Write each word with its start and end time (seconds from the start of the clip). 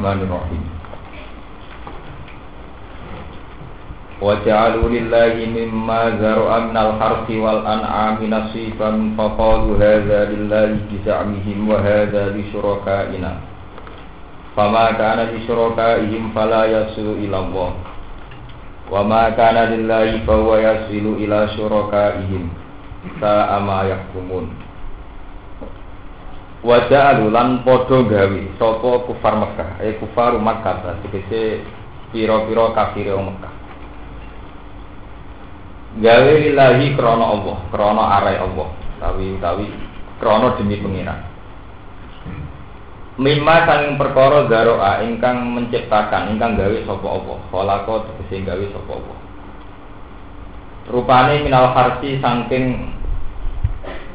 Bismillahirrahmanirrahim. 0.00 0.64
وجعلوا 4.16 4.88
لله 4.88 5.34
مما 5.52 6.16
ذرأ 6.16 6.72
من 6.72 6.76
الحرث 6.76 7.28
والأنعام 7.30 8.16
نصيبا 8.24 8.90
فقالوا 9.18 9.72
هذا 9.76 10.20
لله 10.32 10.68
بزعمهم 10.88 11.58
وهذا 11.68 12.22
لشركائنا 12.32 13.32
فما 14.56 14.86
كان 14.96 15.18
لشركائهم 15.36 16.22
فلا 16.32 16.62
يصل 16.64 17.06
إلى 17.20 17.38
الله 17.38 17.70
وما 18.90 19.24
كان 19.36 19.56
لله 19.76 20.24
فهو 20.26 20.56
يصل 20.56 21.04
إلى 21.20 21.38
شركائهم 21.60 22.42
ساء 23.20 23.50
ما 23.60 23.78
يحكمون 23.84 24.44
Waja'alu 26.61 27.33
lan 27.33 27.65
podo 27.65 28.05
gawe 28.05 28.41
sapa 28.61 28.89
kufar 29.09 29.33
Mekah, 29.33 29.81
eh 29.81 29.97
kufar 29.97 30.37
Makkah, 30.37 30.93
tegese 31.01 31.65
pira-pira 32.13 32.69
kafir 32.77 33.09
Mekah. 33.17 33.53
Gawe 36.05 36.33
lillahi 36.37 36.93
krono 36.93 37.25
Allah, 37.33 37.57
krono 37.73 38.03
arai 38.05 38.37
Allah, 38.37 38.69
tawi 39.01 39.41
tawi 39.41 39.67
krono 40.21 40.53
demi 40.61 40.77
pengiran. 40.77 41.19
Mimma 43.17 43.55
saking 43.65 43.97
perkara 43.97 44.45
zaroa 44.45 45.01
ingkang 45.01 45.57
menciptakan, 45.57 46.29
ingkang 46.37 46.61
gawe 46.61 46.77
sapa 46.85 47.07
Allah, 47.09 47.37
khalaqo 47.49 47.93
tegese 48.05 48.45
gawe 48.45 48.65
sapa 48.69 48.91
Allah. 49.01 49.17
Rupane 50.93 51.41
minal 51.41 51.73
harsi 51.73 52.21
saking 52.21 52.93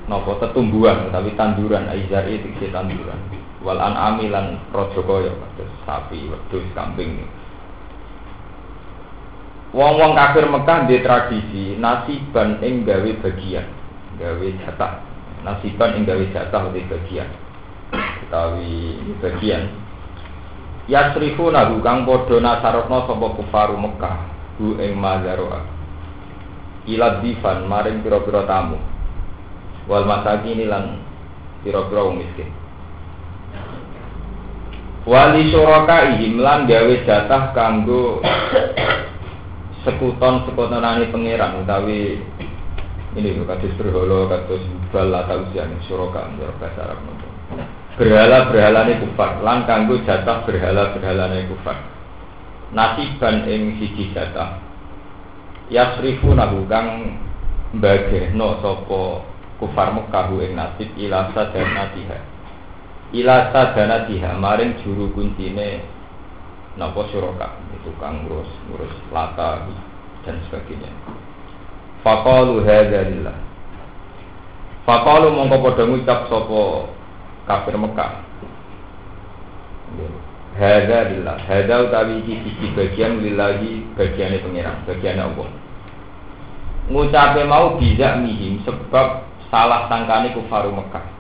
napa 0.07 0.39
tetumbuhan 0.39 1.11
tapi 1.11 1.35
tanduran 1.35 1.91
aizari 1.91 2.43
tegese 2.43 2.71
tanduran. 2.71 3.19
Wal 3.67 3.83
an'ami 3.83 4.31
lan 4.31 4.63
raja 4.71 5.01
kaya 5.03 5.33
sapi, 5.83 6.31
wedhus, 6.31 6.67
kambing. 6.75 7.27
Wong-wong 9.75 10.15
kafir 10.15 10.47
Mekah 10.47 10.87
di 10.87 11.03
tradisi 11.03 11.65
nasiban 11.77 12.63
ing 12.63 12.87
gawe 12.87 13.11
bagian, 13.21 13.67
gawe 14.17 14.47
jatah. 14.63 15.03
Nasiban 15.43 15.99
ing 15.99 16.07
gawe 16.07 16.25
jatah 16.31 16.71
di 16.71 16.87
bagian. 16.87 17.29
Utawi 18.27 18.97
bagian. 19.19 19.69
Yasrifu 20.87 21.51
nahu 21.51 21.83
kang 21.83 22.07
padha 22.07 22.39
nasarokno 22.39 23.11
sapa 23.11 23.27
kufaru 23.35 23.75
Mekah, 23.75 24.17
hu 24.63 24.79
ing 24.79 24.95
mazaroa. 24.95 25.61
Ila 26.87 27.19
difan 27.19 27.67
maring 27.67 28.07
pira-pira 28.07 28.47
tamu. 28.47 28.79
Wal 29.87 30.05
masakin 30.07 30.67
lan 30.67 30.99
pira-pira 31.63 32.11
miskin. 32.11 32.51
Wali 35.07 35.55
suraka 35.55 36.19
lan 36.19 36.67
gawe 36.67 36.95
jatah 37.07 37.55
kanggo 37.55 38.19
sekuton 39.87 40.43
sekutonane 40.51 41.07
pangeran 41.15 41.63
utawi 41.63 42.19
ini 43.15 43.39
kados 43.47 43.71
berhala 43.79 44.27
kados 44.27 44.63
bal 44.91 45.15
atau 45.15 45.47
ujian 45.47 45.71
suraka 45.87 46.27
menurut 46.35 46.59
bahasa 46.59 46.99
berhala 47.97 48.51
berhalane 48.51 48.99
kufar 48.99 49.41
lan 49.47 49.63
kanggo 49.65 50.03
jatah 50.03 50.43
berhala 50.43 50.91
berhalane 50.91 51.47
kufar. 51.55 51.79
Nasiban 52.75 53.47
ing 53.47 53.79
siji 53.79 54.11
jatah. 54.11 54.59
Yasrifu 55.71 56.35
nahu 56.35 56.67
kang 56.67 57.15
bagehno 57.79 58.59
sapa 58.59 59.23
kufar 59.57 59.93
Mekah 59.93 60.29
ing 60.43 60.53
nasib 60.57 60.89
ila 61.01 61.33
sadanatiha 61.33 62.19
ila 63.17 63.37
sadanatiha 63.55 64.37
maring 64.37 64.77
juru 64.85 65.09
kuncine 65.17 65.81
napa 66.77 67.09
suraka 67.09 67.57
tukang 67.87 68.27
ngurus 68.27 68.51
ngurus 68.67 68.95
lata 69.15 69.63
dan 70.27 70.43
sebagainya. 70.51 70.91
Faqalu 72.03 72.67
hadza 72.67 73.07
lillah. 73.07 73.39
Faqalu 74.83 75.31
mongko 75.31 75.57
padha 75.71 75.85
ngucap 75.87 76.27
sapa 76.27 76.63
kafir 77.47 77.75
Mekah. 77.79 78.13
Hadza 80.59 80.99
lillah. 81.15 81.37
Hadza 81.47 81.75
utawi 81.87 82.27
iki 82.27 82.43
siji 82.43 82.67
bagian 82.75 83.23
lillahi 83.23 83.87
bagiane 83.95 84.43
pangeran 84.43 84.83
bagiane 84.83 85.23
Allah. 85.23 85.49
Ngucape 86.87 87.43
mau 87.47 87.79
bijak 87.79 88.23
mihim 88.23 88.63
sebab 88.63 89.26
salah 89.57 89.89
sangkane 89.89 90.37
kufaru 90.37 90.69
Mekah. 90.69 91.17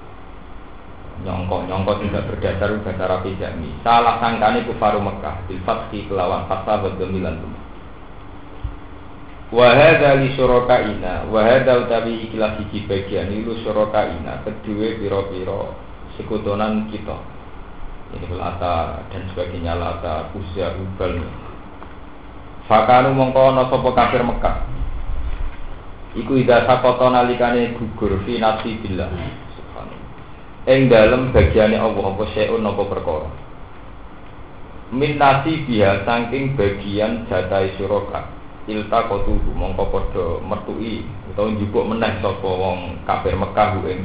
Nyongko 1.24 1.64
nyongko 1.64 2.04
tidak 2.04 2.28
berdasar 2.28 2.68
bahasa 2.84 3.02
Arabi 3.08 3.32
jami 3.40 3.72
salah 3.80 4.20
sangkane 4.20 4.68
kufaru 4.68 5.00
Mekah 5.00 5.48
bil 5.48 5.64
kelawan 5.88 6.44
wa 6.44 6.76
dhamilan 7.00 7.40
wa 9.46 9.68
hadza 9.72 10.20
li 10.20 10.36
syurakaina 10.36 11.32
wa 11.32 11.40
hadza 11.40 11.88
utawi 11.88 12.28
ikilah 12.28 12.60
siji 12.60 12.84
bagian 12.84 13.32
ilu 13.32 13.56
syurakaina 13.64 14.44
kedua 14.44 15.00
pira-pira 15.00 15.72
sekutonan 16.20 16.92
kita. 16.92 17.16
Ini 18.06 18.38
lata 18.38 19.02
dan 19.10 19.22
sebagainya 19.32 19.74
lata 19.74 20.30
usia 20.36 20.76
ubal 20.76 21.16
fakanu 22.68 23.16
mongko 23.16 23.56
ana 23.56 23.66
kafir 23.72 24.20
Mekah 24.20 24.75
iku 26.16 26.40
ida 26.40 26.64
sakoto 26.64 27.12
nalikane 27.12 27.76
gugur 27.76 28.24
fi 28.24 28.40
nasibillah 28.40 29.12
ing 30.66 30.90
dalem 30.90 31.30
bagiane 31.30 31.78
Allah 31.78 32.04
apa 32.10 32.24
syai'un 32.34 32.66
apa 32.66 32.82
perkara? 32.90 33.30
Min 34.90 35.18
biha 35.18 36.02
saking 36.02 36.58
bagian 36.58 37.26
jatai 37.30 37.74
suraka 37.78 38.30
ilta 38.66 39.06
kotuhu 39.06 39.54
mongko 39.54 39.94
padha 39.94 40.26
metui 40.42 41.06
utawa 41.30 41.54
njupuk 41.54 41.86
meneh 41.86 42.18
sapa 42.18 42.50
wong 42.50 42.98
kafir 43.06 43.38
Mekah 43.38 43.78
ing 43.86 44.02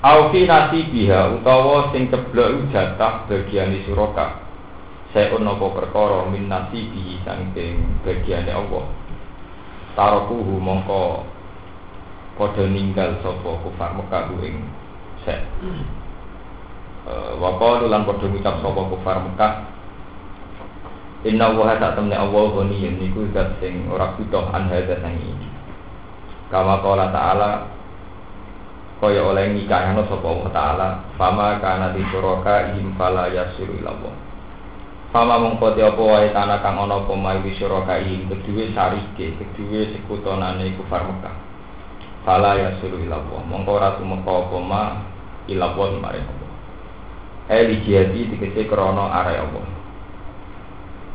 Aufi 0.00 0.44
nasi 0.48 0.88
biha 0.88 1.36
utawa 1.36 1.92
sing 1.92 2.08
ceblok 2.08 2.68
jatah 2.72 3.28
bagiane 3.28 3.84
suraka 3.84 4.44
Seun 5.12 5.48
apa 5.48 5.66
perkara 5.72 6.28
min 6.28 6.48
bihi 6.48 7.20
saking 7.24 8.04
bagiane 8.04 8.52
Allah 8.52 8.84
Tarokuhu 9.96 10.60
mongko 10.60 11.24
padha 12.36 12.68
ninggal 12.68 13.16
sapa 13.24 13.50
kufar 13.64 13.96
Mekah 13.96 14.28
ing 14.44 14.60
sek. 15.24 15.40
Eh, 17.08 17.32
wa 17.40 17.56
qalu 17.56 17.88
lan 17.88 18.04
padha 18.04 18.28
ngucap 18.28 18.60
sapa 18.60 18.80
kufar 18.92 19.16
Mekah 19.24 19.52
Inna 21.26 21.50
wa 21.50 21.74
tak 21.80 21.98
temne 21.98 22.14
Allah 22.14 22.44
ghaniyun 22.54 23.02
niku 23.02 23.26
zat 23.34 23.58
sing 23.58 23.88
ora 23.90 24.14
butuh 24.14 24.46
an 24.52 24.70
hadza 24.70 25.00
sang 25.02 25.16
ini. 25.18 25.48
Kama 26.52 26.78
qala 26.84 27.10
ta'ala 27.10 27.66
kaya 29.02 29.24
oleh 29.24 29.50
nikahno 29.56 30.06
sapa 30.06 30.22
Allah 30.22 30.48
taala 30.54 30.88
fama 31.18 31.58
kana 31.58 31.96
di 31.96 32.04
suraka 32.12 32.70
fala 32.94 33.32
yasiru 33.32 33.80
ila 33.80 33.90
Allah. 33.96 34.25
Fama 35.16 35.40
mongko 35.40 35.72
te 35.72 35.80
apa 35.80 35.96
wae 35.96 36.28
tanah 36.28 36.60
kang 36.60 36.76
ana 36.76 37.00
apa 37.00 37.16
mai 37.16 37.40
di 37.40 37.56
suraka 37.56 37.96
ihim 38.04 38.28
kedue 38.28 38.68
sarike 38.76 39.32
kedue 39.40 39.88
sekutonane 39.96 40.76
kufar 40.76 41.08
Mekah. 41.08 41.32
Fala 42.28 42.52
ya 42.60 42.76
suru 42.84 43.00
ilallah 43.00 43.40
mongko 43.48 43.80
ora 43.80 43.96
tumeka 43.96 44.28
apa 44.28 44.56
ma 44.60 44.82
maring 45.48 46.04
Allah 46.04 46.52
eh 47.48 47.64
di 47.64 47.76
jihadi 47.88 48.28
dikece 48.28 48.68
krana 48.68 49.08
are 49.08 49.40
Allah. 49.40 49.64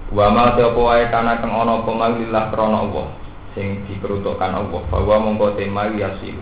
Wa 0.10 0.34
ma 0.34 0.58
te 0.58 0.66
apa 0.66 0.82
wae 0.82 1.06
kana 1.14 1.38
kang 1.38 1.54
ana 1.54 1.86
apa 1.86 1.92
ma 1.94 2.10
lillah 2.10 2.50
krana 2.50 2.82
Allah 2.82 3.06
sing 3.54 3.86
diperuntukkan 3.86 4.66
Allah. 4.66 4.82
Bahwa 4.90 5.30
mongko 5.30 5.62
tema 5.62 5.86
ya 5.94 6.10
silu 6.18 6.42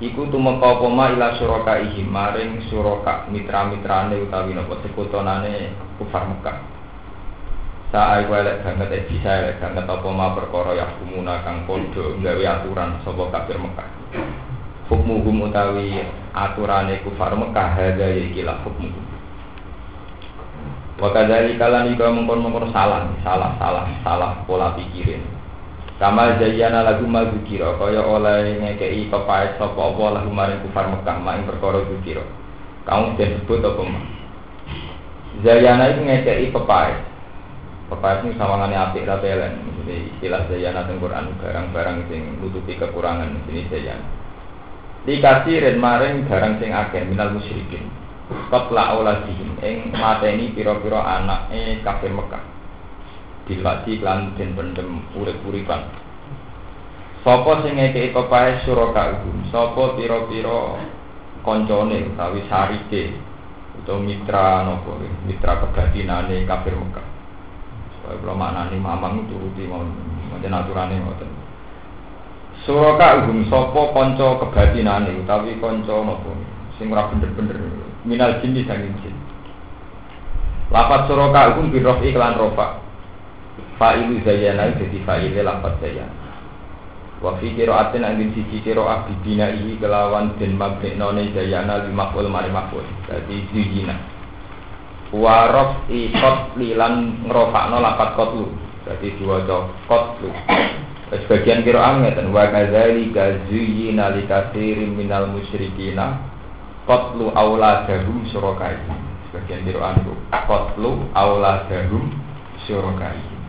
iku 0.00 0.24
tumeka 0.32 0.80
apa 0.80 0.86
ma 0.88 1.12
ila 1.12 1.36
suraka 1.36 1.76
ihim 1.84 2.08
maring 2.08 2.64
suraka 2.72 3.28
mitra-mitrane 3.28 4.16
utawi 4.24 4.56
napa 4.56 4.80
sekutonane 4.80 5.76
kufar 6.00 6.24
Mekah 6.24 6.80
Saat 7.90 8.22
aku 8.22 8.38
elek 8.38 8.62
banget, 8.62 8.88
eh 8.94 9.02
bisa 9.10 9.30
elek 9.42 9.58
banget 9.58 9.82
apa 9.82 10.08
ma 10.14 10.30
perkara 10.30 10.78
ya 10.78 10.86
kumuna 11.02 11.42
kang 11.42 11.66
podo 11.66 12.14
nggawe 12.22 12.44
aturan 12.46 13.02
sapa 13.02 13.34
kafir 13.34 13.58
Mekah. 13.58 13.88
Hukmuhum 14.86 15.50
utawi 15.50 15.98
aturane 16.30 17.02
kufar 17.02 17.34
Mekah 17.34 17.68
hadza 17.74 18.06
ya 18.06 18.22
ikilah 18.30 18.62
hukmuhum. 18.62 19.04
Wa 21.02 21.10
kadzali 21.10 21.58
kalan 21.58 21.90
iku 21.90 22.06
mengkon-mengkon 22.14 22.70
salah, 22.70 23.10
salah, 23.26 23.58
salah, 23.58 23.90
salah 24.06 24.38
pola 24.46 24.78
pikirin. 24.78 25.39
Kama 26.00 26.40
jayana 26.40 26.80
lagu 26.80 27.04
ma 27.04 27.28
zikira 27.28 27.76
kaya 27.76 28.00
oleh 28.00 28.56
ngekei 28.56 29.12
pepaes 29.12 29.60
sapa 29.60 29.76
apa 29.76 30.04
lagu 30.16 30.32
maring 30.32 30.64
kufar 30.64 30.88
Mekah 30.88 31.16
maing 31.20 31.44
perkara 31.44 31.84
zikira. 31.92 32.24
Kamu 32.88 33.20
disebut 33.20 33.60
apa 33.60 33.82
ma? 33.84 34.00
Jayana 35.44 35.92
itu 35.92 36.00
ngekei 36.00 36.48
pepaes 36.48 36.98
Pepas 37.90 38.22
ini 38.22 38.38
sawangane 38.38 38.78
apik 38.78 39.02
ra 39.04 39.18
pelen. 39.20 39.60
Jadi 39.82 40.14
istilah 40.14 40.46
dayana 40.46 40.86
teng 40.86 41.02
Quran 41.02 41.36
barang-barang 41.42 42.06
sing 42.06 42.38
nutupi 42.38 42.78
kekurangan 42.78 43.34
sini 43.44 43.66
dayana. 43.66 44.06
Dikasih 45.04 45.58
ren 45.58 45.76
maring 45.76 46.24
barang 46.24 46.62
sing 46.62 46.70
akeh 46.70 47.02
minal 47.04 47.34
musyrikin. 47.34 47.90
qatla 48.50 48.94
auladihim 48.94 49.58
ing 49.58 49.90
mateni 49.90 50.54
pira-pira 50.54 51.02
anake 51.18 51.82
kafir 51.82 52.14
Mekah 52.14 52.42
dilati 53.50 53.98
lan 53.98 54.38
den 54.38 54.54
pendem 54.54 55.02
urip-uripan 55.18 56.00
Sapa 57.20 57.60
sing 57.60 57.76
ngekeki 57.76 58.16
kepahe 58.16 58.64
suraka 58.64 59.20
iku 59.20 59.28
sapa 59.52 59.92
pira-pira 59.92 60.80
koncone 61.44 62.16
utawi 62.16 62.40
sarike 62.48 63.12
utawa 63.76 64.00
mitra 64.00 64.64
napa? 64.64 64.96
Mitra 65.28 65.60
kebatinane 65.60 66.48
kafir 66.48 66.72
Mekah. 66.72 67.06
Kalau 68.08 68.32
maknane 68.32 68.80
mamang 68.80 69.28
turuti 69.28 69.68
macam 69.68 70.56
aturane 70.64 70.96
ngoten. 70.96 71.30
Suraka 72.64 73.28
uhum 73.28 73.44
sopo 73.52 73.92
konco 73.92 74.40
kebatinane 74.40 75.20
utawi 75.20 75.60
konco 75.60 76.00
nopo 76.00 76.32
sing 76.80 76.88
ora 76.88 77.04
bener-bener 77.12 77.60
minal 78.08 78.40
jin 78.40 78.56
di 78.56 78.64
sanging 78.64 78.96
jin. 79.04 79.12
Lapat 80.72 81.04
suraka 81.04 81.52
uhum 81.52 81.68
birof 81.68 82.00
iklan 82.00 82.40
rofa. 82.40 82.80
Fa'ilu 83.80 84.20
zayana 84.20 84.76
jadi 84.76 85.00
fa'ile 85.08 85.40
lapat 85.40 85.80
zayana. 85.80 86.12
Wa 87.24 87.40
fi 87.40 87.52
qira'atin 87.56 88.04
angin 88.04 88.32
siji 88.36 88.60
qira'ah 88.60 89.08
bibina 89.08 89.48
ihi 89.56 89.80
kelawan 89.80 90.36
den 90.36 90.60
zayana 91.32 91.88
lima 91.88 92.12
pul 92.12 92.28
mari 92.28 92.52
makul. 92.52 92.84
Dadi 93.08 93.40
zuyina. 93.56 93.96
Wa 95.16 95.48
rof 95.48 95.88
ikot 95.88 96.60
lilan 96.60 97.24
ngrofakno 97.24 97.80
kotlu. 98.20 98.52
Dadi 98.84 99.16
diwaca 99.16 99.68
kotlu. 99.88 100.28
Sebagian 101.10 101.64
kira 101.64 101.80
angin 101.80 102.30
wa 102.30 102.52
kadzali 102.52 103.10
kazuyi 103.16 103.96
nali 103.96 104.28
kasirin 104.28 104.92
minal 104.92 105.26
musyrikina 105.32 106.20
qatlu 106.84 107.32
auladahum 107.32 108.28
syurakai. 108.28 108.76
Sebagian 109.28 109.64
kira 109.64 109.96
angin 109.96 110.20
qatlu 110.30 111.04
auladahum 111.16 112.12
syurakai. 112.68 113.39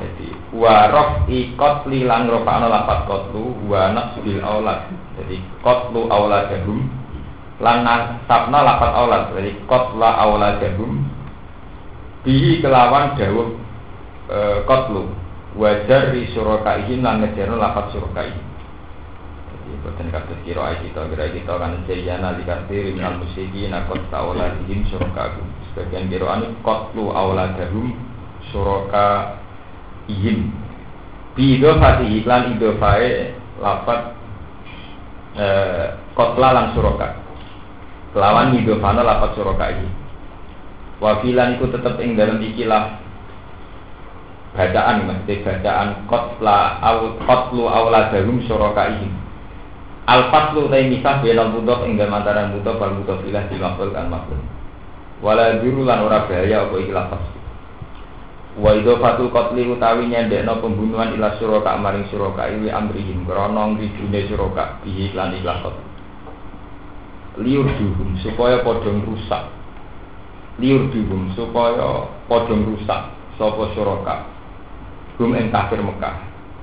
Jadi 0.00 0.28
wa 0.56 0.88
rafi 0.88 1.52
qatli 1.60 2.08
lan 2.08 2.32
rafa'na 2.32 2.66
lafat 2.72 3.04
qatlu 3.04 3.68
wa 3.68 3.92
nasbil 3.92 4.40
aulad. 4.40 4.88
Jadi 5.20 5.36
qatlu 5.60 6.08
auladahum 6.08 6.88
lan 7.60 7.84
nasabna 7.84 8.64
lafat 8.64 8.90
aulad. 8.96 9.22
Jadi 9.36 9.52
qatla 9.68 10.08
auladahum 10.24 11.04
bihi 12.24 12.60
kelawan 12.60 13.16
dawuh 13.16 13.48
e, 14.28 14.38
qatlu 14.68 15.08
wajar 15.56 16.12
di 16.12 16.28
ihim 16.28 17.00
lan 17.00 17.24
ngejarno 17.24 17.56
lapat 17.56 17.96
ihim 17.96 18.44
jadi 19.50 19.70
buatan 19.82 20.06
kata 20.14 20.34
kiro 20.46 20.62
ay 20.62 20.78
kita 20.84 21.10
kira 21.10 21.26
kita 21.32 21.52
kan 21.58 21.72
jayana 21.88 22.38
di 22.38 22.46
kasir 22.46 22.94
minal 22.94 23.18
musiki 23.18 23.66
nakot 23.66 23.98
tauladihim 24.14 24.86
surakaihim 24.92 25.46
sebagian 25.72 26.06
kiro 26.06 26.30
anu 26.30 26.54
kotlu 26.62 27.10
auladahum 27.10 27.96
suraka 28.54 29.39
ihim 30.10 30.50
bi 31.38 31.58
idofati 31.58 32.06
iklan 32.20 32.58
idofae 32.58 33.34
lapat 33.62 34.00
eh, 35.38 35.94
kotla 36.18 36.48
lan 36.50 36.66
suraka 36.74 37.14
kelawan 38.10 38.58
idofana 38.58 39.06
lapat 39.06 39.30
suraka 39.38 39.64
ihim 39.78 39.92
wafilan 40.98 41.56
iku 41.56 41.70
tetep 41.70 41.94
ing 42.02 42.18
dalam 42.18 42.42
ikilah 42.42 42.98
bacaan 44.50 45.06
maksudnya 45.06 45.46
bacaan 45.46 45.88
kotla 46.10 46.82
aw 46.82 46.96
kotlu 47.22 47.70
auladahum 47.70 48.42
syurakaihim 48.44 49.14
al 50.10 50.26
fatlu 50.34 50.66
tay 50.66 50.90
misah 50.90 51.22
benal 51.22 51.54
mudhof 51.54 51.86
ing 51.86 51.94
dalem 51.94 52.18
antara 52.18 52.50
mudhof 52.50 52.76
wal 52.82 52.98
mudhof 52.98 53.22
ilah 53.22 53.46
di 53.46 53.56
maf'ul 53.62 53.94
kan 53.94 54.10
maf'ul. 54.10 54.38
Wala 55.22 55.60
juru 55.62 55.86
lan 55.86 56.02
ora 56.02 56.26
bahaya 56.26 56.66
apa 56.66 56.74
iki 56.80 56.90
lafaz 56.90 57.22
wa 58.58 58.74
fatul 58.74 59.30
qatli 59.30 59.70
utawi 59.70 60.10
nyendekno 60.10 60.58
pembunuhan 60.58 61.14
ila 61.14 61.38
suraka 61.38 61.78
maring 61.78 62.10
suraka 62.10 62.50
iwi 62.50 62.66
amrihim 62.66 63.22
krana 63.22 63.70
ngrijune 63.70 64.26
suraka 64.26 64.82
bihi 64.82 65.14
lan 65.14 65.38
ikhlas 65.38 65.70
liur 67.38 67.66
duhum 67.78 68.18
supaya 68.20 68.60
padha 68.66 68.90
rusak. 68.90 69.44
Liur 70.58 70.90
duhum 70.92 71.30
supaya 71.38 72.10
padha 72.26 72.54
rusak 72.54 73.02
sapa 73.38 73.64
suraka 73.72 74.14
hum 75.16 75.32
ing 75.38 75.48
kafir 75.48 75.78
Mekah. 75.80 76.16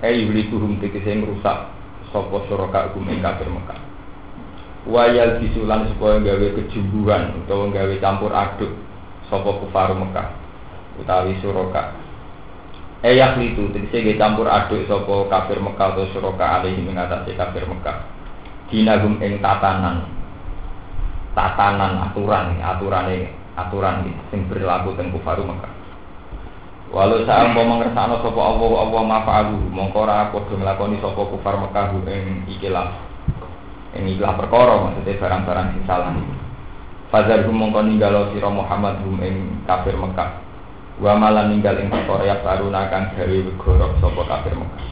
Eh 0.05 0.27
yuli 0.27 0.45
hum 0.53 0.77
tegese 0.77 1.17
ngrusak 1.17 1.71
sapa 2.13 2.37
suraka 2.51 2.93
hum 2.93 3.07
ing 3.09 3.23
kafir 3.23 3.47
Mekah. 3.47 3.79
Wayal 4.87 5.43
disulan 5.43 5.91
supaya 5.91 6.23
gawe 6.23 6.47
kejumbuhan 6.55 7.43
utawa 7.43 7.67
gawe 7.73 7.95
campur 7.99 8.31
aduk 8.31 8.71
sapa 9.27 9.51
kufar 9.63 9.91
Mekah 9.97 10.46
utawi 10.97 11.37
suraka. 11.39 12.07
Eh 13.05 13.13
itu 13.13 13.69
tegese 13.69 14.17
campur 14.17 14.49
aduk 14.49 14.81
sapa 14.89 15.29
kafir 15.29 15.61
Mekah 15.61 15.93
atau 15.93 16.09
suraka 16.17 16.61
alaihi 16.61 16.81
mengatasi 16.81 17.37
kafir 17.37 17.69
Mekah. 17.69 18.01
Dinagum 18.73 19.21
ing 19.21 19.37
tatanan. 19.37 20.09
Tatanan 21.37 22.09
aturan 22.09 22.57
aturane 22.57 23.29
aturan 23.53 24.01
sing 24.33 24.49
berlaku 24.49 24.97
teng 24.97 25.13
kufar 25.13 25.37
Mekah. 25.37 25.69
Walau 26.89 27.21
saya 27.29 27.53
mau 27.53 27.69
mengersano 27.69 28.17
sopo 28.25 28.41
Allah 28.41 28.71
Allah 28.81 29.01
mafa'alu 29.05 29.59
mongko 29.69 30.07
ora 30.07 30.33
padha 30.33 30.57
nglakoni 30.57 30.97
sapa 30.97 31.21
kufar 31.21 31.53
Mekah 31.53 31.93
ing 32.09 32.49
ikilah 32.57 32.97
ing 33.93 34.09
ikilah 34.17 34.33
perkara 34.33 34.73
maksudnya 34.81 35.21
barang-barang 35.21 35.67
sing 35.77 35.83
salah. 35.85 36.17
Fazar 37.13 37.45
mongko 37.45 37.85
ninggalo 37.85 38.33
sira 38.33 38.49
Muhammad 38.49 39.05
hum 39.05 39.21
ing 39.21 39.61
kafir 39.69 39.93
Mekah 39.93 40.46
wa 40.97 41.13
malan 41.13 41.53
ninggal 41.53 41.77
ing 41.77 41.93
perkara 41.93 42.41
baruna 42.41 42.89
kang 42.89 43.13
gawe 43.13 43.37
wegorok 43.45 43.91
sapa 44.01 44.21
kafir 44.25 44.53
Mekah. 44.57 44.89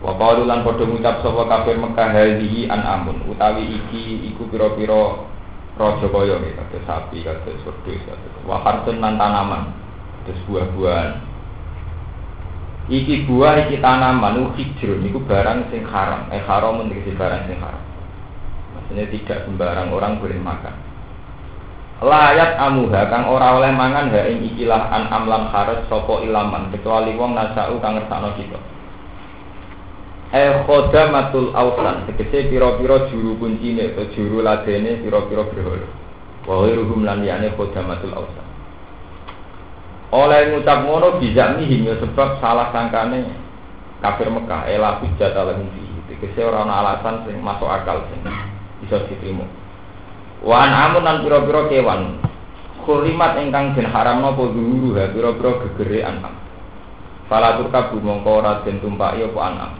Wa 0.00 0.12
qalu 0.16 0.48
lan 0.48 0.64
padha 0.64 0.84
ngucap 0.88 1.20
sapa 1.20 1.42
kafir 1.48 1.76
Mekah 1.76 2.08
hadhihi 2.08 2.68
amun. 2.72 3.28
Utawi 3.28 3.76
iki 3.76 4.32
iku 4.32 4.48
pira-pira 4.48 5.28
raja 5.76 6.06
kaya 6.08 6.36
kata 6.36 6.78
sapi 6.84 7.24
kata 7.24 7.48
wedhus 7.48 8.02
kata 8.04 8.28
wa 8.44 8.60
hartun 8.60 9.00
lan 9.00 9.20
tanaman 9.20 9.72
terus 10.24 10.40
buah-buahan. 10.48 11.12
Iki 12.88 13.28
buah 13.28 13.68
iki 13.68 13.84
tanaman 13.84 14.52
hijrun 14.56 15.04
itu 15.04 15.20
barang 15.20 15.68
sing 15.68 15.84
haram. 15.84 16.32
Eh 16.32 16.40
haram 16.40 16.80
menjadi 16.80 17.12
barang 17.14 17.42
sing 17.52 17.60
haram. 17.60 17.84
Maksudnya 18.72 19.04
tidak 19.12 19.38
sembarang 19.44 19.92
orang 19.92 20.16
boleh 20.16 20.40
makan 20.40 20.91
layat 22.02 22.58
amuha 22.58 23.06
kang 23.06 23.30
ora 23.30 23.62
oleh 23.62 23.70
mangan 23.70 24.10
ha 24.10 24.26
ing 24.26 24.42
ikilah 24.52 24.90
an 24.90 25.06
amlan 25.08 25.46
haras 25.54 25.86
sopo 25.86 26.18
ilaman 26.20 26.74
kecuali 26.74 27.14
wong 27.14 27.38
nasau 27.38 27.78
kang 27.78 27.94
ngersakno 27.94 28.34
kita. 28.34 28.58
Eh 30.32 30.64
matul 31.12 31.54
ausan 31.54 32.08
tegese 32.10 32.48
pira-pira 32.50 33.06
juru 33.12 33.38
kuncine 33.38 33.92
atau 33.94 34.08
juru 34.16 34.42
ladene 34.42 34.98
pira-pira 35.04 35.46
berhala. 35.46 35.88
Wa 36.42 36.66
ghairuhum 36.66 37.06
lan 37.06 37.22
liyane 37.22 37.54
matul 37.54 38.12
ausan. 38.16 38.46
Oleh 40.12 40.52
ngucap 40.52 40.84
ngono 40.84 41.22
bisa 41.22 41.56
nih 41.56 41.88
ya 41.88 41.94
sebab 42.02 42.42
salah 42.42 42.68
sangkane 42.74 43.30
kafir 44.02 44.28
Mekah 44.28 44.66
ela 44.66 44.98
hujjat 44.98 45.38
ala 45.38 45.54
fi. 45.54 45.84
Tegese 46.10 46.42
ora 46.42 46.66
ana 46.66 46.82
alasan 46.82 47.24
sing 47.28 47.38
masuk 47.38 47.70
akal 47.70 48.02
sing 48.10 48.26
bisa 48.82 48.98
diterima 49.06 49.61
wan 50.42 50.70
amun 50.70 51.06
lan 51.06 51.22
pira-pira 51.22 51.70
kewan. 51.70 52.18
Kurimat 52.82 53.38
ingkang 53.38 53.78
den 53.78 53.86
haramno 53.86 54.34
apa 54.34 54.42
zuhuru 54.50 54.98
ha 54.98 55.06
pira-pira 55.14 55.50
gegere 55.62 56.02
anam 56.02 56.34
Fala 57.30 57.54
turkabu 57.54 58.02
mongko 58.02 58.42
ora 58.42 58.58
den 58.66 58.82
tumpaki 58.82 59.22
apa 59.22 59.40
anam 59.40 59.72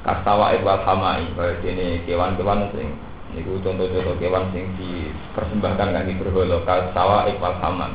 kastawa 0.00 0.56
wal 0.64 0.80
hamai 0.80 1.28
kaya 1.36 1.60
dene 1.60 2.00
kewan-kewan 2.08 2.72
sing 2.72 2.88
niku 3.36 3.60
contoh-contoh 3.60 4.16
kewan 4.16 4.48
sing 4.50 4.64
dipersembahkan 4.80 5.92
kangge 5.92 6.16
berhala 6.16 6.56
kastawa 6.64 7.28
wal 7.28 7.56
hamai 7.60 7.92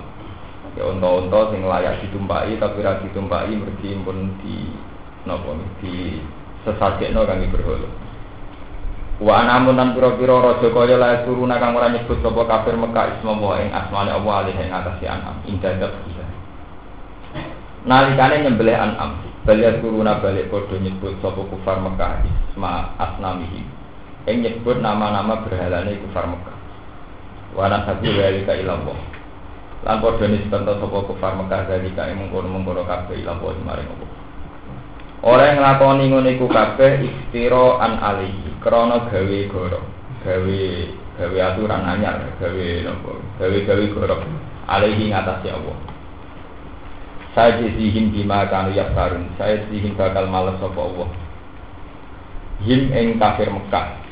ya 0.78 0.86
unta-unta 0.86 1.50
sing 1.50 1.66
layak 1.66 1.98
ditumpaki 2.06 2.62
tapi 2.62 2.86
ra 2.86 3.02
ditumpaki 3.02 3.58
mergi 3.58 3.98
pun 4.06 4.38
di 4.44 4.70
napa 5.26 5.50
di 5.82 6.22
sesakekno 6.62 7.26
kangge 7.26 7.50
berhala 7.50 7.90
Wa 9.16 9.48
namun 9.48 9.80
nan 9.80 9.96
pira-pira 9.96 10.44
raja 10.44 10.68
kaya 10.68 11.00
la 11.00 11.24
turuna 11.24 11.56
kang 11.56 11.72
ora 11.72 11.88
nyebut 11.88 12.20
sapa 12.20 12.44
kafir 12.44 12.76
Mekah 12.76 13.16
isma 13.16 13.32
wa 13.32 13.56
ing 13.64 13.72
asmane 13.72 14.12
Allah 14.12 14.34
alih 14.44 14.56
ing 14.60 14.72
atase 14.76 15.08
anam 15.08 15.40
ing 15.48 15.56
dadap 15.64 15.96
bisa. 16.04 16.20
Nalikane 17.88 18.44
nyembelih 18.44 18.76
anam, 18.76 19.24
balik 19.48 19.80
turuna 19.80 20.20
balik 20.20 20.52
padha 20.52 20.76
nyebut 20.76 21.16
sapa 21.24 21.42
kufar 21.48 21.80
Mekah 21.80 22.28
isma 22.28 22.92
asnamihi. 23.00 23.64
Ing 24.28 24.44
nyebut 24.44 24.84
nama-nama 24.84 25.48
berhalane 25.48 25.96
kufar 26.04 26.28
Mekah. 26.28 26.58
Wa 27.56 27.72
nasabu 27.72 28.12
walika 28.12 28.52
ilallah 28.52 29.00
lan 29.86 30.02
padha 30.02 30.26
nisbatan 30.28 30.76
sapa 30.76 30.98
kufar 31.08 31.40
Mekah 31.40 31.72
dari 31.72 31.88
kae 31.96 32.12
mengkono-mengkono 32.20 32.84
kabeh 32.84 33.22
ila 33.22 33.38
apa 33.38 33.48
maring 33.64 33.90
apa 33.96 34.25
Ora 35.26 35.58
nglakoni 35.58 36.14
ngono 36.14 36.30
iku 36.30 36.46
kabeh 36.46 37.02
istiro 37.02 37.82
an 37.82 37.98
alihi 37.98 38.62
krana 38.62 39.10
gawe 39.10 39.40
goro 39.50 39.82
gawe 40.22 40.62
gawe 41.18 41.38
aturan 41.42 41.82
anyar, 41.82 42.22
gawe 42.38 42.68
nopo, 42.86 43.18
gawe 43.42 43.58
gawe 43.66 43.86
gorok 43.90 44.22
alaihi 44.70 45.10
ngatasi 45.10 45.50
Allah. 45.50 45.78
Saya 47.34 47.58
jadihin 47.58 48.14
bima 48.14 48.46
kanu 48.54 48.78
karun, 48.78 49.34
saya 49.36 49.66
jadihin 49.66 49.98
bakal 49.98 50.30
males 50.30 50.62
sapa 50.62 50.78
Allah. 50.78 51.10
Him 52.62 52.94
ing 52.94 53.18
kafir 53.18 53.50
Mekah. 53.50 54.06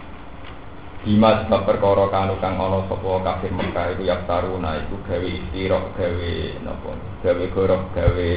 Bima 1.05 1.45
sebab 1.45 1.61
perkara 1.67 2.09
kanu 2.09 2.41
kang 2.41 2.57
ana 2.57 2.89
sapa 2.89 3.21
kafir 3.21 3.53
Mekah 3.53 3.93
iku 3.93 4.03
taruna 4.25 4.81
iku 4.81 4.97
gawe 5.05 5.29
istirok 5.29 5.93
gawe 5.93 6.33
nopo, 6.65 6.89
gawe 7.21 7.45
gorok 7.53 7.83
gawe 7.93 8.31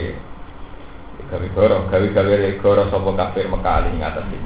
gawe 1.27 1.47
gorok 1.57 1.83
gawe 1.91 2.07
gawe 2.13 2.51
gorok 2.61 2.87
sapa 2.93 3.11
kafir 3.17 3.47
Mekah 3.49 3.75
alaihi 3.83 3.99
ngatasi. 3.99 4.39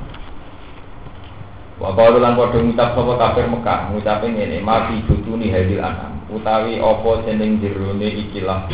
Wa 1.81 1.97
qalu 1.97 2.21
lan 2.21 2.37
padha 2.37 2.59
ngucap 2.61 2.89
sapa 2.93 3.13
kafir 3.17 3.47
Mekah, 3.49 3.79
ngucape 3.93 4.27
ngene, 4.29 4.61
"Mati 4.61 5.01
butuni 5.09 5.49
hadil 5.49 5.81
anam." 5.81 6.21
Utawi 6.31 6.79
apa 6.79 7.11
jeneng 7.27 7.59
jerone 7.59 8.07
ikilah 8.07 8.71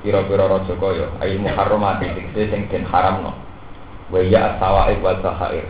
pira-pira 0.00 0.46
raja 0.46 0.74
kaya, 0.78 1.06
ai 1.18 1.36
muharramati 1.36 2.06
tegese 2.14 2.54
sing 2.54 2.60
den 2.70 2.86
haramno. 2.86 3.34
Wa 4.08 4.20
ya 4.22 4.56
sawaib 4.62 5.02
wa 5.02 5.18
sahair. 5.18 5.66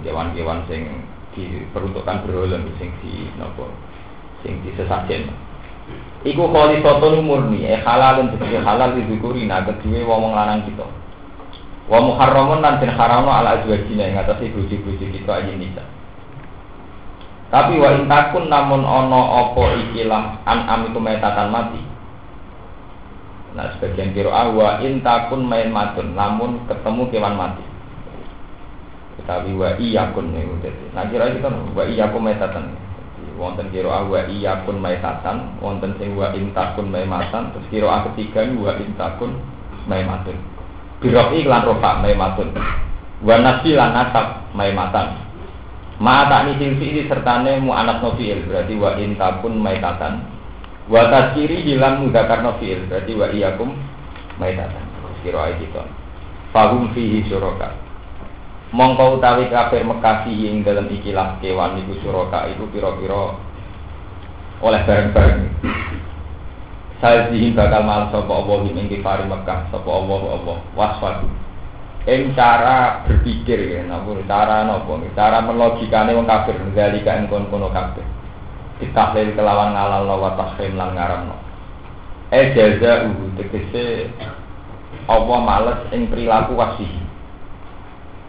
Kewan-kewan 0.00 0.64
sing 0.68 0.86
diperuntukkan 1.32 2.26
berhala 2.26 2.58
sing 2.76 2.90
di 3.00 3.30
napa 3.38 3.68
sing 4.42 4.60
disesajen. 4.66 5.30
Iku 6.20 6.52
kholi 6.52 6.84
soto 6.84 7.16
murni, 7.24 7.64
eh 7.64 7.80
halal 7.80 8.28
dan 8.28 8.36
halal 8.60 8.92
didukuri 8.92 9.48
nah 9.48 9.64
kedua 9.64 10.04
wong 10.04 10.36
lanang 10.36 10.68
kita. 10.68 10.84
Wa 11.90 11.98
muharramun 11.98 12.62
lan 12.62 12.78
den 12.78 12.94
haramno 12.94 13.34
ala 13.34 13.58
azwajina 13.58 14.06
ing 14.06 14.14
atase 14.14 14.46
bojo-bojo 14.54 15.10
kita 15.10 15.42
ayin 15.42 15.58
nisa. 15.58 15.82
Tapi 17.50 17.82
wa 17.82 17.98
intakun 17.98 18.46
namun 18.46 18.86
ono 18.86 19.20
opo 19.42 19.74
ikilah 19.74 20.46
an'am 20.46 20.86
itu 20.86 21.02
metatan 21.02 21.50
mati. 21.50 21.82
Nah 23.58 23.74
sebagian 23.74 24.14
kiro 24.14 24.30
ah 24.30 24.46
wa 24.54 24.78
intakun 24.78 25.42
main 25.42 25.74
matun 25.74 26.14
namun 26.14 26.62
ketemu 26.70 27.10
kewan 27.10 27.34
mati. 27.34 27.66
Tapi 29.26 29.50
wa 29.58 29.74
nih 29.74 30.46
udah. 30.46 30.74
Nah 30.94 31.10
kira 31.10 31.34
itu 31.34 31.42
kan 31.42 31.74
wa 31.74 31.82
iyakun 31.82 32.22
metatan. 32.22 32.70
Wonten 33.34 33.66
kiro 33.74 33.90
ah 33.90 34.06
wa 34.06 34.30
iyakun 34.30 34.78
metatan, 34.78 35.58
wonten 35.58 35.98
sing 35.98 36.14
wa 36.14 36.30
intakun 36.30 36.94
matan, 36.94 37.50
terus 37.50 37.66
kiro 37.66 37.90
ah 37.90 38.06
ketiga 38.06 38.46
wa 38.46 38.78
intakun 38.78 39.42
matun. 39.90 40.38
Birok 41.00 41.32
iklan 41.32 41.64
rofa 41.64 42.04
matun. 42.04 42.52
Wa 43.24 43.36
nasi 43.40 43.72
lan 43.72 43.96
nasab 43.96 44.52
matan. 44.52 45.16
Ma 46.00 46.24
tak 46.32 46.48
ni 46.48 46.56
ini 46.56 47.04
sertane 47.04 47.60
anak 47.60 48.00
nofiil 48.00 48.48
berarti 48.48 48.72
wa 48.76 48.96
intakun 48.96 49.60
maitatan. 49.60 50.24
Wa 50.88 51.12
tazkiri 51.12 51.60
hilang 51.60 52.04
mudakar 52.04 52.40
nofiil 52.40 52.88
berarti 52.88 53.12
wa 53.12 53.26
iyakum 53.28 53.76
maitatan. 54.40 54.84
Kira 55.20 55.52
itu. 55.52 55.68
Fahum 56.52 56.88
fihi 56.96 57.28
suroka. 57.28 57.76
Mongko 58.72 59.20
utawi 59.20 59.50
kafir 59.52 59.82
Mekah 59.82 60.24
ing 60.30 60.62
dalam 60.62 60.86
ikilah 60.88 61.36
kewan 61.42 61.76
iku 61.84 61.92
suroka 62.06 62.48
itu 62.48 62.64
piro-piro 62.72 63.36
oleh 64.62 64.80
bareng-bareng. 64.86 65.42
Saya 67.00 67.32
zihin 67.32 67.56
bakal 67.56 67.80
mal 67.88 68.12
sapa 68.12 68.28
Allah 68.28 68.60
ing 68.68 68.84
kifari 68.92 69.24
Mekah 69.24 69.72
sapa 69.72 69.88
Allah 69.88 70.20
Allah. 70.36 70.58
Waswadu 70.76 71.28
ing 72.08 72.32
cara 72.32 73.04
berpikir 73.04 73.76
ya 73.76 73.80
namun 73.84 74.24
cara 74.24 74.64
nopo 74.64 75.00
cara 75.12 75.44
melogikane 75.44 76.16
wong 76.16 76.28
kafir 76.28 76.56
ngalika 76.60 77.16
ing 77.16 77.32
kono-kono 77.32 77.72
kafir. 77.72 78.04
Ditahlil 78.80 79.32
kelawan 79.32 79.76
ngalal 79.76 80.08
wa 80.08 80.36
tahrim 80.36 80.76
lan 80.76 80.96
ngaramno. 80.96 81.36
E 82.32 82.52
jaza 82.52 83.08
uhu 83.08 83.32
tegese 83.36 84.12
Allah 85.08 85.38
males 85.40 85.80
ing 85.96 86.06
perilaku 86.12 86.52
wasi 86.54 86.86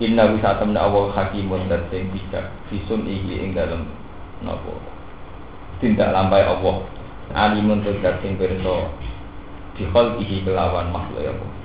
Inna 0.02 0.34
bisa 0.34 0.58
temna 0.58 0.88
Allah 0.90 1.14
hakimun 1.14 1.70
dan 1.70 1.86
sing 1.94 2.10
bijak 2.10 2.50
Fisun 2.74 3.06
ihi 3.06 3.38
ing 3.38 3.54
dalam 3.54 3.86
Nopo 4.42 4.82
Tindak 5.78 6.10
lampai 6.10 6.42
Allah 6.42 6.82
Alimun 7.34 7.84
tegak 7.84 8.20
sing 8.22 8.36
berso 8.36 8.92
Dihol 9.80 10.20
ihi 10.20 10.44
kelawan 10.44 10.92
makhluk 10.92 11.24
ya 11.24 11.32
Allah 11.32 11.62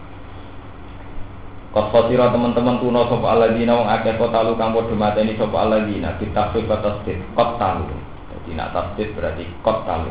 Kot 1.77 1.93
khosira 1.93 2.33
teman-teman 2.33 2.81
kuno 2.81 3.05
sopa 3.05 3.37
aladina 3.37 3.77
wong 3.77 3.85
akeh 3.85 4.17
kota 4.17 4.41
lu 4.41 4.57
kang 4.57 4.73
podo 4.73 4.97
mateni 4.97 5.37
sopa 5.37 5.69
aladina 5.69 6.17
ditafsir 6.17 6.65
kot 6.65 6.81
tasdid 6.81 7.21
kot 7.37 7.61
talu. 7.61 7.85
Jadi 8.33 8.57
nak 8.57 8.73
tasdid 8.73 9.13
berarti 9.13 9.45
kot 9.61 9.85
talu. 9.85 10.09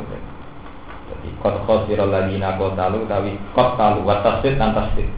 Jadi 1.10 1.28
kot 1.42 1.66
khosira 1.66 2.06
aladina 2.06 2.54
kot 2.54 2.78
talu 2.78 3.10
tapi 3.10 3.34
kot 3.58 3.82
talu 3.82 4.06
wat 4.06 4.22
tasdid 4.22 4.62
dan 4.62 4.78
tasdid. 4.78 5.10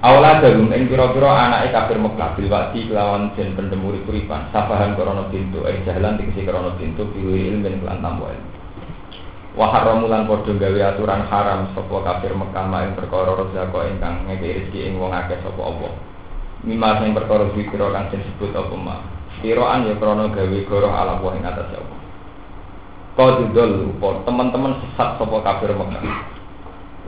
Awala 0.00 0.40
darum 0.40 0.72
ing 0.72 0.88
pira-pira 0.88 1.36
anake 1.36 1.68
kafir 1.68 2.00
Mekah 2.00 2.32
bil 2.32 2.48
wadi 2.48 2.88
kelawan 2.88 3.36
jen 3.36 3.52
pendemuri 3.52 4.00
kuripan 4.08 4.48
safahan 4.48 4.96
korona 4.96 5.28
pintu 5.28 5.68
eh 5.68 5.84
jalan 5.84 6.16
dikisi 6.16 6.48
korona 6.48 6.72
pintu 6.80 7.04
biwi 7.12 7.52
ilmin 7.52 7.84
kelan 7.84 8.00
tambo 8.00 8.32
ilmu. 8.32 8.57
Wa 9.58 9.74
haramulan 9.74 10.30
padha 10.30 10.54
gawe 10.54 10.80
aturan 10.94 11.26
haram 11.26 11.74
sapa 11.74 11.96
kafir 12.06 12.30
Mekah 12.30 12.64
maing 12.70 12.94
perkara 12.94 13.34
rezeki 13.34 13.98
ingkang 13.98 14.30
ngekeki 14.30 14.54
rezeki 14.70 14.78
ing 14.86 14.94
wong 15.02 15.10
akeh 15.10 15.34
sapa 15.42 15.58
Allah. 15.58 15.92
Mimma 16.62 17.02
sing 17.02 17.10
perkara 17.10 17.50
zikira 17.58 17.90
kang 17.90 18.06
disebut 18.14 18.54
apa 18.54 18.76
ma? 18.78 19.02
Kiraan 19.42 19.90
ya 19.90 19.98
krana 19.98 20.30
gawe 20.30 20.58
goroh 20.70 20.94
ala 20.94 21.18
wa 21.18 21.34
ing 21.34 21.42
atas 21.42 21.74
Allah. 21.74 21.98
Qadidul 23.18 23.98
upor 23.98 24.22
teman-teman 24.22 24.78
sesat 24.78 25.18
sapa 25.18 25.36
kafir 25.42 25.74
Mekah. 25.74 26.06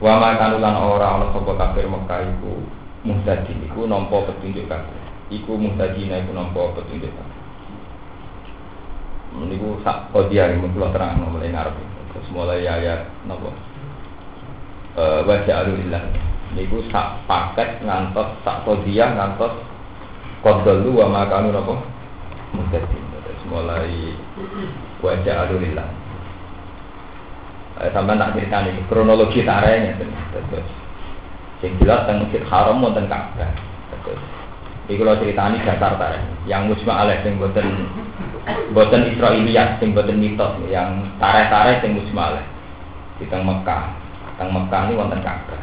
Wa 0.03 0.19
ma 0.19 0.35
kanulan 0.35 0.75
ora 0.75 1.07
ana 1.15 1.25
sapa 1.31 1.55
kafir 1.55 1.87
Mekah 1.87 2.19
iku 2.35 2.67
muhtadi 3.07 3.55
iku 3.65 3.87
nampa 3.87 4.27
petunjuk 4.27 4.67
kabeh 4.67 4.99
iku 5.33 5.57
muhtadina 5.57 6.21
iku 6.21 6.31
nampa 6.37 6.69
petunjuk 6.77 7.09
kabeh 7.09 7.39
Meniku 9.31 9.79
sak 9.81 10.11
kodiah 10.11 10.51
yang 10.51 10.67
mengkulah 10.67 10.91
terang 10.91 11.23
mulai 11.23 11.55
ngarep 11.55 11.71
Terus 12.11 12.27
mulai 12.31 12.67
ayat 12.67 13.07
nopo 13.27 13.51
uh, 14.99 15.23
Wajah 15.23 15.67
alulillah 15.67 16.03
Niku 16.51 16.83
sak 16.91 17.23
paket 17.25 17.79
ngantos 17.83 18.27
sak 18.43 18.67
kodiah 18.67 19.15
ngantos 19.15 19.55
Kodolu 20.43 21.03
wa 21.03 21.07
makanu 21.21 21.55
nopo 21.55 21.79
Mudadin 22.55 23.03
Terus 23.23 23.43
mulai 23.47 24.15
Wajah 24.99 25.47
alulillah 25.47 25.87
Sampai 27.81 28.13
tak 28.13 28.37
cerita 28.37 28.61
nih 28.61 28.77
kronologi 28.85 29.41
tarenya 29.41 29.97
terus 29.97 30.69
yang 31.65 31.77
jelas 31.81 32.05
tentang 32.09 32.25
masjid 32.25 32.43
haram 32.49 32.81
dan 32.93 33.05
Ka'bah. 33.05 33.53
Terus 34.05 34.21
ini 34.89 34.97
kalau 34.97 35.17
cerita 35.21 35.41
ini 35.49 35.57
dasar 35.61 35.93
tareh 35.97 36.21
yang 36.49 36.65
musma 36.65 37.05
alaih 37.05 37.21
yang 37.21 37.37
buatan 37.37 37.85
Boten 38.73 39.13
Israiliyat, 39.13 39.77
sing 39.77 39.93
boten 39.93 40.17
mitos, 40.17 40.57
yang 40.71 41.05
tarik-tarik 41.21 41.83
sing 41.83 41.93
musmalah. 41.93 42.41
Di 43.21 43.29
teng 43.29 43.45
Mekah, 43.45 43.93
teng 44.41 44.49
Mekah 44.49 44.89
ini 44.89 44.97
wonten 44.97 45.21
Ka'bah. 45.21 45.61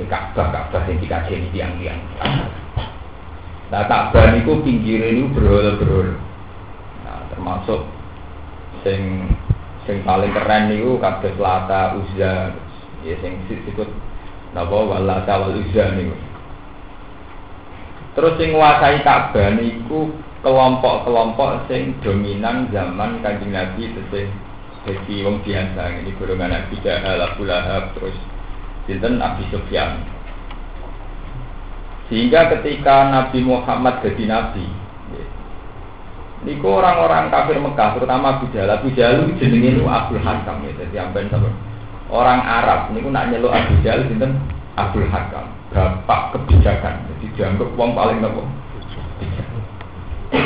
Di 0.00 0.04
Ka'bah, 0.08 0.48
Ka'bah 0.48 0.80
sing 0.88 0.96
dikaji 0.96 1.52
tiang-tiang. 1.52 2.00
Nah 3.68 3.84
Ka'bah 3.84 4.32
niku 4.32 4.64
pinggir 4.64 5.02
ini 5.12 5.28
berhol-berhol. 5.28 6.16
Nah 7.04 7.20
termasuk 7.28 7.84
sing 8.80 9.28
sing 9.84 10.00
paling 10.06 10.32
keren 10.32 10.72
niku 10.72 10.96
kabeh 10.96 11.36
Lata, 11.36 12.00
Uzza, 12.00 12.54
ya 13.04 13.14
sing 13.20 13.44
disebut 13.44 13.88
napa 14.56 14.72
Walata 14.72 15.36
wal 15.36 15.58
Uzza 15.60 15.92
niku. 15.96 16.16
Terus 18.14 18.36
sing 18.40 18.56
nguasai 18.56 19.02
Ka'bah 19.04 19.52
niku 19.58 20.14
kelompok-kelompok 20.44 21.66
sing 21.66 21.96
dominan 22.04 22.68
zaman 22.68 23.24
kanjeng 23.24 23.56
Nabi 23.56 23.90
tesih 23.96 24.28
jadi 24.84 25.24
wong 25.24 25.40
biasa 25.40 26.04
ini 26.04 26.12
golongan 26.20 26.52
Nabi 26.52 26.76
Jahal, 26.84 27.16
Abu 27.16 27.48
Lahab, 27.48 27.96
terus 27.96 28.12
Sinten 28.84 29.16
Abi 29.16 29.48
Sufyan. 29.48 29.96
Sehingga 32.12 32.52
ketika 32.52 33.08
Nabi 33.08 33.40
Muhammad 33.40 34.04
jadi 34.04 34.28
Nabi, 34.28 34.68
Niku 36.44 36.76
orang-orang 36.76 37.32
kafir 37.32 37.56
Mekah, 37.56 37.96
terutama 37.96 38.36
Abu 38.36 38.52
Jahal. 38.52 38.76
Abu 38.76 38.92
Jahal 38.92 39.24
jenenge 39.40 39.80
itu 39.80 39.88
Abdul 39.88 40.20
Hakam 40.20 40.60
ya. 40.68 40.76
Jadi 40.76 40.96
amben 41.00 41.32
orang 42.12 42.44
Arab 42.44 42.92
niku 42.92 43.08
nak 43.08 43.32
nyeluk 43.32 43.48
Abu 43.48 43.80
Jahal 43.80 44.04
sinten 44.04 44.36
Abdul 44.76 45.08
Hakam, 45.08 45.48
bapak 45.72 46.36
kebijakan. 46.36 47.08
Jadi 47.08 47.32
dianggap 47.40 47.72
wong 47.80 47.96
paling 47.96 48.20
nopo 48.20 48.44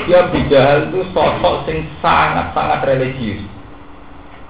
dia 0.07 0.19
Abu 0.27 0.39
Jahal 0.49 0.89
itu 0.89 1.01
sosok 1.13 1.65
sing 1.65 1.85
sangat-sangat 2.01 2.81
religius. 2.85 3.43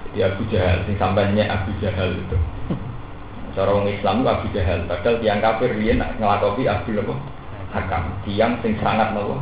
Jadi 0.09 0.19
Abu 0.25 0.41
Jahal, 0.49 0.83
sing 0.87 0.95
sampainya 0.97 1.45
Abu 1.49 1.71
Jahal 1.79 2.15
itu. 2.15 2.37
Cara 3.57 3.69
orang 3.73 3.91
Islam 3.91 4.21
itu 4.21 4.29
Abu 4.29 4.47
Jahal, 4.55 4.79
padahal 4.85 5.15
tiang 5.21 5.39
kafir 5.41 5.71
dia 5.77 5.93
ngelakopi 5.97 6.63
Abu 6.69 6.89
apa? 6.97 7.15
Hakam, 7.69 8.03
tiang 8.25 8.57
sing 8.65 8.73
sangat 8.81 9.13
nopo. 9.13 9.37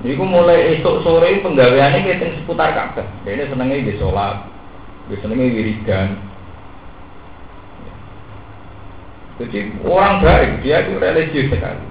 Iku 0.00 0.24
mulai 0.24 0.80
esok 0.80 1.04
sore 1.04 1.44
penggaweannya 1.44 2.08
kita 2.08 2.32
seputar 2.40 2.72
Ka'bah. 2.72 3.04
Dia 3.28 3.44
senengnya 3.52 3.84
di 3.84 4.00
sholat, 4.00 4.48
dia 5.12 5.20
senengnya 5.20 5.52
wiridan. 5.52 6.08
Jadi 9.40 9.72
orang 9.84 10.24
baik 10.24 10.64
dia 10.64 10.84
itu 10.84 10.96
religius 10.96 11.52
sekali. 11.52 11.89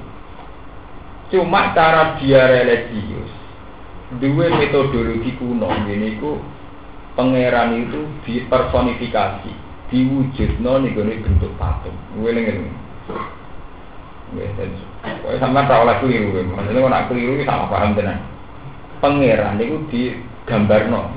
Cuma 1.29 1.77
cara 1.77 2.17
dia 2.17 2.41
religius, 2.49 3.29
dua 4.17 4.49
metodologi 4.49 5.37
kuno 5.37 5.69
ini 5.85 6.17
ku 6.17 6.41
pangeran 7.13 7.85
itu 7.85 8.01
dipersonifikasi, 8.25 9.53
diwujudno 9.93 10.71
nih 10.81 11.21
bentuk 11.21 11.53
patung. 11.61 11.93
Gue 12.17 12.33
nengen. 12.33 12.73
Kau 15.21 15.37
sama 15.41 15.65
tahu 15.69 15.85
lah 15.85 16.01
keliru, 16.01 16.33
maksudnya 16.53 16.81
kalau 16.81 16.89
nak 16.89 17.05
keliru 17.09 17.41
sama 17.45 17.65
paham 17.69 17.93
tenan. 17.93 18.21
Pangeran 18.97 19.61
itu 19.61 19.77
digambar 19.89 20.89
no. 20.89 21.13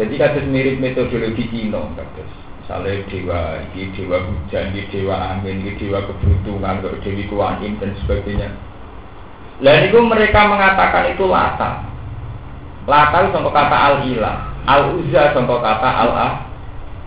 Jadi 0.00 0.16
kasus 0.16 0.44
mirip 0.48 0.80
metodologi 0.80 1.44
Cina, 1.52 1.84
kasus. 1.96 2.30
Misalnya 2.64 3.02
dewa, 3.10 3.40
ini 3.74 3.90
dewa 3.92 4.18
hujan, 4.24 4.70
ini 4.70 4.86
dewa 4.94 5.16
angin, 5.36 5.66
dewa 5.74 6.06
keberuntungan, 6.06 6.80
dewi 7.02 7.26
kuanin 7.26 7.76
dan 7.82 7.92
sebagainya. 8.04 8.48
Lalu 9.60 9.92
itu 9.92 9.98
mereka 10.00 10.48
mengatakan 10.48 11.12
itu 11.12 11.24
lata. 11.28 11.84
Lata 12.88 13.16
itu 13.28 13.36
contoh 13.36 13.52
kata 13.52 13.76
al-ilah, 13.76 14.36
al-uzza 14.64 15.36
contoh 15.36 15.60
kata 15.60 15.88
al-ah, 15.88 16.32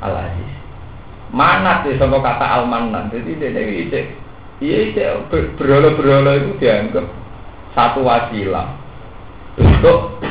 al-aziz. 0.05 0.53
Manat 1.33 1.89
itu 1.89 1.97
contoh 1.97 2.21
kata 2.21 2.45
al-manan. 2.61 3.09
Jadi 3.09 3.41
ini 3.41 4.01
Iya, 4.63 5.27
berhala-berhala 5.27 6.39
itu 6.39 6.55
dianggap 6.61 7.03
satu 7.75 8.05
wasilah 8.05 8.71
untuk 9.59 10.23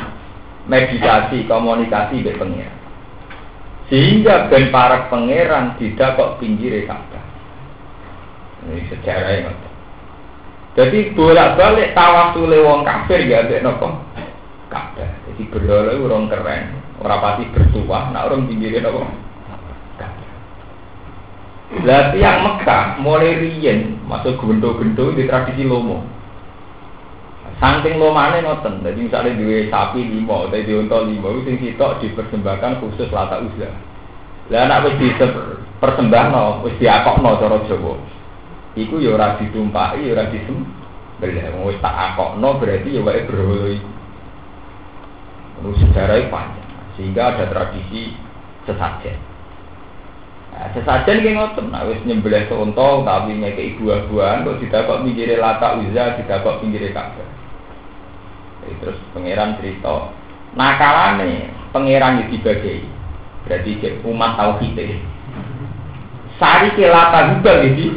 meditasi, 0.71 1.45
komunikasi 1.45 2.25
dengan 2.25 2.41
pangeran. 2.49 2.81
Sehingga 3.93 4.49
ben 4.49 4.73
para 4.73 5.11
pangeran 5.13 5.77
tidak 5.77 6.17
kok 6.17 6.41
pinggir 6.41 6.87
kata. 6.89 7.21
Ini 8.63 8.89
sejarah 8.89 9.33
yang 9.43 9.53
Jadi 10.73 11.13
bolak-balik 11.13 11.93
tawasule 11.93 12.65
wong 12.65 12.81
kafir 12.89 13.29
ya 13.29 13.45
ada 13.45 13.61
nopo 13.61 13.93
kata. 14.73 15.05
Jadi 15.29 15.43
berhala 15.53 15.93
orang 16.01 16.33
keren, 16.33 16.63
orang 17.05 17.21
pasti 17.21 17.45
bertuah, 17.53 18.09
nak 18.09 18.33
orang 18.33 18.49
pinggir 18.49 18.81
nopo. 18.81 19.05
Lah 21.85 22.13
yang 22.13 22.45
Mekah 22.45 23.01
mulai 23.01 23.41
riyen 23.41 23.97
masuk 24.05 24.37
gendo-gendo 24.41 25.13
di 25.17 25.25
tradisi 25.25 25.65
lomo. 25.65 26.05
Saking 27.57 27.97
lomane 27.97 28.45
ngoten, 28.45 28.83
jadi 28.83 29.01
misalnya 29.07 29.39
dua 29.39 29.59
sapi 29.71 30.03
lima, 30.03 30.51
dua 30.51 30.75
unta 30.83 30.99
lima, 31.07 31.29
itu 31.31 31.41
sing 31.47 31.57
sitok 31.63 32.03
dipersembahkan 32.03 32.83
khusus 32.83 33.09
lata 33.09 33.39
uzlah. 33.39 33.71
Lah 34.51 34.67
anak 34.67 34.91
wis 34.91 34.99
dipersembahno, 34.99 36.67
wis 36.67 36.75
diakokno 36.83 37.39
cara 37.39 37.57
Jawa. 37.71 37.95
Iku 38.73 38.97
ya 39.05 39.13
ora 39.17 39.37
ditumpaki, 39.37 40.09
ya 40.09 40.17
ora 40.17 40.33
disembelih. 40.33 41.45
Wis 41.69 41.77
tak 41.85 42.17
akokno 42.17 42.57
berarti 42.57 42.97
ya 42.97 43.05
wae. 43.05 43.21
Terus 45.63 45.79
sejarahnya 45.79 46.27
panjang, 46.27 46.71
sehingga 46.99 47.23
ada 47.37 47.47
tradisi 47.47 48.17
sesajen. 48.67 49.15
Nah, 50.53 50.67
sesajen 50.75 51.23
ki 51.23 51.31
ngoten, 51.39 51.71
nah 51.71 51.87
wis 51.87 52.03
nyembelih 52.03 52.51
sonto 52.51 53.07
tapi 53.07 53.39
ngeke 53.39 53.79
buah-buahan 53.79 54.43
kok 54.43 54.59
kok 54.59 55.03
mikire 55.07 55.39
lata 55.39 55.79
uza, 55.79 56.19
kok 56.19 56.59
pinggire 56.59 56.91
kabeh. 56.91 57.29
Terus 58.83 58.99
pangeran 59.15 59.55
cerita, 59.63 60.11
nakalane 60.59 61.51
pangeran 61.71 62.27
iki 62.27 62.43
dibagi. 62.43 62.85
Berarti 63.47 64.03
umat 64.07 64.39
tauhid. 64.39 64.79
Sari 66.43 66.75
ke 66.75 66.91
lata 66.91 67.39
juga 67.39 67.63
iki 67.63 67.91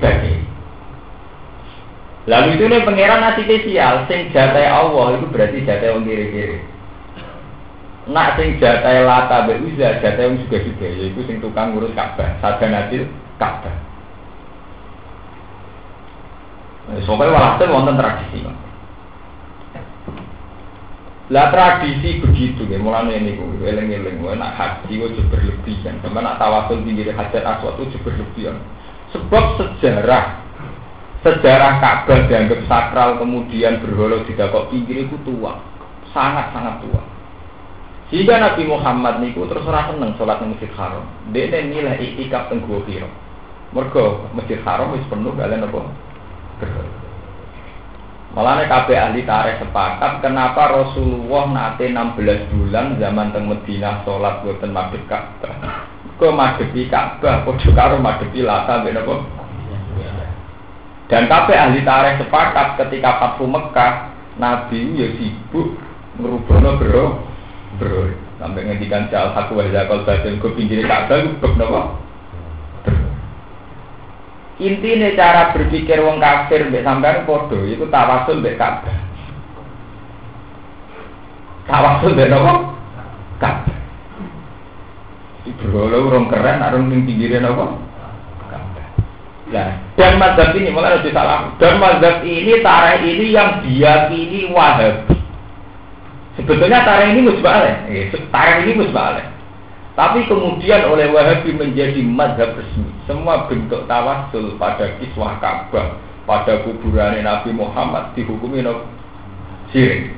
bagi. 0.00 0.34
Lalu 2.28 2.48
itu 2.56 2.64
nih 2.68 2.84
pangeran 2.84 3.20
nasi 3.24 3.48
spesial, 3.48 4.04
sing 4.04 4.28
jatai 4.34 4.68
Allah 4.68 5.16
itu 5.16 5.26
berarti 5.32 5.64
jatai 5.64 5.92
wong 5.96 6.04
kiri-kiri. 6.04 6.60
Nak 8.10 8.36
sing 8.36 8.60
jatai 8.60 9.06
lata 9.06 9.48
be 9.48 9.56
uza, 9.60 10.02
jatai 10.02 10.28
yang 10.28 10.40
juga 10.44 10.58
juga, 10.60 10.86
yaitu 10.88 11.20
sing 11.24 11.38
tukang 11.38 11.72
ngurus 11.72 11.94
Ka'bah, 11.96 12.36
sadanatil 12.42 13.08
Ka'bah. 13.40 13.76
Soalnya 17.06 17.30
walhasil 17.30 17.70
wonten 17.70 17.94
tradisi. 17.94 18.42
Lah 21.30 21.46
tradisi 21.54 22.18
begitu 22.18 22.66
ya, 22.66 22.82
mulanya 22.82 23.14
ini 23.14 23.38
ku 23.38 23.46
eleng-eleng, 23.62 24.18
nak 24.34 24.58
haji 24.58 24.98
itu 24.98 25.22
berlebihan, 25.30 26.02
sama 26.02 26.18
nak 26.18 26.42
tawasul 26.42 26.82
tinggi 26.82 27.06
hajar 27.06 27.46
aswad 27.46 27.78
itu 27.78 27.94
berlebihan. 28.02 28.58
Sebab 29.10 29.44
sejarah 29.58 30.38
sejarah 31.20 31.72
Ka'bah 31.82 32.30
dianggap 32.30 32.60
sakral 32.64 33.20
kemudian 33.20 33.82
berholo 33.82 34.24
tidak 34.24 34.54
kok 34.54 34.72
pinggir 34.72 35.04
itu 35.04 35.16
tua, 35.26 35.60
sangat 36.14 36.54
sangat 36.54 36.80
tua. 36.80 37.02
Jika 38.10 38.42
Nabi 38.42 38.66
Muhammad 38.66 39.22
niku 39.22 39.46
terus 39.46 39.62
ora 39.62 39.86
seneng 39.86 40.18
sholat 40.18 40.42
di 40.42 40.50
Masjid 40.50 40.70
Haram. 40.74 41.06
Dene 41.30 41.70
nilai 41.70 41.94
iktikaf 42.02 42.50
teng 42.50 42.66
Gua 42.66 42.82
Hira. 42.82 43.06
Mergo 43.70 44.26
Masjid 44.34 44.58
Haram 44.66 44.98
wis 44.98 45.06
penuh 45.06 45.30
kalian 45.38 45.62
apa? 45.62 45.80
Malah 48.34 48.62
kabeh 48.66 48.98
ahli 48.98 49.22
tarikh 49.26 49.62
sepakat 49.62 50.22
kenapa 50.22 50.70
Rasulullah 50.70 51.50
nate 51.50 51.90
16 51.90 52.50
bulan 52.50 52.98
zaman 52.98 53.30
teng 53.30 53.46
Madinah 53.46 54.02
sholat 54.02 54.42
boten 54.42 54.74
madhep 54.74 55.02
Ka'bah. 55.06 55.86
Kok 56.20 56.36
madhepi 56.36 56.84
Ka'bah 56.92 57.48
padha 57.48 57.70
karo 57.72 57.96
madhepi 57.96 58.44
Lata 58.44 58.84
ben 58.84 59.00
apa? 59.00 59.24
Dan 61.08 61.32
kabeh 61.32 61.56
ahli 61.56 61.80
tarikh 61.80 62.20
sepakat 62.20 62.76
ketika 62.76 63.16
Fathu 63.16 63.48
Mekah 63.48 64.12
Nabi 64.36 65.00
ya 65.00 65.08
sibuk 65.16 65.80
ngerubahno 66.20 66.76
bro 66.76 67.04
bro. 67.80 68.12
Sampai 68.36 68.68
ngendikan 68.68 69.08
jal 69.08 69.32
satu 69.32 69.56
wajah 69.56 69.88
kalau 69.88 70.04
badan 70.04 70.36
ke 70.36 70.48
pinggir 70.52 70.84
Ka'bah 70.84 71.24
bek 71.24 71.54
nopo 71.56 71.96
intinya 74.60 75.08
cara 75.16 75.56
berpikir 75.56 76.04
wong 76.04 76.20
kafir 76.20 76.68
mbek 76.68 76.84
sampean 76.84 77.24
podo 77.24 77.64
itu 77.64 77.88
tawasul 77.88 78.44
mbek 78.44 78.60
Ka'bah. 78.60 78.96
Tawasul 81.64 82.12
mbek 82.12 82.28
nopo 82.28 82.76
Ka'bah 83.40 83.79
bro 85.58 85.90
lo 85.90 86.06
orang 86.12 86.30
keren 86.30 86.62
orang 86.62 86.84
ning 86.86 87.02
pinggirnya 87.08 87.48
nopo 87.48 87.90
Nah, 89.50 89.82
dan 89.98 90.14
mazhab 90.14 90.54
ini 90.54 90.70
malah 90.70 90.94
harus 90.94 91.10
salah. 91.10 91.50
Dan 91.58 91.82
mazhab 91.82 92.22
ini 92.22 92.62
tarikh 92.62 93.02
ini 93.02 93.34
yang 93.34 93.58
diyakini 93.66 94.46
Wahabi. 94.54 95.18
Sebetulnya 96.38 96.86
tarikh 96.86 97.18
ini 97.18 97.26
musbaleh, 97.26 97.74
eh, 97.90 98.14
tarikh 98.30 98.58
ini 98.62 98.72
musbaleh. 98.78 99.26
Tapi 99.98 100.22
kemudian 100.30 100.86
oleh 100.86 101.10
Wahabi 101.10 101.50
menjadi 101.50 101.98
madhab 102.06 102.54
resmi. 102.54 102.94
Semua 103.10 103.50
bentuk 103.50 103.90
tawasul 103.90 104.54
pada 104.54 104.86
kiswah 105.02 105.42
Ka'bah, 105.42 105.98
pada 106.30 106.62
kuburan 106.62 107.18
Nabi 107.18 107.50
Muhammad 107.50 108.14
dihukumi 108.14 108.62
no 108.62 108.86
sirik. 109.74 110.14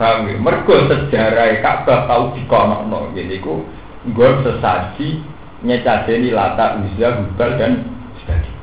Paham 0.00 0.32
ya? 0.32 0.40
Mergo 0.40 0.88
sejarah 0.88 1.60
Ka'bah 1.60 2.08
tahu 2.08 2.32
dikono 2.32 3.12
jadi 3.12 3.36
ku 3.44 3.68
gue 4.08 4.30
sesaji 4.40 5.20
nyecadeni 5.60 6.32
lata 6.32 6.80
uzza 6.80 7.20
hubal 7.20 7.52
dan 7.60 7.84
sebagainya. 8.24 8.56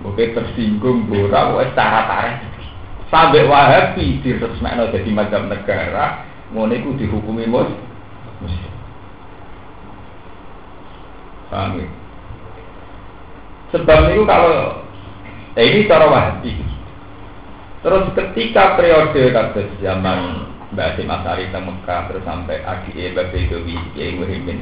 Mungkin 0.00 0.32
tersinggung, 0.32 1.12
borak, 1.12 1.60
wes 1.60 1.76
cara 1.76 2.08
tarikh 2.08 2.56
sampai 3.12 3.46
Wahabi 3.46 4.18
diresmekno 4.24 4.90
jadi 4.90 5.10
macam 5.14 5.46
negara 5.46 6.26
ngono 6.50 6.72
iku 6.74 6.96
dihukumi 6.98 7.46
mus. 7.46 7.70
Paham 11.46 11.78
ya? 11.78 11.86
Sebab 13.76 13.98
itu 14.14 14.22
kalau 14.26 14.82
eh, 15.54 15.64
ini 15.68 15.86
cara 15.86 16.06
Wahabi. 16.10 16.75
Terus 17.86 18.10
ketika 18.18 18.74
periode 18.74 19.30
kasus 19.30 19.70
zaman 19.78 20.50
Mbak 20.74 20.98
Asim 20.98 21.06
Asari 21.06 21.46
ke 21.54 21.60
Mekah 21.62 22.10
terus 22.10 22.26
sampai 22.26 22.58
ADE 22.66 23.14
Mbak 23.14 23.30
Bedowi 23.30 23.78
Kiai 23.94 24.18
Muhyiddin 24.18 24.58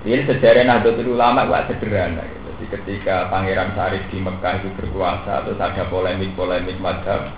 ini 0.00 0.24
sejarah 0.24 0.64
Nahdlatul 0.64 1.12
Ulama 1.12 1.44
gak 1.44 1.68
sederhana. 1.68 2.24
Jadi 2.24 2.64
ketika 2.72 3.28
Pangeran 3.28 3.76
Syarif 3.76 4.00
di 4.08 4.16
Mekah 4.16 4.64
itu 4.64 4.72
berkuasa 4.80 5.44
terus 5.44 5.60
ada 5.60 5.84
polemik-polemik 5.92 6.80
madhab 6.80 7.28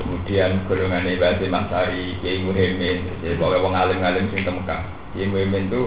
kemudian 0.00 0.64
golongan 0.64 1.04
Ibadi 1.04 1.52
Masari, 1.52 2.16
Kiai 2.24 2.40
Muhyiddin, 2.40 3.20
jadi 3.20 3.36
pokoknya 3.36 3.60
wong 3.60 3.74
alim-alim 3.76 4.32
sing 4.32 4.40
temekah. 4.48 4.88
Kiai 5.12 5.28
Muhyiddin 5.28 5.68
itu 5.68 5.82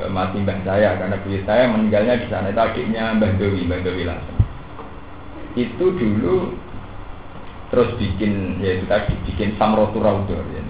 e, 0.00 0.08
mati 0.08 0.40
mbah 0.40 0.56
saya 0.64 0.96
karena 0.96 1.20
beliau 1.20 1.44
saya 1.44 1.64
meninggalnya 1.68 2.24
di 2.24 2.26
sana 2.32 2.48
itu 2.48 2.60
adiknya 2.64 3.12
Mbah 3.20 3.32
Dewi, 3.36 3.68
Mbah 3.68 3.80
Dewi 3.84 4.02
langsung. 4.08 4.38
Itu 5.52 5.84
dulu 6.00 6.56
terus 7.70 7.94
bikin 7.96 8.58
ya 8.58 8.78
itu 8.78 8.84
tadi 8.90 9.14
bikin 9.30 9.54
samrotu 9.56 10.02
raudo 10.02 10.34
ya. 10.34 10.62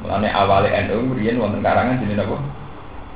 Mulane 0.00 0.28
awalnya 0.32 0.88
NU 0.88 1.12
kemudian 1.12 1.36
wonten 1.36 1.60
karangan 1.60 2.00
jenis 2.00 2.24
apa? 2.24 2.36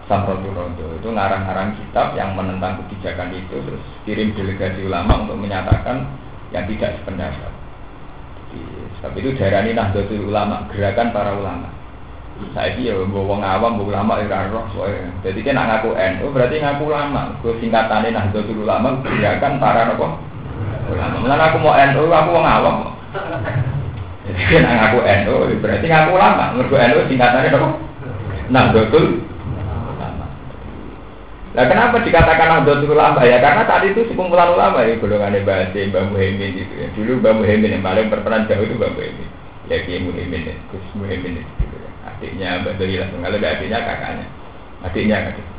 Samrotu 0.05 0.53
Raudo 0.53 1.01
itu 1.01 1.09
ngarang-ngarang 1.09 1.81
kitab 1.81 2.13
yang 2.13 2.37
menentang 2.37 2.77
kebijakan 2.85 3.33
itu 3.33 3.57
terus 3.57 3.85
kirim 4.05 4.37
delegasi 4.37 4.85
ulama 4.85 5.25
untuk 5.25 5.41
menyatakan 5.41 6.05
yang 6.53 6.69
tidak 6.69 7.01
sependapat. 7.01 7.53
Jadi, 8.53 8.61
sebab 9.01 9.13
itu 9.19 9.31
darah 9.41 9.65
ini 9.65 9.73
Nahdlatul 9.75 10.29
Ulama, 10.31 10.69
gerakan 10.71 11.11
para 11.11 11.33
ulama. 11.35 11.69
Saya 12.53 12.77
ya 12.77 12.95
bawa 13.01 13.41
ngawam, 13.41 13.79
bawa 13.81 13.89
ulama 13.95 14.13
ya 14.23 14.51
roh 14.51 14.67
soalnya. 14.75 15.11
Jadi 15.25 15.41
kan 15.43 15.57
ngaku 15.57 15.95
NU 15.97 16.27
berarti 16.35 16.63
ngaku 16.63 16.83
ulama. 16.87 17.35
Gue 17.41 17.57
singkatannya 17.59 18.15
Nahdlatul 18.15 18.63
Ulama, 18.63 19.01
gerakan 19.07 19.57
para 19.57 19.89
apa? 19.89 20.09
Ulama. 20.91 21.17
Mulai 21.23 21.43
aku 21.49 21.57
mau 21.63 21.75
NU, 21.75 22.05
aku 22.13 22.29
mau 22.35 22.43
ngawam. 22.45 22.94
Jadi 24.25 24.43
kan 24.51 24.63
ngaku 24.67 24.99
NU 25.05 25.37
berarti 25.63 25.87
ngaku 25.87 26.11
ulama. 26.17 26.45
Mergo 26.57 26.77
NU 26.81 27.01
singkatannya 27.07 27.55
apa? 27.55 27.69
Nahdlatul 28.51 29.07
Ulama. 29.95 30.27
Nah 31.55 31.65
kenapa 31.71 31.97
dikatakan 32.03 32.49
Nahdlatul 32.61 32.93
Ulama 32.93 33.21
ya? 33.23 33.39
Karena 33.39 33.63
tadi 33.65 33.95
itu 33.95 34.03
sekumpulan 34.11 34.53
ulama 34.53 34.83
ya 34.83 34.99
golongannya 34.99 35.47
bahasa 35.47 35.79
Mbak 35.79 36.05
Muhammad 36.11 36.51
gitu 36.59 36.75
ya. 36.75 36.87
Dulu 36.99 37.13
Mbak 37.23 37.35
Muhammad 37.39 37.71
yang 37.71 37.85
paling 37.85 38.07
berperan 38.11 38.49
jauh 38.51 38.65
itu 38.67 38.75
Mbak 38.75 38.93
Muhammad. 38.97 39.29
Ya 39.65 39.77
Kiai 39.81 40.03
Muhammad, 40.03 40.45
Gus 40.69 40.87
Muhammad 40.99 41.41
gitu 41.41 41.77
ya. 41.79 41.91
Adiknya 42.05 42.49
Mbak 42.65 42.75
Dolilah, 42.77 43.09
kalau 43.09 43.39
adiknya 43.39 43.79
kakaknya. 43.81 44.27
Adiknya 44.85 45.17
kakaknya. 45.31 45.54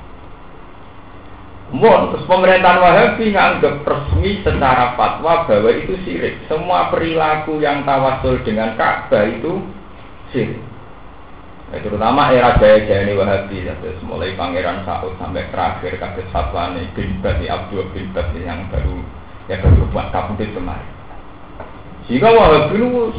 Terus 1.73 2.29
pemerintahan 2.29 2.77
Wahabi 2.77 3.33
nganggap 3.33 3.81
resmi 3.81 4.39
secara 4.45 4.93
fatwa 4.93 5.49
bahwa 5.49 5.71
itu 5.73 5.97
sirik. 6.05 6.37
Semua 6.45 6.93
perilaku 6.93 7.57
yang 7.57 7.81
tawasul 7.81 8.37
dengan 8.45 8.77
Ka'bah 8.77 9.25
itu 9.25 9.65
sirik. 10.29 10.61
Ya, 11.73 11.81
terutama 11.81 12.29
era 12.29 12.53
jaya-jaya 12.61 13.09
ini 13.09 13.17
Wahabi, 13.17 13.65
ya, 13.65 13.73
terus 13.81 13.97
mulai 14.05 14.37
Pangeran 14.37 14.85
Saud 14.85 15.17
sampai 15.17 15.49
terakhir 15.49 15.97
kasus 15.97 16.29
fatwa 16.29 16.69
ini 16.77 16.85
bin 16.93 17.17
Bati 17.25 17.49
Abdul 17.49 17.89
bin 17.89 18.13
Bati 18.13 18.45
yang 18.45 18.69
baru 18.69 19.01
yang 19.49 19.65
baru 19.65 19.89
buat 19.89 20.13
kabudut 20.13 20.49
kemarin. 20.53 20.93
Jika 22.05 22.29
Wahabi 22.29 22.77
itu 22.77 23.09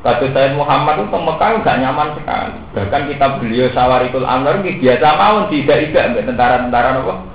Kata 0.00 0.32
saya 0.32 0.56
Muhammad 0.56 0.96
itu 0.96 1.12
ke 1.12 1.18
Mekah 1.20 1.50
nggak 1.60 1.78
nyaman 1.84 2.08
sekali. 2.16 2.56
Bahkan 2.72 3.02
kita 3.12 3.26
beliau 3.36 3.68
Sawarikul 3.76 4.24
Anwar 4.24 4.64
biasa 4.64 5.08
mau 5.20 5.44
tidak 5.52 5.92
tidak 5.92 6.24
tentara-tentara 6.24 7.04
apa? 7.04 7.29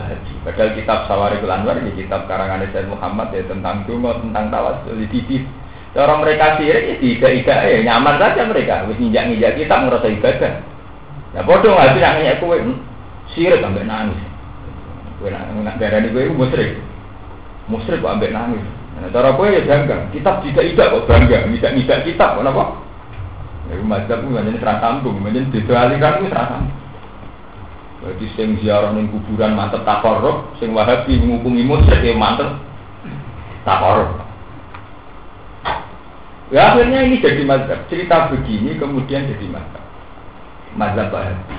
Haji. 0.00 0.32
Padahal 0.46 0.70
kitab 0.72 0.98
Sawarikul 1.04 1.52
Anwar 1.52 1.76
ini 1.82 1.92
kitab 1.92 2.24
karangan 2.24 2.64
Sayyid 2.72 2.88
Muhammad 2.88 3.28
ya 3.36 3.44
tentang 3.44 3.84
dungo, 3.84 4.16
tentang 4.22 4.48
tawasul 4.48 4.96
di 4.96 5.44
Orang 5.92 6.24
mereka 6.24 6.56
sirik 6.56 6.88
ya 6.88 6.94
tidak 6.96 7.32
tidak 7.44 7.58
ya 7.68 7.78
nyaman 7.84 8.16
saja 8.16 8.48
mereka. 8.48 8.88
Wis 8.88 8.96
nginjak 8.96 9.28
nginjak 9.28 9.52
kitab 9.60 9.84
ngerasa 9.84 10.08
ibadah. 10.08 10.52
Ya 11.36 11.40
bodoh 11.44 11.76
nggak 11.76 11.92
sih 11.92 12.00
nanya 12.00 12.40
kue 12.40 12.56
hmm, 12.56 12.80
sirik 13.36 13.60
sampai 13.60 13.84
nangis. 13.84 14.20
Kue 15.20 15.28
nak 15.28 15.76
darah 15.76 16.00
di 16.00 16.08
kue 16.08 16.32
musrik. 16.32 16.80
Musrik 17.68 18.00
kok 18.00 18.16
ambek 18.16 18.32
nangis. 18.32 18.64
Nah, 18.96 19.12
cara 19.12 19.36
kue 19.36 19.52
ya 19.52 19.60
bangga. 19.68 20.08
Kitab 20.16 20.40
tidak 20.40 20.64
tidak 20.72 20.88
kok 20.96 21.04
bangga. 21.12 21.36
Tidak 21.44 21.72
tidak 21.84 21.98
kitab 22.08 22.30
kenapa? 22.40 22.64
Ya, 23.68 23.78
mazhab 23.78 24.18
itu 24.24 24.32
menjadi 24.32 24.58
serah 24.58 24.78
sambung, 24.82 25.16
menjadi 25.22 25.48
didualikan 25.54 26.18
itu 26.18 26.26
serah 26.32 26.46
sambung. 26.56 26.81
Jadi 28.02 28.26
sing 28.34 28.48
ziarah 28.58 28.90
ning 28.90 29.06
kuburan 29.14 29.54
mantep 29.54 29.86
takorup, 29.86 30.58
sing 30.58 30.74
wahabi 30.74 31.22
ngukumi 31.22 31.62
musyrik 31.62 32.02
ya 32.02 32.18
mantep 32.18 32.50
takorup. 33.62 34.18
Ya 36.50 36.74
akhirnya 36.74 37.06
ini 37.06 37.22
jadi 37.22 37.46
mazhab. 37.46 37.86
Cerita 37.86 38.26
begini 38.28 38.74
kemudian 38.74 39.30
jadi 39.30 39.46
mazhab. 39.46 39.82
Mazhab 40.74 41.14
wahabi. 41.14 41.56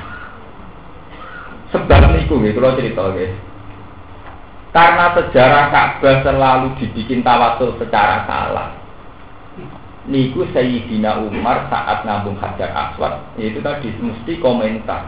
Sebab 1.71 2.11
niku 2.11 2.43
gitu 2.43 2.59
kalau 2.59 2.77
cerita 2.77 3.03
guys. 3.15 3.33
Karena 4.73 5.05
sejarah 5.13 5.65
Ka'bah 5.69 6.21
selalu 6.25 6.67
dibikin 6.81 7.23
tawasul 7.23 7.77
secara 7.77 8.25
salah. 8.27 8.69
Niku 10.09 10.43
Sayyidina 10.51 11.23
Umar 11.23 11.71
saat 11.71 12.03
ngambung 12.03 12.35
Hajar 12.35 12.67
Aswad, 12.75 13.31
itu 13.39 13.63
tadi 13.63 13.87
mesti 13.95 14.35
komentar 14.43 15.07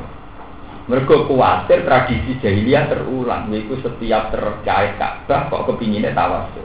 mereka 0.86 1.26
khawatir 1.26 1.82
tradisi 1.82 2.38
jahiliyah 2.46 2.86
terulang, 2.86 3.50
yaitu 3.50 3.74
setiap 3.82 4.30
terkait 4.30 5.02
Ka'bah 5.02 5.50
kok 5.50 5.66
kepinginnya 5.74 6.14
tawasul. 6.14 6.62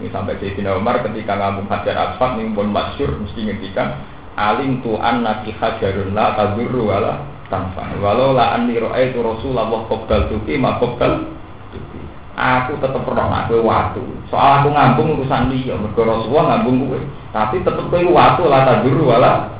Ini 0.00 0.08
sampai 0.08 0.40
Sayyidina 0.40 0.80
Umar 0.80 1.04
ketika 1.04 1.36
ngambung 1.36 1.68
Hajar 1.68 2.16
Aswad 2.16 2.40
ini 2.40 2.56
pun 2.56 2.72
masyur 2.72 3.20
mesti 3.20 3.44
ngendikan 3.44 4.00
alim 4.32 4.80
tu'an 4.80 5.20
nabi 5.20 5.52
hajarun 5.52 6.16
la 6.16 6.32
tadurru 6.40 6.88
wala 6.88 7.20
tanfa. 7.52 7.84
Walau 8.00 8.32
la 8.32 8.56
anni 8.56 8.80
ra'aitu 8.80 9.20
Rasulullah 9.20 9.68
qabbal 9.68 10.32
tuki 10.32 10.56
ma 10.56 10.80
tuki. 10.80 12.00
Aku 12.40 12.80
tetap 12.80 13.04
pernah 13.04 13.44
aku 13.44 13.60
waktu. 13.60 14.00
Soal 14.32 14.64
aku 14.64 14.72
ngambung 14.72 15.20
urusan 15.20 15.52
dia, 15.52 15.76
mergo 15.76 16.00
Rasulullah 16.08 16.56
ngambung 16.56 16.88
gue. 16.88 17.04
Tapi 17.36 17.60
tetap 17.60 17.84
kowe 17.92 18.00
waktu 18.00 18.42
la 18.48 18.58
tadurru 18.64 19.04
wala 19.04 19.52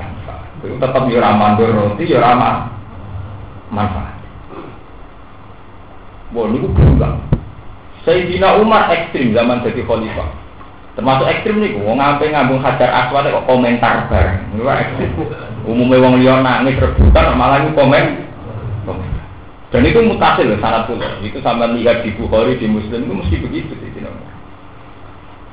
tanfa. 0.00 0.64
Kowe 0.64 0.80
tetap 0.80 1.04
yo 1.12 1.20
mandur 1.20 1.68
roti 1.76 2.08
yo 2.08 2.24
ra 2.24 2.72
manfaat. 3.74 4.14
Wah, 6.30 6.46
ini 6.50 6.66
berulang. 6.70 7.18
Sayyidina 8.06 8.60
Umar 8.62 8.90
ekstrim 8.94 9.34
zaman 9.34 9.64
jadi 9.66 9.82
khalifah. 9.82 10.30
Termasuk 10.94 11.26
ekstrim 11.26 11.58
nih, 11.58 11.74
wong 11.82 11.98
ngampe 11.98 12.30
ngambung 12.30 12.62
hajar 12.62 12.86
aswad 12.86 13.26
kok 13.26 13.46
komentar 13.50 14.06
bareng. 14.06 14.54
Ini 14.54 14.62
ekstrim. 14.62 15.10
Umumnya 15.66 15.98
wong 15.98 16.14
liya 16.22 16.38
nangis 16.38 16.78
rebutan 16.78 17.34
malah 17.34 17.66
ini 17.66 17.74
komen. 17.74 18.04
Dan 19.74 19.82
itu 19.90 19.98
mutasil 20.06 20.54
sangat 20.62 20.86
pula. 20.86 21.18
Itu 21.18 21.42
sama 21.42 21.66
lihat 21.74 22.06
di 22.06 22.14
Bukhari 22.14 22.54
di 22.62 22.70
Muslim 22.70 23.10
itu 23.10 23.14
mesti 23.18 23.36
begitu 23.42 23.72
Sayyidina 23.74 24.06
Umar. 24.06 24.34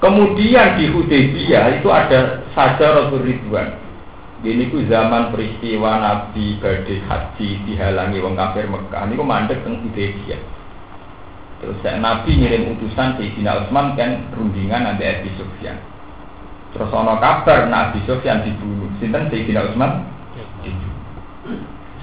Kemudian 0.02 0.78
di 0.78 0.94
Hudaybiyah 0.94 1.82
itu 1.82 1.90
ada 1.90 2.46
saja 2.54 3.10
Ridwan. 3.10 3.81
Ini 4.42 4.74
ku 4.74 4.82
zaman 4.90 5.30
peristiwa 5.30 6.02
Nabi 6.02 6.58
badai 6.58 6.98
haji 7.06 7.62
dihalangi 7.62 8.18
wong 8.26 8.34
kafir 8.34 8.66
Mekah. 8.66 9.06
Ini 9.06 9.14
ku 9.14 9.22
mandek 9.22 9.62
teng 9.62 9.86
Hudaybiyah. 9.86 10.42
Terus 11.62 11.78
Nabi 12.02 12.42
ngirim 12.42 12.74
utusan 12.74 13.22
Sayyidina 13.22 13.62
Utsman 13.62 13.94
kan 13.94 14.34
rundingan 14.34 14.82
nanti 14.82 15.06
Abi 15.06 15.30
Sufyan. 15.38 15.78
Terus 16.74 16.90
ono 16.90 17.22
kabar 17.22 17.70
Nabi 17.70 18.02
Sufyan 18.10 18.42
dibunuh. 18.42 18.90
Sinten 18.98 19.30
Sayyidina 19.30 19.70
Utsman? 19.70 20.10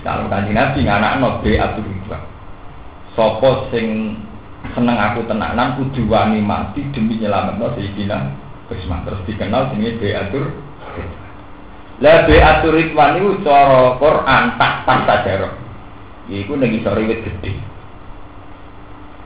Kalau 0.07 0.31
kanjeng 0.31 0.55
Nabi 0.55 0.87
nganak 0.87 1.19
no 1.19 1.43
be 1.43 1.59
atur 1.59 1.83
ridwan. 1.83 2.23
Sopo 3.19 3.67
sing 3.75 4.15
seneng 4.79 4.95
aku 4.95 5.27
tenanan 5.27 5.75
kudu 5.75 6.07
wani 6.07 6.39
mati 6.39 6.87
demi 6.95 7.19
nyelametno 7.19 7.75
Sayyidina 7.75 8.31
Utsman. 8.71 9.03
Terus 9.03 9.27
dikenal 9.27 9.75
jenenge 9.75 9.99
be 9.99 10.15
lah 11.99 12.31
beatur 12.31 12.79
ridwan 12.79 13.19
itu 13.19 13.43
cara 13.43 13.99
Quran 13.99 14.45
tak 14.55 14.87
sajarah. 14.87 15.55
Iku 16.31 16.55
ning 16.55 16.79
isore 16.79 17.03
wit 17.09 17.27
gedhe. 17.27 17.59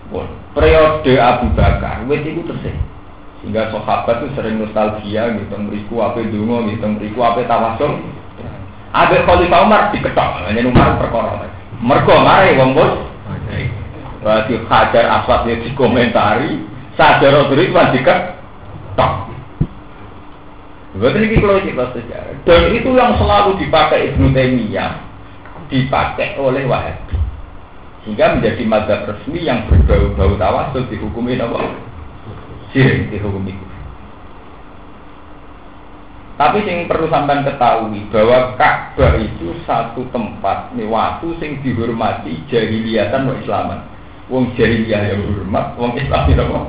Bon, 0.09 0.25
periode 0.57 1.13
Abu 1.21 1.53
Bakar 1.53 2.09
wit 2.09 2.25
itu 2.25 2.41
tersih. 2.49 2.73
Sehingga 3.43 3.75
sahabat 3.75 4.23
itu 4.23 4.39
sering 4.39 4.63
nostalgia 4.63 5.35
gitu 5.35 5.55
mriku 5.59 6.01
ape 6.01 6.31
donga 6.31 6.65
gitu 6.73 6.87
mriku 6.89 7.21
ape 7.27 7.45
tawasul. 7.45 8.01
Abe 8.93 9.25
Khalifah 9.25 9.65
Umar 9.65 9.89
diketok, 9.89 10.49
hanya 10.49 10.69
Umar 10.69 11.01
perkara. 11.01 11.49
Mergo 11.81 12.15
mare 12.21 12.57
wong 12.61 12.77
bos. 12.77 12.93
Berarti 14.23 14.55
Hajar 14.71 15.07
Aswad 15.11 15.51
ya 15.51 15.59
dikomentari, 15.59 16.63
Sajarah 16.95 17.51
Ridwan 17.51 17.93
diketok. 17.93 18.42
Bukan 20.93 21.25
ini 21.25 21.41
kalau 21.41 21.57
cerita 21.65 21.87
sejarah. 21.97 22.37
Dan 22.45 22.63
itu 22.77 22.91
yang 22.93 23.17
selalu 23.17 23.57
dipakai 23.65 24.13
Ibnu 24.13 24.29
Taimiyah, 24.37 24.93
dipakai 25.73 26.37
oleh 26.37 26.69
Wahabi. 26.69 27.17
Sehingga 28.05 28.37
menjadi 28.37 28.63
madhab 28.67 29.09
resmi 29.09 29.47
yang 29.47 29.65
berbau-bau 29.71 30.37
tawasul 30.37 30.85
dihukumi 30.93 31.39
apa? 31.39 31.71
Sirik 32.75 33.09
dihukumi. 33.09 33.55
Tapi 36.37 36.67
yang 36.67 36.91
perlu 36.91 37.07
sampai 37.07 37.47
ketahui 37.47 38.03
bahwa 38.11 38.59
Ka'bah 38.59 39.15
itu 39.15 39.55
satu 39.63 40.03
tempat 40.11 40.75
nih 40.75 40.91
waktu 40.91 41.39
sing 41.39 41.63
dihormati 41.63 42.43
jahiliyatan 42.51 43.31
wa 43.31 43.35
Islaman. 43.39 43.81
Wong 44.27 44.51
jahiliyah 44.59 45.13
yang 45.13 45.23
hormat, 45.29 45.77
wong 45.79 45.95
Islam 45.95 46.35
apa? 46.35 46.61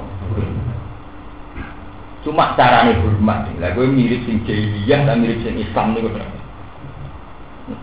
Cuma 2.24 2.56
carane 2.56 2.96
hormat. 3.04 3.52
Lah 3.60 3.76
gue 3.76 3.84
mirip 3.84 4.24
sing 4.24 4.40
jahiliyah 4.48 5.04
dan 5.04 5.20
mirip 5.20 5.44
sing 5.44 5.60
Islam 5.60 5.92
niku. 5.92 6.08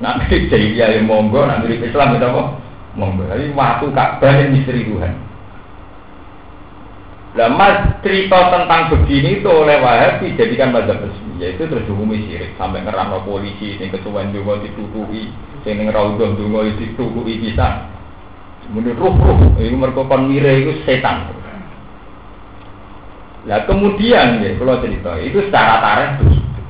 Nah, 0.00 0.16
mirip 0.16 0.48
jahiliyah 0.48 0.96
yang 0.96 1.08
monggo, 1.08 1.44
nah 1.44 1.60
mirip 1.60 1.84
Islam 1.84 2.16
itu 2.16 2.24
apa? 2.24 2.42
Monggo. 2.96 3.28
Tapi 3.28 3.52
waktu 3.52 3.86
Ka'bah 3.92 4.32
yang 4.40 4.56
misteri 4.56 4.88
Tuhan. 4.88 5.30
Lah 7.30 7.46
mas 7.46 8.02
cerita 8.02 8.50
tentang 8.50 8.90
begini 8.90 9.38
itu 9.38 9.46
oleh 9.46 9.78
Wahabi 9.78 10.34
jadikan 10.34 10.74
mazhab 10.74 10.98
resmi 10.98 11.38
yaitu 11.38 11.62
terus 11.70 11.86
dihukumi 11.86 12.26
syirik 12.26 12.58
sampai 12.58 12.82
ngerano 12.82 13.22
polisi 13.22 13.78
sing 13.78 13.86
kesuwen 13.94 14.34
dungo 14.34 14.58
ditutupi 14.58 15.30
sing 15.62 15.78
ning 15.78 15.94
raudhah 15.94 16.34
dungo 16.34 16.66
ditutupi 16.66 17.38
bisa. 17.38 17.86
Kemudian 18.66 18.98
ruh-ruh 18.98 19.62
itu 19.62 19.78
mereka 19.78 20.10
kon 20.10 20.26
mire 20.26 20.58
itu 20.58 20.82
setan. 20.82 21.30
Lah 23.48 23.64
kemudian 23.64 24.44
ya 24.44 24.52
kalau 24.60 24.84
cerita 24.84 25.16
itu 25.16 25.40
secara 25.48 25.80
tarikh 25.80 26.12
begitu. 26.20 26.60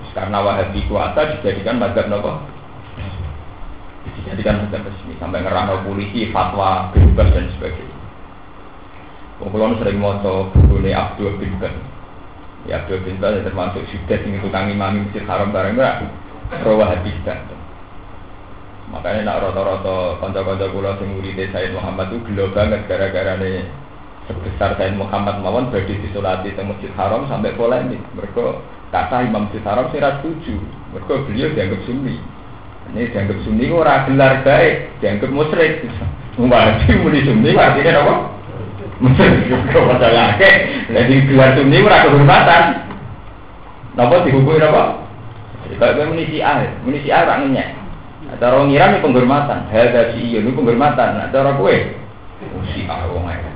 Terus 0.00 0.10
karena 0.16 0.38
Wahabi 0.40 0.80
kuasa 0.88 1.20
dijadikan 1.36 1.76
mazhab 1.76 2.08
nopo? 2.08 2.40
Dijadikan 4.16 4.64
mazhab 4.64 4.88
resmi 4.88 5.12
sampai 5.20 5.44
ngerano 5.44 5.84
polisi 5.84 6.32
fatwa 6.32 6.88
bebas 6.96 7.28
dan 7.36 7.52
sebagainya. 7.60 7.96
Kalau 9.36 9.76
sering 9.76 10.00
moto 10.00 10.48
bukunya 10.56 10.96
Abdul 10.96 11.36
bin. 11.36 11.60
Ya 12.64 12.80
Abdul 12.80 13.04
bin 13.04 13.20
Ben 13.20 13.44
termasuk 13.44 13.84
sudah 13.92 14.16
yang 14.24 14.40
tukang 14.40 14.72
imam 14.72 15.04
masjid 15.04 15.22
haram 15.28 15.52
bareng 15.52 15.76
enggak 15.76 16.08
rawah 16.64 16.96
hadis. 16.96 17.12
Makanya 18.86 19.28
nak 19.28 19.42
rata-rata 19.42 20.16
kanca-kanca 20.22 20.66
kula 20.70 20.96
sing 20.96 21.18
murid 21.18 21.36
Said 21.50 21.74
Muhammad 21.74 22.06
itu 22.14 22.22
gelo 22.30 22.54
banget 22.54 22.86
gara-gara 22.86 23.34
nih 23.36 23.66
sebesar 24.26 24.74
Said 24.74 24.98
Muhammad 24.98 25.38
mawon 25.40 25.70
badhe 25.70 25.94
disolati 26.02 26.50
di 26.50 26.62
Masjid 26.62 26.90
Haram 26.98 27.30
sampai 27.30 27.54
polemik. 27.54 28.02
Mereka 28.18 28.58
kata 28.90 29.26
Imam 29.26 29.46
Masjid 29.46 29.62
Haram 29.62 29.86
sih 29.94 30.02
setuju. 30.02 30.54
Mereka 30.94 31.12
beliau 31.30 31.48
dianggap 31.54 31.80
sunni. 31.86 32.16
Ini 32.94 33.10
dianggap 33.10 33.38
sunni 33.42 33.66
ora 33.70 34.06
gelar 34.06 34.42
baik, 34.42 34.98
dianggap 35.02 35.30
musyrik. 35.30 35.86
Mungkin 36.36 36.96
muni 37.02 37.20
sunni 37.24 37.50
artinya 37.54 38.02
apa? 38.02 38.14
Kau 39.72 39.92
percaya 39.92 40.40
ke, 40.40 40.52
jadi 40.88 41.14
gelar 41.28 41.50
sunni 41.58 41.78
ora 41.82 42.06
kehormatan. 42.06 42.64
Napa 43.96 44.24
dihukumi 44.28 44.60
napa? 44.60 45.06
Kalau 45.66 45.98
gue 45.98 46.06
munisi 46.14 46.38
air, 46.38 46.70
munisi 46.86 47.10
air 47.10 47.26
orang 47.26 47.50
ngenyek. 47.50 47.68
Ada 48.26 48.54
orang 48.54 48.70
ngira 48.70 48.86
ini 48.90 49.02
penghormatan, 49.02 49.58
ada 49.70 50.14
si 50.14 50.34
ini 50.34 50.50
penghormatan. 50.54 51.26
Ada 51.26 51.36
orang 51.42 51.58
kue, 51.58 51.76
oh 52.54 52.62
si 52.70 52.86
wong 52.86 53.26
air. 53.26 53.55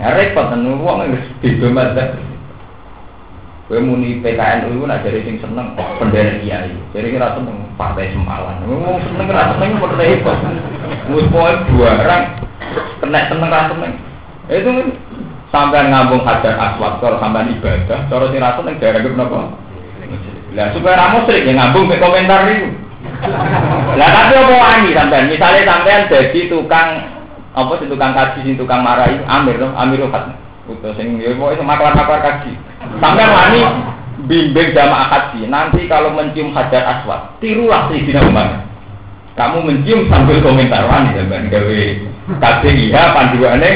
Ya 0.00 0.16
repot, 0.16 0.52
nunggu 0.54 0.84
wong 0.84 0.96
nggak 1.04 1.24
beda 1.42 1.68
mata. 1.72 2.04
Kue 3.70 3.78
muni 3.78 4.20
PKN 4.20 4.68
itu 4.68 4.84
nak 4.84 5.00
jadi 5.06 5.20
sing 5.24 5.36
seneng 5.40 5.72
pendera 5.96 6.36
kiai. 6.42 6.72
Jadi 6.92 7.06
kira 7.14 7.36
seneng 7.38 7.72
partai 7.80 8.12
semalan. 8.12 8.60
Ngomong 8.68 9.00
seneng 9.04 9.26
kira 9.30 9.52
seneng 9.56 9.80
pada 9.80 9.96
repot. 9.96 10.38
Poin 11.32 11.56
dua 11.70 11.90
orang 12.00 12.24
kena 13.00 13.20
seneng 13.30 13.48
rasa 13.48 13.70
seneng. 13.72 13.92
Itu 14.50 14.70
sampai 15.52 15.88
ngambung 15.88 16.24
hajar 16.24 16.56
aswad 16.56 16.98
kalau 16.98 17.20
sampai 17.20 17.52
ibadah, 17.52 18.08
cara 18.08 18.24
si 18.32 18.36
rasul 18.40 18.66
yang 18.66 18.80
daerah 18.80 19.00
itu 19.04 19.12
kenapa? 19.12 19.52
Lah 20.52 20.68
supaya 20.76 20.96
ramu 21.00 21.24
sering 21.24 21.48
yang 21.48 21.56
ngambung 21.60 21.88
ke 21.88 21.96
komentar 22.00 22.44
itu. 22.48 22.68
Lah 23.96 24.08
tapi 24.10 24.32
apa 24.36 24.54
wani 24.56 24.96
sampean? 24.96 25.30
Misalnya 25.30 25.68
sampean 25.68 26.08
jadi 26.08 26.40
tukang 26.48 26.88
apa 27.52 27.72
sih 27.76 27.88
tukang 27.88 28.16
kaji 28.16 28.38
sih 28.48 28.56
tukang 28.56 28.80
marahi 28.80 29.20
Amir 29.28 29.60
dong, 29.60 29.76
Amir 29.76 30.00
Rohat. 30.00 30.32
Utuh 30.64 30.94
sing 30.96 31.20
yo 31.20 31.36
pokoke 31.36 31.60
maklar-maklar 31.60 32.20
kaji. 32.24 32.56
Sampean 32.96 33.28
wani 33.28 33.60
bimbing 34.24 34.72
jamaah 34.72 35.06
kaji. 35.12 35.50
Nanti 35.52 35.84
kalau 35.84 36.16
mencium 36.16 36.54
hajar 36.56 36.80
aswad, 36.86 37.36
tirulah 37.44 37.92
sih 37.92 38.08
Umar. 38.16 38.64
Kamu 39.36 39.68
mencium 39.68 40.08
sambil 40.08 40.40
komentar 40.40 40.88
wani 40.88 41.12
sampean 41.12 41.52
gawe 41.52 41.80
KPIH 42.40 42.96
panduane 43.16 43.72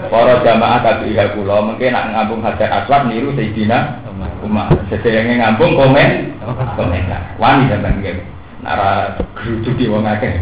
Para 0.00 0.40
jamaah 0.40 0.80
KPIH 0.80 1.36
kula 1.36 1.60
mungkin 1.60 1.92
nak 1.92 2.08
ngambung 2.12 2.40
hajar 2.44 2.84
aswad 2.84 3.08
niru 3.08 3.32
Sayyidina 3.32 4.02
Umar. 4.44 4.68
Sedayane 4.92 5.40
ngambung 5.40 5.72
komen 5.72 6.36
komentar. 6.76 7.32
Wani 7.40 7.72
sampean 7.72 7.96
nggih. 8.04 8.20
Nara 8.60 9.16
geruduk 9.40 9.72
di 9.80 9.88
wong 9.88 10.04
akeh. 10.04 10.36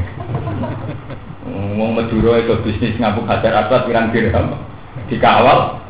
Wong 1.79 1.97
Madura 1.97 2.43
itu 2.43 2.55
bisnis 2.65 2.99
ngambung 3.01 3.27
hajar 3.29 3.65
aswad 3.65 3.87
pirang 3.87 4.11
dirham. 4.13 4.57
Dikawal. 5.09 5.81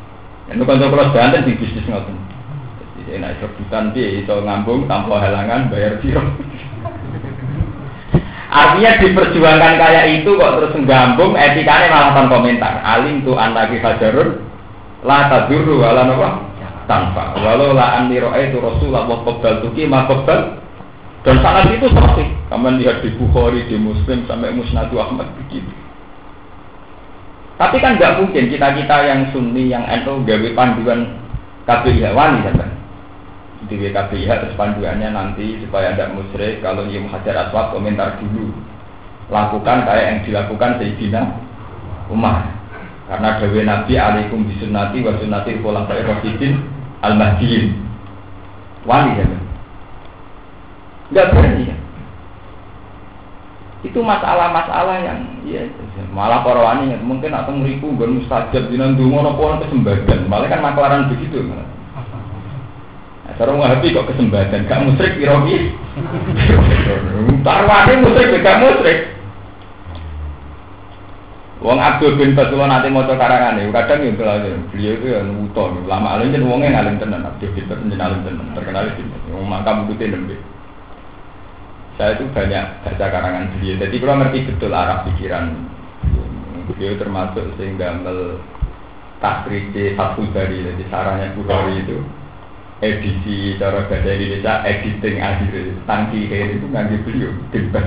Itu 0.48 0.64
kan 0.64 0.80
kalau 0.80 1.10
sedanten 1.12 1.44
di 1.44 1.58
bisnis 1.58 1.84
ngoten. 1.88 2.16
Jadi 2.98 3.20
nek 3.20 3.40
rebutan 3.40 3.92
piye 3.96 4.24
iso 4.24 4.40
ngambung 4.42 4.88
tanpa 4.88 5.20
halangan 5.22 5.70
bayar 5.72 5.96
piro. 6.00 6.24
Artinya 8.48 8.96
diperjuangkan 8.96 9.74
kayak 9.76 10.04
itu 10.18 10.30
kok 10.32 10.52
terus 10.56 10.72
menggambung 10.72 11.36
etikanya 11.36 11.92
malah 11.92 12.10
tanpa 12.16 12.40
komentar. 12.40 12.74
Alim 12.80 13.20
tu 13.20 13.36
anaki 13.36 13.76
hajarun 13.80 14.40
la 15.04 15.28
tadurru 15.28 15.84
wala 15.84 16.08
napa 16.08 16.28
tanpa. 16.88 17.36
Walau 17.44 17.76
la 17.76 18.00
anni 18.00 18.16
itu 18.16 18.56
Rasulullah 18.56 19.04
wa 19.04 19.20
qabbal 19.20 19.60
tuki 19.62 19.84
ma 19.84 20.08
qabbal 20.08 20.64
dan 21.28 21.44
sangat 21.44 21.76
itu 21.76 21.92
sahih. 21.92 22.28
Kamu 22.48 22.80
lihat 22.80 23.04
di 23.04 23.12
Bukhari, 23.20 23.68
di 23.68 23.76
Muslim 23.76 24.24
sampai 24.24 24.56
Musnadu 24.56 24.96
Ahmad 24.96 25.28
begitu. 25.36 25.68
Tapi 27.60 27.76
kan 27.84 28.00
nggak 28.00 28.24
mungkin 28.24 28.48
kita-kita 28.48 28.96
yang 29.04 29.28
sunni, 29.28 29.68
yang 29.68 29.84
NU 29.84 30.24
gawe 30.24 30.48
panduan 30.56 31.20
KPI 31.68 32.16
wani 32.16 32.48
kan? 32.48 32.78
di 33.66 33.74
WKBH 33.74 34.30
terus 34.30 34.54
panduannya 34.54 35.10
nanti 35.10 35.58
supaya 35.58 35.90
tidak 35.90 36.14
musyrik 36.14 36.62
kalau 36.62 36.86
yang 36.86 37.10
hajar 37.10 37.50
aswad 37.50 37.74
komentar 37.74 38.14
dulu 38.22 38.54
lakukan 39.34 39.82
kayak 39.82 40.04
yang 40.06 40.18
dilakukan 40.22 40.78
Sayyidina 40.78 41.22
Umar 42.06 42.46
karena 43.10 43.42
Dewi 43.42 43.66
Nabi 43.66 43.94
alaikum 43.98 44.46
bisunati 44.46 45.02
wa 45.02 45.18
sunnati 45.18 45.58
saya 45.58 46.02
Rasidin 46.06 46.54
al 47.02 47.18
mahdiin 47.18 47.74
wali 48.86 49.18
kan 49.18 49.47
nggak 51.08 51.28
berani 51.32 51.72
ya 51.72 51.76
itu 53.86 53.98
masalah-masalah 54.02 54.96
yang 55.06 55.18
ya 55.46 55.62
malah 56.10 56.42
para 56.42 56.58
wani 56.58 56.98
mungkin 56.98 57.30
atau 57.30 57.54
meriku 57.54 57.94
gon 57.94 58.18
mustajab 58.18 58.66
dinan 58.68 58.98
dungo 58.98 59.22
nopo 59.22 59.62
kesembatan 59.62 60.26
malah 60.26 60.50
kan 60.50 60.60
maklaran 60.60 61.08
begitu 61.10 61.46
kan 61.46 61.78
Cara 63.38 63.54
ngahabi 63.54 63.94
kok 63.94 64.10
kesempatan, 64.10 64.66
gak 64.66 64.82
musrik 64.82 65.14
pirogi. 65.14 65.70
Tarwani 67.46 67.94
musrik, 68.02 68.42
gak 68.42 68.58
musrik. 68.58 68.98
Wong 71.62 71.78
Abdul 71.78 72.18
bin 72.18 72.34
Batullah 72.34 72.66
nanti 72.66 72.90
mau 72.90 73.06
karangan 73.06 73.62
ini, 73.62 73.70
kadang 73.70 74.02
ya 74.02 74.14
beliau 74.14 74.94
itu 74.94 75.06
ya 75.10 75.22
nuto, 75.22 75.70
lama 75.86 76.18
alim 76.18 76.34
jadi 76.34 76.46
wongnya 76.46 76.82
ngalim 76.82 76.98
tenan, 76.98 77.30
Abdul 77.30 77.54
bin 77.54 77.66
Batullah 77.70 77.94
jadi 77.94 78.26
tenan, 78.26 78.46
terkenal. 78.58 78.84
Wong 79.30 79.46
makam 79.46 79.86
putih 79.86 80.10
nembe. 80.10 80.34
Saya 81.98 82.14
itu 82.14 82.30
banyak 82.30 82.64
baca 82.86 83.06
karangan 83.10 83.50
beliau, 83.58 83.74
jadi 83.82 83.96
kalau 83.98 84.22
ngerti 84.22 84.38
betul 84.46 84.70
arah 84.70 85.02
pikiran 85.02 85.50
beliau. 86.70 86.94
Termasuk 86.94 87.58
sehingga 87.58 87.90
mel 87.98 88.38
takriji 89.18 89.98
Fathul 89.98 90.30
Bari, 90.30 90.62
jadi 90.62 90.84
sarahnya 90.94 91.34
Bukhari 91.34 91.82
itu 91.82 91.98
edisi 92.78 93.58
cara 93.58 93.90
bahasa 93.90 94.14
Indonesia 94.14 94.62
editing 94.62 95.18
akhir 95.18 95.50
tangki 95.90 96.30
akhir 96.30 96.62
itu 96.62 96.66
nggak 96.70 97.02
beliau 97.02 97.34
bebas. 97.50 97.86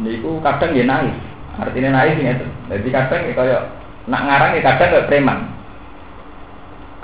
Niku 0.00 0.40
kadang 0.40 0.72
ya 0.72 0.84
naik 0.88 1.16
artinya 1.60 2.00
naik 2.00 2.16
ya 2.16 2.32
jadi 2.72 2.88
kadang 2.88 3.20
ya 3.28 3.32
kayak 3.36 3.62
nak 4.08 4.24
ngarang 4.24 4.52
ya 4.56 4.62
kadang 4.64 4.88
kayak 4.88 5.06
preman. 5.12 5.38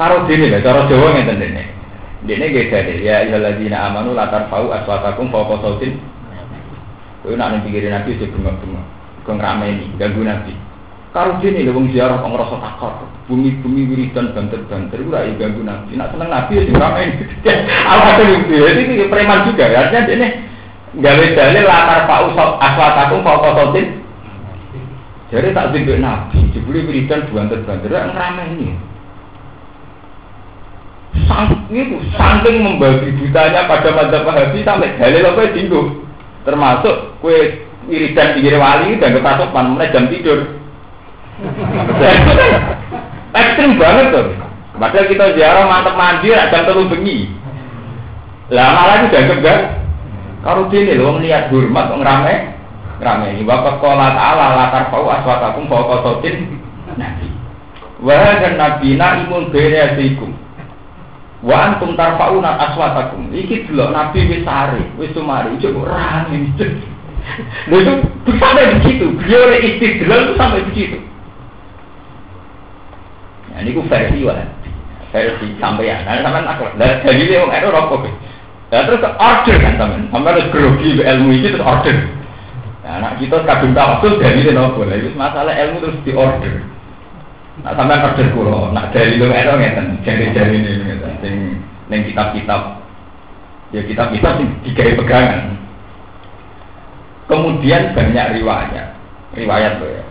Karo 0.00 0.24
dini 0.24 0.48
lah 0.48 0.64
cara 0.64 0.88
Jawa 0.88 1.20
ngeten 1.20 1.36
dene 1.36 1.81
dene 2.26 2.46
gak 2.54 2.70
jadi 2.70 2.92
ya 3.02 3.14
ayyuhalladzina 3.26 3.76
amanu 3.90 4.14
la 4.14 4.30
tarfa'u 4.30 4.70
aswatakum 4.70 5.30
fawqa 5.30 5.58
sautin 5.62 5.98
kowe 7.22 7.34
nak 7.38 7.62
ning 7.62 7.70
nabi 7.70 8.18
sing 8.18 8.30
bengok-bengok 8.34 8.86
kok 9.22 9.34
ngrameni 9.38 9.86
ganggu 9.98 10.22
nabi 10.26 10.54
karo 11.14 11.38
dene 11.42 11.66
lho 11.66 11.72
wong 11.74 11.90
ziarah 11.90 12.18
kok 12.18 12.30
ngrasa 12.30 12.56
takut 12.58 13.12
bumi-bumi 13.30 13.88
wiridan 13.88 14.34
banter-banter 14.34 14.98
itu 14.98 15.08
rai 15.08 15.32
ganggu 15.38 15.62
nabi. 15.62 15.94
Nak 15.94 16.12
seneng 16.12 16.28
nabi 16.28 16.58
ya 16.58 16.62
diramein. 16.68 17.10
Alhasil 17.88 18.28
itu 18.44 18.54
ini 18.60 19.06
preman 19.06 19.46
juga 19.48 19.64
ya. 19.70 19.88
Artinya 19.88 20.10
ini 20.12 20.28
gawe 21.00 21.26
dalil 21.32 21.64
latar 21.64 22.28
usop 22.28 22.50
aswatakum 22.60 23.24
pak 23.24 23.36
kosotin. 23.40 23.86
Jadi 25.32 25.48
tak 25.56 25.72
timbul 25.72 25.96
nabi. 25.96 26.38
Jebuli 26.52 26.84
wiridan 26.84 27.24
banter-banter. 27.32 27.88
Sang, 27.88 28.36
itu 31.72 31.96
saking 32.16 32.56
membagi 32.64 33.12
butanya 33.20 33.68
pada 33.68 33.92
madzhab 33.92 34.24
Wahabi 34.24 34.64
sampai 34.64 34.96
dalil 34.96 35.24
apa 35.28 35.52
dinggo. 35.52 35.82
Termasuk 36.42 37.20
kue 37.20 37.68
wiridan 37.88 38.36
pinggir 38.36 38.56
wali 38.56 38.96
dan 38.96 39.16
ketasopan 39.16 39.76
mulai 39.76 39.92
jam 39.92 40.08
tidur. 40.08 40.56
Ekstrim 43.40 43.80
banget 43.80 44.06
tuh. 44.12 44.26
Padahal 44.76 45.06
kita 45.08 45.36
ziarah 45.36 45.64
mantep 45.68 45.94
mandi 45.94 46.32
jam 46.32 46.64
terlalu 46.64 46.92
bengi. 46.96 47.18
Lah 48.52 48.68
malah 48.76 48.94
itu 49.00 49.06
dianggap 49.12 49.38
gak? 49.40 49.60
Kalau 50.42 50.66
sini 50.68 50.98
loh 50.98 51.16
melihat 51.16 51.48
hormat 51.54 51.86
ngerame, 51.94 52.34
ngerame 52.98 53.26
ini 53.38 53.42
bapak 53.46 53.78
sekolah 53.78 54.08
ta'ala 54.10 54.46
latar 54.58 54.84
fau 54.90 55.06
aswatakum 55.06 55.70
fau 55.70 55.86
kosotin 55.86 56.58
nabi. 56.98 57.30
Wah 58.02 58.42
dan 58.42 58.58
nabi 58.58 58.98
naimun 58.98 59.54
bere 59.54 59.94
adikum. 59.94 60.31
Wa 61.42 61.74
antum 61.74 61.98
tarfauna 61.98 62.54
aswatakum. 62.70 63.34
Iki 63.34 63.66
delok 63.66 63.90
nabi 63.90 64.30
wis 64.30 64.46
sare, 64.46 64.78
wis 64.94 65.10
sumari, 65.10 65.58
coba 65.58 65.90
rame. 65.90 66.54
Lha 67.70 67.76
itu 67.78 67.92
sampai 68.38 68.78
di 68.78 68.78
situ, 68.86 69.06
beliau 69.14 69.50
istidlal 69.58 70.34
sampai 70.38 70.66
di 70.70 70.72
situ. 70.74 70.98
Nah, 73.52 73.58
ini 73.62 73.74
versi 73.74 74.22
wah, 74.26 74.38
versi 75.10 75.46
sampeyan. 75.58 76.06
Nah, 76.06 76.22
sampean 76.22 76.46
aku, 76.46 76.64
lah 76.78 77.02
jadi 77.04 77.22
dia 77.26 77.42
orang 77.42 77.58
itu 77.58 77.68
rokok. 77.70 78.06
Ya 78.72 78.88
terus 78.88 79.04
order 79.04 79.56
kan 79.60 79.74
teman, 79.76 80.08
sampai 80.08 80.32
harus 80.32 80.48
grogi 80.48 80.96
ilmu 80.96 81.28
ini 81.36 81.52
terus 81.52 81.60
order. 81.60 81.96
Nah, 82.82 82.92
anak 82.98 83.12
kita 83.20 83.44
kadung 83.44 83.76
tawasul 83.76 84.16
dari 84.18 84.42
itu 84.42 84.50
nopo, 84.50 84.82
itu 84.88 85.12
masalah 85.14 85.52
ilmu 85.52 85.78
terus 85.84 85.98
di 86.02 86.12
order. 86.16 86.71
Nah, 87.60 87.76
sampai 87.76 88.00
order 88.00 88.32
kulo, 88.32 88.72
nak 88.72 88.96
dari 88.96 89.20
itu 89.20 89.28
itu 89.28 89.52
ngeten, 89.60 90.00
jadi-jadi 90.00 90.56
ini 90.56 90.72
ngeten, 90.88 91.12
sing 91.20 91.34
neng 91.92 92.00
kitab-kitab, 92.08 92.80
ya 93.76 93.84
kitab-kitab 93.84 94.40
digawe 94.64 94.92
pegangan. 94.96 95.52
Kemudian 97.28 97.92
banyak 97.92 98.40
riwayat, 98.40 98.96
riwayat 99.36 99.84
loh 99.84 99.90
ya. 99.92 100.04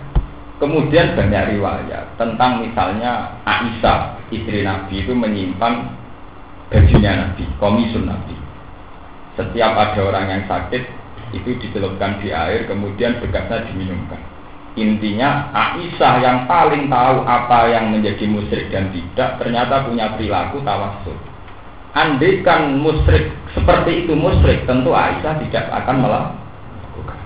Kemudian 0.62 1.18
banyak 1.18 1.58
riwayat 1.58 2.06
tentang 2.22 2.62
misalnya 2.62 3.34
Aisyah 3.50 4.22
istri 4.30 4.62
Nabi 4.62 5.02
itu 5.02 5.10
menyimpan 5.10 5.90
bajunya 6.70 7.26
Nabi, 7.26 7.50
komisun 7.58 8.06
Nabi. 8.06 8.38
Setiap 9.34 9.74
ada 9.74 9.98
orang 9.98 10.30
yang 10.30 10.44
sakit 10.46 10.86
itu 11.34 11.58
dicelupkan 11.58 12.22
di 12.22 12.30
air, 12.30 12.70
kemudian 12.70 13.18
bekasnya 13.18 13.66
diminumkan. 13.74 14.31
Intinya 14.80 15.52
Aisyah 15.52 16.14
yang 16.24 16.38
paling 16.48 16.88
tahu 16.88 17.28
apa 17.28 17.68
yang 17.68 17.92
menjadi 17.92 18.24
musyrik 18.24 18.72
dan 18.72 18.88
tidak 18.96 19.36
ternyata 19.36 19.84
punya 19.84 20.16
perilaku 20.16 20.64
tawasul. 20.64 21.18
Andai 21.92 22.40
kan 22.40 22.80
musyrik 22.80 23.36
seperti 23.52 24.08
itu 24.08 24.16
musyrik, 24.16 24.64
tentu 24.64 24.96
Aisyah 24.96 25.44
tidak 25.44 25.68
akan 25.76 26.08
melakukan. 26.08 27.20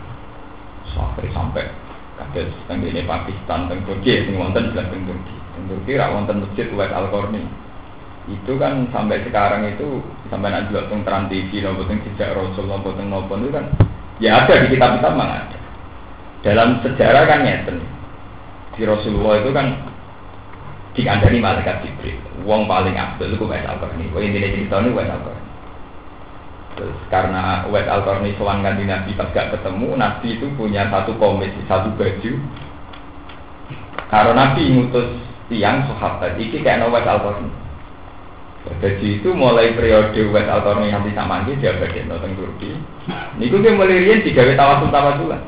Sampai 0.90 1.30
sampai 1.30 1.64
kados 2.18 2.50
teng 2.66 2.82
Pakistan, 2.82 3.70
teng 3.70 3.86
Turki, 3.86 4.26
sing 4.26 4.34
wonten 4.42 4.74
jelas 4.74 4.90
teng 4.90 5.06
Turki. 5.06 5.36
Turki 5.70 5.94
wonten 6.02 6.42
masjid 6.42 6.68
Wais 6.74 6.90
Al-Qarni. 6.90 7.46
Itu 8.26 8.58
kan 8.58 8.90
sampai 8.90 9.22
sekarang 9.22 9.70
itu 9.70 10.02
sampai 10.34 10.50
nanti 10.50 10.74
juga 10.74 10.90
teng 10.90 11.06
Trans 11.06 11.30
TV, 11.30 11.62
nopo 11.62 11.86
teng 11.86 12.02
jejak 12.02 12.34
Rasul, 12.34 12.66
itu 12.66 13.50
kan 13.54 13.66
ya 14.18 14.42
ada 14.42 14.66
di 14.66 14.74
kitab-kitab 14.74 15.14
mana. 15.14 15.46
Dalam 16.46 16.80
sejarah 16.86 17.26
kan 17.26 17.42
ngeten. 17.42 17.82
Di 18.78 18.86
Rasulullah 18.86 19.42
itu 19.42 19.50
kan 19.50 19.74
dikandani 20.94 21.42
malaikat 21.42 21.82
Jibril. 21.82 22.22
Wong 22.46 22.70
paling 22.70 22.94
abdul 22.94 23.34
itu 23.34 23.46
Wais 23.50 23.66
Al-Qarni. 23.66 24.14
Wong 24.14 24.22
intinya 24.22 24.54
cerita 24.54 24.78
ini 24.86 24.94
Wais 24.94 25.10
Al-Qarni. 25.10 25.46
Terus 26.76 27.00
karena 27.08 27.64
Wes 27.72 27.88
al 27.88 28.04
qarni 28.04 28.36
sowan 28.36 28.60
ganti 28.60 28.84
Nabi 28.84 29.16
pas 29.16 29.32
gak 29.32 29.56
ketemu, 29.56 29.96
Nabi 29.96 30.36
itu 30.36 30.46
punya 30.60 30.92
satu 30.92 31.16
komisi, 31.16 31.64
satu 31.72 31.88
baju. 31.96 32.32
Karena 34.12 34.32
Nabi 34.36 34.76
ngutus 34.76 35.08
tiang 35.48 35.88
sahabat, 35.88 36.36
iki 36.36 36.60
kayak 36.60 36.92
Wes 36.92 37.08
al 37.08 37.24
qarni. 37.24 37.52
Baju 38.68 39.06
itu 39.08 39.30
mulai 39.32 39.72
periode 39.72 40.20
Wes 40.36 40.48
al 40.52 40.62
qarni 40.68 40.92
nanti 40.92 41.16
sama 41.16 41.48
dia 41.48 41.72
bagian 41.80 42.12
nonton 42.12 42.36
Turki. 42.36 42.76
Niku 43.40 43.64
dia 43.64 43.72
mulai 43.72 44.04
rian 44.04 44.20
digawe 44.20 44.54
tawasul 44.60 44.92
tawasulan. 44.92 45.42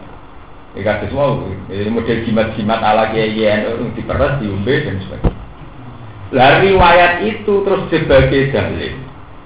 Ya 0.78 0.82
kados 0.86 1.10
mau, 1.10 1.42
model 1.90 2.18
jimat-jimat 2.22 2.80
ala 2.86 3.10
kiai 3.10 3.34
diperes, 3.98 4.38
diumbe 4.38 4.86
dan 4.86 5.02
sebagainya. 5.02 5.42
Lah 6.38 6.62
riwayat 6.62 7.26
itu 7.26 7.54
terus 7.66 7.90
sebagai 7.90 8.54
dalil 8.54 8.94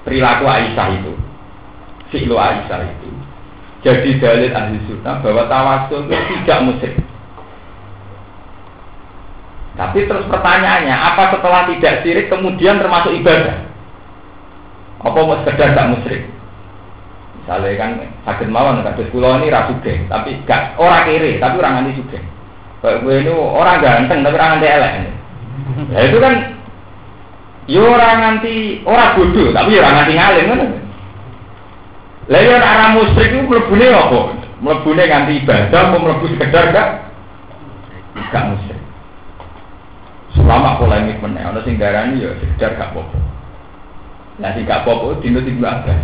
perilaku 0.03 0.43
Aisyah 0.49 0.87
itu 0.99 1.13
fi'lu 2.11 2.35
Aisyah 2.35 2.83
itu 2.83 3.09
jadi 3.81 4.09
dalil 4.21 4.51
ahli 4.53 4.77
sunnah 4.85 5.25
bahwa 5.25 5.49
tawasul 5.49 6.05
itu 6.05 6.33
tidak 6.45 6.59
musyrik. 6.69 7.01
Tapi 9.73 10.05
terus 10.05 10.25
pertanyaannya, 10.29 10.93
apa 10.93 11.33
setelah 11.33 11.65
tidak 11.73 12.05
sirik 12.05 12.29
kemudian 12.29 12.77
termasuk 12.77 13.09
ibadah? 13.17 13.65
Apa 15.01 15.17
sekedar 15.41 15.73
gak 15.73 15.89
musyrik? 15.97 16.29
Misalnya 17.51 17.83
kan 17.83 17.91
sakit 18.23 18.47
mawon 18.47 18.79
kados 18.79 19.11
kula 19.11 19.43
ini 19.43 19.51
rasuge, 19.51 20.07
tapi 20.07 20.39
gak 20.47 20.79
orang 20.79 21.03
kiri, 21.03 21.35
tapi 21.35 21.59
orang 21.59 21.83
anti 21.83 21.99
suge. 21.99 22.23
Kayak 22.79 23.27
orang 23.27 23.83
ganteng 23.83 24.23
tapi 24.23 24.39
orang 24.39 24.55
anti 24.55 24.67
elek. 24.71 24.93
Ya 25.91 25.99
itu 26.07 26.17
kan 26.23 26.33
yo 27.67 27.83
ya 27.83 27.91
orang 27.91 28.23
anti 28.23 28.79
orang 28.87 29.19
bodoh, 29.19 29.51
tapi 29.51 29.75
ya 29.75 29.83
orang 29.83 29.99
anti 29.99 30.13
ngalim 30.15 30.47
kan. 30.47 30.59
Lalu 32.31 32.47
yang 32.55 32.63
arah 32.63 32.89
musyrik 32.95 33.35
itu 33.35 33.43
melebuni 33.43 33.85
apa? 33.91 34.19
Melebuni 34.63 35.03
nganti 35.11 35.33
ibadah, 35.43 35.81
mau 35.91 35.99
melebu 36.07 36.25
sekedar 36.31 36.71
gak? 36.71 36.87
Gak 38.31 38.47
musyrik. 38.47 38.79
Selama 40.39 40.79
polemik 40.79 41.19
meneh, 41.19 41.43
ada 41.43 41.59
sing 41.67 41.75
darani 41.75 42.23
ya 42.23 42.31
sekedar 42.39 42.79
gak 42.79 42.95
popo. 42.95 43.19
Nah 44.39 44.55
sing 44.55 44.63
gak 44.63 44.87
Abbas. 44.87 45.99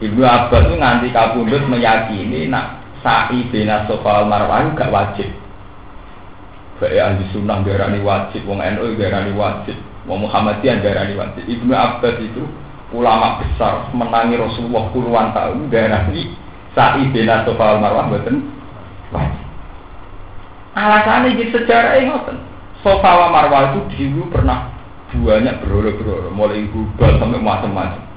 Ibnu 0.00 0.24
Abbas 0.24 0.64
itu 0.64 0.74
nganti 0.80 1.08
kabundut 1.12 1.68
meyakini 1.68 2.48
nak 2.48 2.80
sa'i 3.04 3.44
bina 3.52 3.84
sofa 3.84 4.24
marwah 4.24 4.72
gak 4.72 4.88
wajib. 4.88 5.28
Baik 6.80 6.96
ahli 6.96 7.24
sunnah 7.36 7.60
darani 7.60 8.00
wajib, 8.00 8.48
wong 8.48 8.64
NU 8.64 8.96
darani 8.96 9.36
wajib, 9.36 9.76
wong 10.08 10.24
Muhammadiyah 10.24 10.80
darani 10.80 11.12
wajib. 11.12 11.44
Ibnu 11.44 11.72
Abbas 11.76 12.16
itu 12.24 12.48
ulama 12.96 13.44
besar 13.44 13.92
menangi 13.92 14.40
Rasulullah 14.40 14.88
puluhan 14.88 15.36
tahun 15.36 15.68
darani 15.68 16.32
sa'i 16.72 17.12
bin 17.12 17.28
Sofa 17.44 17.76
marwah 17.76 18.08
boten 18.08 18.48
wajib. 19.12 19.44
Alasannya 20.72 21.36
di 21.36 21.44
sejarah 21.52 22.00
ini 22.00 22.08
ngoten. 22.08 22.36
Sofa 22.80 23.10
wa 23.20 23.28
marwah 23.28 23.76
itu 23.76 24.08
dulu 24.08 24.32
pernah 24.32 24.72
banyak 25.12 25.60
beroro-beroro, 25.60 26.30
mulai 26.32 26.64
gubal 26.70 27.18
sampai 27.18 27.42
macam-macam. 27.42 28.09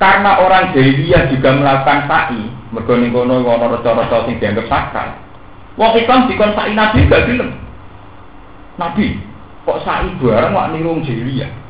Karena 0.00 0.40
orang 0.40 0.72
jahiliyah 0.72 1.28
juga 1.28 1.52
melakukan 1.52 2.08
sa'i, 2.08 2.40
mergo 2.72 2.94
ning 2.96 3.12
kono 3.12 3.44
ana 3.44 3.68
reca-reca 3.68 4.24
sing 4.24 4.40
dianggap 4.40 4.64
sakral. 4.64 5.12
Wong 5.76 5.92
Islam 6.00 6.24
dikon 6.24 6.56
sa'i 6.56 6.72
Nabi 6.72 7.04
gak 7.04 7.28
gelem. 7.28 7.52
Nabi, 8.80 9.20
kok 9.68 9.84
sa'i 9.84 10.08
bareng 10.16 10.56
wak 10.56 10.72
niru 10.72 11.04
jahiliyah 11.04 11.60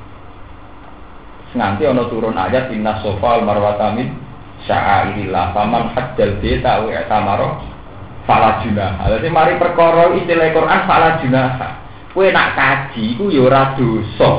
nganti 1.51 1.83
ono 1.83 2.07
turun 2.07 2.39
ayat 2.39 2.71
inna 2.71 3.03
sofa 3.03 3.43
al 3.43 3.43
marwatamin 3.43 4.15
sya'airillah 4.71 5.51
paman 5.51 5.91
hajjal 5.99 6.39
beta 6.39 6.79
wa 6.87 7.03
tamaro 7.11 7.49
fala 8.23 8.63
junah 8.63 9.03
jadi 9.19 9.29
mari 9.35 9.59
perkara 9.59 10.15
istilah 10.15 10.55
Quran 10.55 10.81
fala 10.87 11.19
junah 11.19 11.59
kue 12.15 12.31
nak 12.31 12.55
kaji 12.55 13.19
ku 13.19 13.35
yo 13.35 13.47
ya 13.47 13.51
ora 13.51 13.63
dosa 13.75 14.31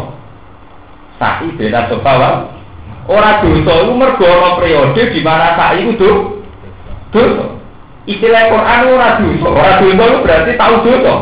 sa'i 1.19 1.51
beta 1.59 1.91
sofa 1.91 2.11
wal 2.15 2.35
ora 3.11 3.43
dosa 3.43 3.73
iku 3.83 3.93
mergo 3.99 4.23
ana 4.23 4.55
periode 4.55 5.01
di 5.11 5.19
mana 5.19 5.59
sa'i 5.59 5.83
ku 5.83 5.93
dosa 7.11 7.45
istilah 8.07 8.43
Quran 8.47 8.79
ora 8.95 9.09
dosa 9.19 9.47
ora 9.51 9.71
dosa 9.83 10.17
berarti 10.23 10.51
tahu 10.55 10.75
dosa 10.87 11.15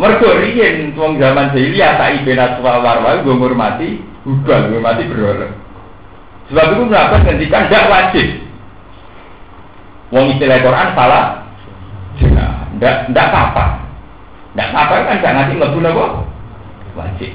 Mergo 0.00 0.32
riyen 0.32 0.96
wong 0.96 1.20
zaman 1.20 1.52
jahiliyah 1.52 2.00
tak 2.00 2.24
ibena 2.24 2.56
suwal 2.56 2.80
warwa 2.80 3.20
gue 3.20 3.36
ngurmati 3.36 4.00
hubal, 4.24 4.72
ngurmati 4.72 5.04
berhala. 5.12 5.52
Sebab 6.48 6.66
itu 6.72 6.82
melakukan 6.88 7.20
ngendikan 7.28 7.68
tidak 7.68 7.84
wajib. 7.92 8.28
Wong 10.08 10.32
istilah 10.32 10.64
Quran 10.64 10.88
salah. 10.96 11.24
Tidak, 12.16 13.12
tidak 13.12 13.26
apa-apa. 13.28 13.64
Tidak 14.56 14.68
apa-apa 14.72 14.94
kan 15.04 15.16
tidak 15.20 15.34
ngasih 15.36 15.54
mlebu 15.60 15.78
napa? 15.84 16.04
Wajib. 16.96 17.32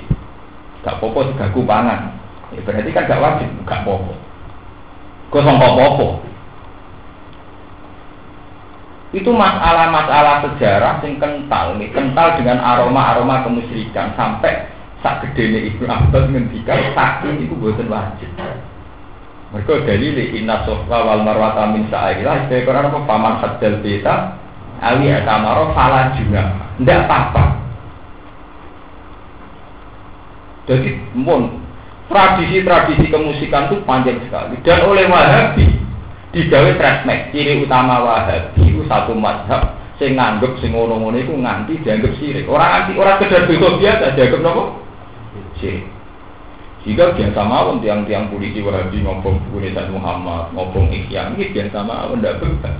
Gak 0.82 0.98
popo 0.98 1.22
segagu 1.22 1.62
pangan. 1.70 2.15
Ya, 2.56 2.62
berarti 2.64 2.90
kan 2.96 3.08
gak 3.12 3.22
wajib, 3.22 3.50
gak 3.68 3.84
popo. 3.84 4.16
Kok 5.30 5.44
sangka 5.44 5.70
popo? 5.76 6.26
itu 9.16 9.32
masalah-masalah 9.32 10.44
sejarah 10.44 11.00
yang 11.00 11.16
kental 11.16 11.80
nih 11.80 11.88
kental 11.96 12.36
dengan 12.36 12.60
aroma-aroma 12.60 13.48
kemusyrikan 13.48 14.12
sampai 14.20 14.68
sak 15.00 15.24
gede 15.24 15.56
nih 15.56 15.62
ibu 15.72 15.88
Abbas 15.88 16.28
ngendikan 16.28 16.92
saking 16.92 17.48
itu 17.48 17.56
buatan 17.56 17.88
wajib. 17.88 18.28
Mereka 19.56 19.88
dalil 19.88 20.20
inna 20.20 20.68
sofa 20.68 21.00
wal 21.00 21.24
marwata 21.24 21.72
min 21.72 21.88
sa'ilah 21.88 22.52
saya 22.52 22.68
Quran 22.68 22.92
apa? 22.92 23.00
Paman 23.08 23.40
hadal 23.40 23.80
beta 23.80 24.36
ali 24.84 25.08
atamaro 25.08 25.72
fala 25.72 26.12
juga 26.20 26.52
ndak 26.84 27.08
apa-apa. 27.08 27.46
Jadi 30.68 30.92
mon 31.16 31.64
tradisi-tradisi 32.06 33.10
kemusikan 33.10 33.72
itu 33.72 33.82
panjang 33.84 34.22
sekali 34.26 34.56
dan 34.62 34.86
oleh 34.86 35.10
Wahabi 35.10 35.66
digawe 36.36 36.72
treatment 36.78 37.34
ciri 37.34 37.64
utama 37.66 38.04
Wahabi 38.06 38.62
itu 38.62 38.86
satu 38.86 39.18
mazhab 39.18 39.74
sing 39.98 40.20
nganggep 40.20 40.60
sing 40.60 40.76
ngono-ngono 40.76 41.16
iku 41.18 41.34
nganti 41.40 41.80
dianggap 41.82 42.14
sirik. 42.20 42.46
Orang 42.52 42.84
anti 42.84 42.92
orang 43.00 43.18
sekedar 43.18 43.48
bego 43.48 43.80
biasa 43.80 44.14
dianggap 44.14 44.42
nopo? 44.44 44.64
Sirik. 45.58 45.88
Jika 46.86 47.18
biasa 47.18 47.42
mawon 47.42 47.82
tiang-tiang 47.82 48.30
polisi 48.30 48.62
Wahabi 48.62 49.02
ngobong 49.02 49.42
buku 49.50 49.74
Muhammad, 49.90 50.54
ngobong 50.54 50.94
Ihya, 50.94 51.34
ini 51.34 51.50
biasa 51.50 51.82
mawon 51.82 52.22
tidak 52.22 52.38
berubah. 52.44 52.76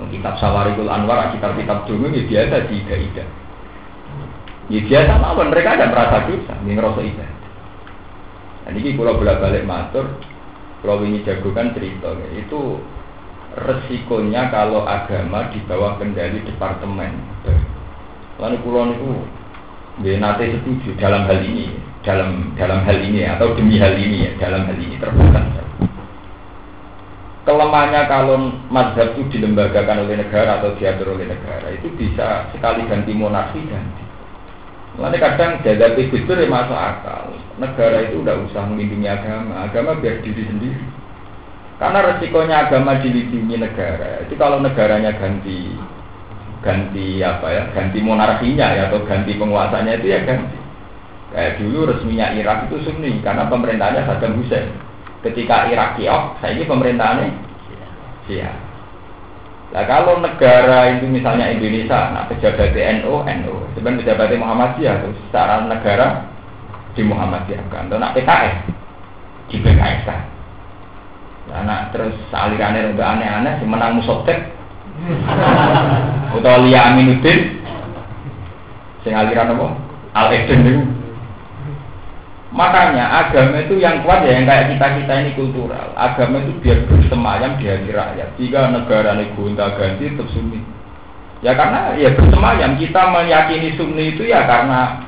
Kitab 0.00 0.40
Sawarikul 0.40 0.88
Anwar, 0.88 1.28
kitab-kitab 1.36 1.84
dulu 1.84 2.08
ini 2.08 2.24
biasa 2.24 2.68
tidak-tidak. 2.68 3.39
Ya 4.70 4.80
biasa 4.86 5.18
mawon 5.18 5.50
mereka 5.50 5.74
ada 5.74 5.90
merasa 5.90 6.30
dosa, 6.30 6.54
ini 6.62 6.78
ngerasa 6.78 7.02
ibadah. 7.02 7.38
Dan 8.62 8.72
ini 8.78 8.94
kalau 8.94 9.18
bolak-balik 9.18 9.66
matur, 9.66 10.06
kalau 10.86 11.02
ini 11.02 11.26
jagokan 11.26 11.74
cerita, 11.74 12.14
itu 12.38 12.78
resikonya 13.58 14.46
kalau 14.54 14.86
agama 14.86 15.50
di 15.50 15.58
bawah 15.66 15.98
kendali 15.98 16.38
departemen. 16.46 17.18
Lalu 18.38 18.56
pulau 18.62 18.94
itu 18.94 19.10
dia 20.06 20.22
nanti 20.22 20.54
setuju 20.54 20.94
dalam 21.02 21.26
hal 21.26 21.42
ini, 21.42 21.74
dalam 22.06 22.54
dalam 22.54 22.86
hal 22.86 22.98
ini 23.02 23.26
atau 23.26 23.50
demi 23.58 23.74
hal 23.74 23.98
ini 23.98 24.30
ya, 24.30 24.30
dalam 24.38 24.70
hal 24.70 24.78
ini 24.78 24.94
terbuka. 25.02 25.40
Kelemahannya 27.40 28.06
kalau 28.06 28.36
mazhab 28.70 29.18
itu 29.18 29.34
dilembagakan 29.34 30.06
oleh 30.06 30.22
negara 30.22 30.62
atau 30.62 30.76
diatur 30.78 31.18
oleh 31.18 31.26
negara 31.26 31.74
itu 31.74 31.90
bisa 31.98 32.46
sekali 32.54 32.86
ganti 32.86 33.10
monarki 33.10 33.64
ganti. 33.66 34.09
Lalu 34.98 35.22
kadang 35.22 35.62
jaga 35.62 35.94
Gusdur 35.94 36.34
ya 36.34 36.50
akal. 36.50 37.30
Negara 37.62 38.10
itu 38.10 38.24
udah 38.24 38.36
usah 38.50 38.66
melindungi 38.66 39.06
agama, 39.06 39.68
agama 39.68 39.94
biar 40.00 40.24
diri 40.24 40.42
sendiri. 40.48 40.82
Karena 41.80 42.04
resikonya 42.04 42.68
agama 42.68 42.98
dilindungi 42.98 43.56
negara. 43.56 44.26
Itu 44.26 44.34
kalau 44.36 44.58
negaranya 44.60 45.16
ganti 45.16 45.78
ganti 46.60 47.24
apa 47.24 47.46
ya, 47.48 47.62
ganti 47.72 47.98
monarkinya 48.04 48.66
ya 48.76 48.82
atau 48.92 49.00
ganti 49.08 49.32
penguasanya 49.38 49.96
itu 49.96 50.12
ya 50.12 50.20
ganti. 50.26 50.58
Kayak 51.30 51.62
dulu 51.62 51.88
resminya 51.88 52.34
Irak 52.34 52.68
itu 52.68 52.84
Sunni 52.84 53.22
karena 53.22 53.46
pemerintahnya 53.46 54.02
Saddam 54.04 54.36
Hussein. 54.36 54.68
Ketika 55.22 55.70
Irak 55.70 55.96
kiok, 55.96 56.42
saya 56.42 56.56
ini 56.58 56.64
pemerintahannya 56.66 57.28
Siap. 58.28 58.69
Nah 59.70 59.86
kalau 59.86 60.18
negara 60.18 60.98
itu 60.98 61.06
misalnya 61.06 61.46
Indonesia, 61.46 62.10
nah 62.10 62.26
pejabat 62.26 62.74
NU, 62.74 63.22
NU, 63.22 63.54
sebenarnya 63.78 64.02
pejabat 64.02 64.34
Muhammadiyah 64.34 64.94
itu 64.98 65.10
secara 65.26 65.62
negara 65.62 66.26
di 66.98 67.06
Muhammadiyah 67.06 67.70
kan, 67.70 67.86
nak 67.86 68.18
PKS 68.18 68.56
di 69.46 69.62
PKS 69.62 70.00
kan. 70.10 70.20
Nah, 71.50 71.90
terus 71.90 72.14
alirannya 72.30 72.94
udah 72.94 73.06
aneh-aneh, 73.18 73.58
si 73.58 73.66
menang 73.66 73.98
musotek, 73.98 74.38
atau 76.30 76.54
Lia 76.62 76.94
Aminuddin, 76.94 77.58
sing 79.02 79.12
aliran 79.18 79.58
apa? 79.58 79.66
Al 80.14 80.28
Eden 80.30 80.60
itu. 80.66 80.82
Makanya 82.50 83.06
agama 83.06 83.62
itu 83.62 83.78
yang 83.78 84.02
kuat 84.02 84.26
ya 84.26 84.42
yang 84.42 84.46
kayak 84.46 84.74
kita 84.74 84.86
kita 84.98 85.14
ini 85.22 85.30
kultural. 85.38 85.94
Agama 85.94 86.42
itu 86.42 86.50
biar 86.58 86.82
bersemayam 86.90 87.54
di 87.62 87.70
hati 87.70 87.90
rakyat. 87.94 88.28
Jika 88.42 88.74
negara 88.74 89.14
ini 89.14 89.30
gonta 89.38 89.70
ganti 89.78 90.10
tetap. 90.10 90.28
Ya 91.46 91.54
karena 91.54 91.94
ya 91.94 92.10
bersemayam 92.10 92.74
kita 92.74 93.02
meyakini 93.06 93.78
sunni 93.78 94.18
itu 94.18 94.26
ya 94.26 94.50
karena 94.50 94.98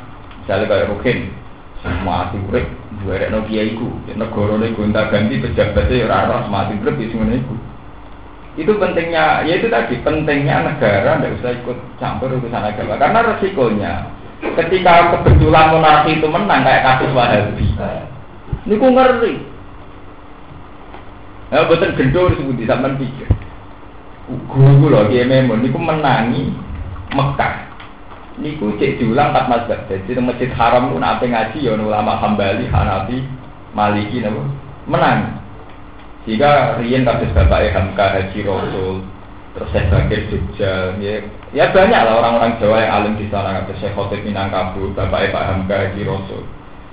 misalnya 0.43 0.70
kayak 0.70 0.88
Rukin 0.95 1.18
mati 2.07 2.38
urip 2.47 2.66
dua 3.03 3.26
no 3.26 3.43
kiai 3.51 3.74
ku 3.74 3.90
negara 4.14 4.55
ini 4.62 4.74
gonta 4.78 5.11
ganti 5.11 5.34
pejabatnya 5.43 5.99
ya 5.99 6.07
rara 6.07 6.47
mati 6.47 6.78
urip 6.78 6.95
di 6.95 7.11
sini 7.11 7.43
itu. 7.43 7.55
Itu 8.53 8.76
pentingnya, 8.76 9.49
ya 9.49 9.57
itu 9.57 9.72
tadi 9.72 9.97
pentingnya 10.05 10.62
negara 10.62 11.16
tidak 11.18 11.40
usah 11.40 11.53
ikut 11.57 11.78
campur 11.97 12.36
urusan 12.36 12.61
agama 12.61 13.01
karena 13.01 13.34
resikonya 13.34 13.95
ketika 14.43 15.14
kebetulan 15.14 15.70
monarki 15.70 16.18
itu 16.18 16.26
menang 16.26 16.66
kayak 16.66 16.84
kasus 16.84 17.11
Wahabi. 17.14 17.66
Ini 18.66 18.74
ku 18.78 18.86
ngeri. 18.90 19.34
Ya 21.53 21.68
betul 21.68 21.93
gendor 21.95 22.32
disebut 22.32 22.57
di 22.57 22.64
zaman 22.64 22.97
pikir. 22.97 23.28
Guru 24.49 24.88
loh 24.88 25.05
dia 25.11 25.26
memang 25.26 25.61
niku 25.61 25.76
menangi 25.76 26.49
Mekah. 27.12 27.68
Niku 28.40 28.80
cek 28.80 28.97
diulang 28.97 29.36
tak 29.36 29.51
mazhab. 29.53 29.84
Jadi 29.90 30.16
di 30.16 30.22
masjid 30.22 30.49
haram 30.57 30.88
itu 30.88 30.97
nape 30.97 31.28
ngaji 31.28 31.59
ya 31.68 31.76
ulama 31.76 32.16
Hambali, 32.16 32.64
Hanafi, 32.72 33.20
Maliki 33.76 34.24
nabo 34.24 34.49
menang. 34.88 35.43
Jika 36.24 36.78
Rian 36.80 37.05
kasus 37.05 37.34
bapak 37.34 37.74
Hamka 37.74 38.07
Haji 38.14 38.47
Rasul, 38.47 39.05
terus 39.53 39.68
saya 39.72 39.84
Bakir 39.92 40.32
Jogja, 40.32 40.96
ya 40.96 41.20
Ya 41.53 41.68
banyak 41.68 42.00
lah 42.00 42.16
orang-orang 42.16 42.57
Jawa 42.57 42.80
yang 42.80 42.92
alim 42.96 43.14
di 43.20 43.28
sana, 43.28 43.61
ada 43.61 43.72
Syekh 43.76 43.92
Khotib 43.92 44.24
Minangkabau, 44.24 44.88
Bapak 44.96 45.28
Pak 45.28 45.44
Hamka 45.53 45.76
Haji 45.76 46.00
Rasul. 46.09 46.40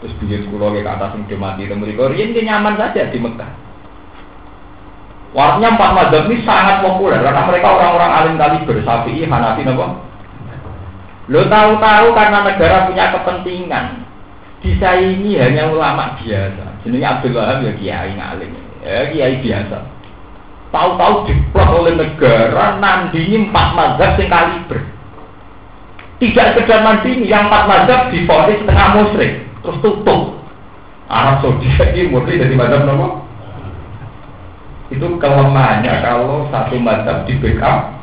Terus 0.04 0.16
beliau 0.20 0.44
sekolah 0.44 0.68
ke 0.76 0.92
atas 0.92 1.12
yang 1.16 1.40
mati 1.40 1.64
itu 1.64 1.76
mereka 1.76 2.12
rian 2.12 2.36
nyaman 2.36 2.76
saja 2.76 3.08
di 3.08 3.20
Mekah. 3.20 3.52
Warnanya 5.30 5.78
empat 5.78 5.92
mazhab 5.94 6.26
ini 6.26 6.42
sangat 6.42 6.82
populer 6.82 7.22
karena 7.22 7.46
mereka 7.46 7.68
orang-orang 7.70 8.12
alim 8.12 8.36
kali 8.36 8.58
bersafi, 8.66 9.24
Hanafi, 9.24 9.62
apa? 9.62 9.88
Lo 11.30 11.46
tahu-tahu 11.46 12.08
karena 12.18 12.40
negara 12.42 12.78
punya 12.90 13.06
kepentingan 13.14 13.86
disaingi 14.66 15.38
hanya 15.38 15.70
ulama 15.70 16.18
biasa. 16.18 16.66
Jenenge 16.82 17.06
Abdul 17.06 17.38
Wahab 17.38 17.62
ya 17.62 17.72
kiai 17.78 18.12
ngalim, 18.18 18.52
ya 18.82 19.06
kiai 19.14 19.36
biasa. 19.40 19.78
Tahu-tahu 20.70 21.26
diplot 21.26 21.70
oleh 21.82 21.94
negara 21.98 22.78
nandingi 22.78 23.50
empat 23.50 23.68
mazhab 23.74 24.22
yang 24.22 24.30
kaliber. 24.30 24.80
Tidak 26.20 26.48
sekedar 26.54 26.86
nandingi, 26.86 27.26
yang 27.26 27.50
empat 27.50 27.64
mazhab 27.66 28.14
difonis 28.14 28.62
setengah 28.62 28.88
musyrik, 29.02 29.34
terus 29.66 29.82
tutup. 29.82 30.40
Arab 31.10 31.42
Saudi 31.42 31.66
ini 31.74 32.14
murni 32.14 32.38
dari 32.38 32.54
mazhab 32.54 32.86
nomor 32.86 33.26
itu 34.90 35.06
kelemahannya 35.22 35.94
kalau 36.02 36.50
satu 36.50 36.78
mazhab 36.82 37.26
di 37.30 37.38
backup 37.38 37.94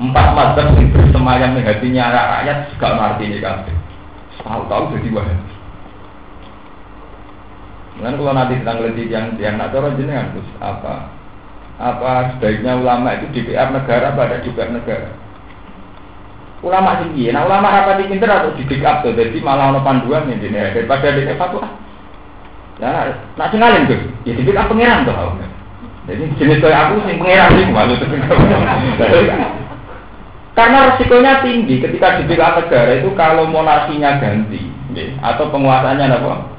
empat 0.00 0.26
mazhab 0.32 0.72
yang 0.76 0.88
bersemayam 0.92 1.56
di 1.56 1.62
hatinya 1.64 2.04
rakyat 2.12 2.58
juga 2.72 2.88
ngerti 2.96 3.24
ini 3.28 3.38
kan 3.44 3.64
tahu-tahu 4.40 4.96
jadi 4.96 5.08
wahabi 5.12 5.53
Mungkin 7.94 8.18
kalau 8.18 8.34
nanti 8.34 8.58
lebih 8.58 9.06
yang 9.06 9.38
yang 9.38 9.54
nak 9.54 9.70
cara 9.70 9.94
jenengan 9.94 10.34
terus 10.34 10.50
apa 10.58 11.14
apa 11.78 12.34
sebaiknya 12.34 12.78
ulama 12.78 13.18
itu 13.18 13.26
DPR 13.34 13.70
negara 13.70 14.14
pada 14.14 14.42
DPR 14.42 14.70
negara. 14.70 15.10
Ulama 16.64 16.96
tinggi, 17.04 17.28
nah 17.28 17.44
ulama 17.44 17.68
apa 17.68 18.00
di 18.00 18.08
pinter 18.08 18.30
atau 18.30 18.56
di 18.56 18.64
backup 18.64 19.04
tuh, 19.04 19.12
jadi 19.12 19.36
malah 19.44 19.68
ono 19.68 19.84
panduan 19.84 20.24
ini 20.32 20.48
daripada 20.48 21.12
di 21.12 21.28
fatwa. 21.36 21.68
Ya, 22.80 23.12
nak 23.36 23.52
cengalin 23.52 23.84
tuh, 23.84 24.00
ya 24.24 24.32
di 24.32 24.42
backup 24.48 24.72
pangeran 24.72 25.04
tuh. 25.04 25.12
Jadi 26.08 26.24
jenis 26.40 26.64
kayak 26.64 26.80
aku 26.88 27.04
sih 27.04 27.20
pangeran 27.20 27.50
sih 27.52 27.66
malu. 27.68 27.94
Karena 30.54 30.94
resikonya 30.94 31.42
tinggi 31.44 31.84
ketika 31.84 32.16
di 32.16 32.32
backup 32.32 32.64
negara 32.64 32.90
itu 32.96 33.12
kalau 33.12 33.44
monarkinya 33.44 34.16
ganti, 34.22 34.64
atau 35.20 35.52
penguasanya 35.52 36.16
apa? 36.16 36.53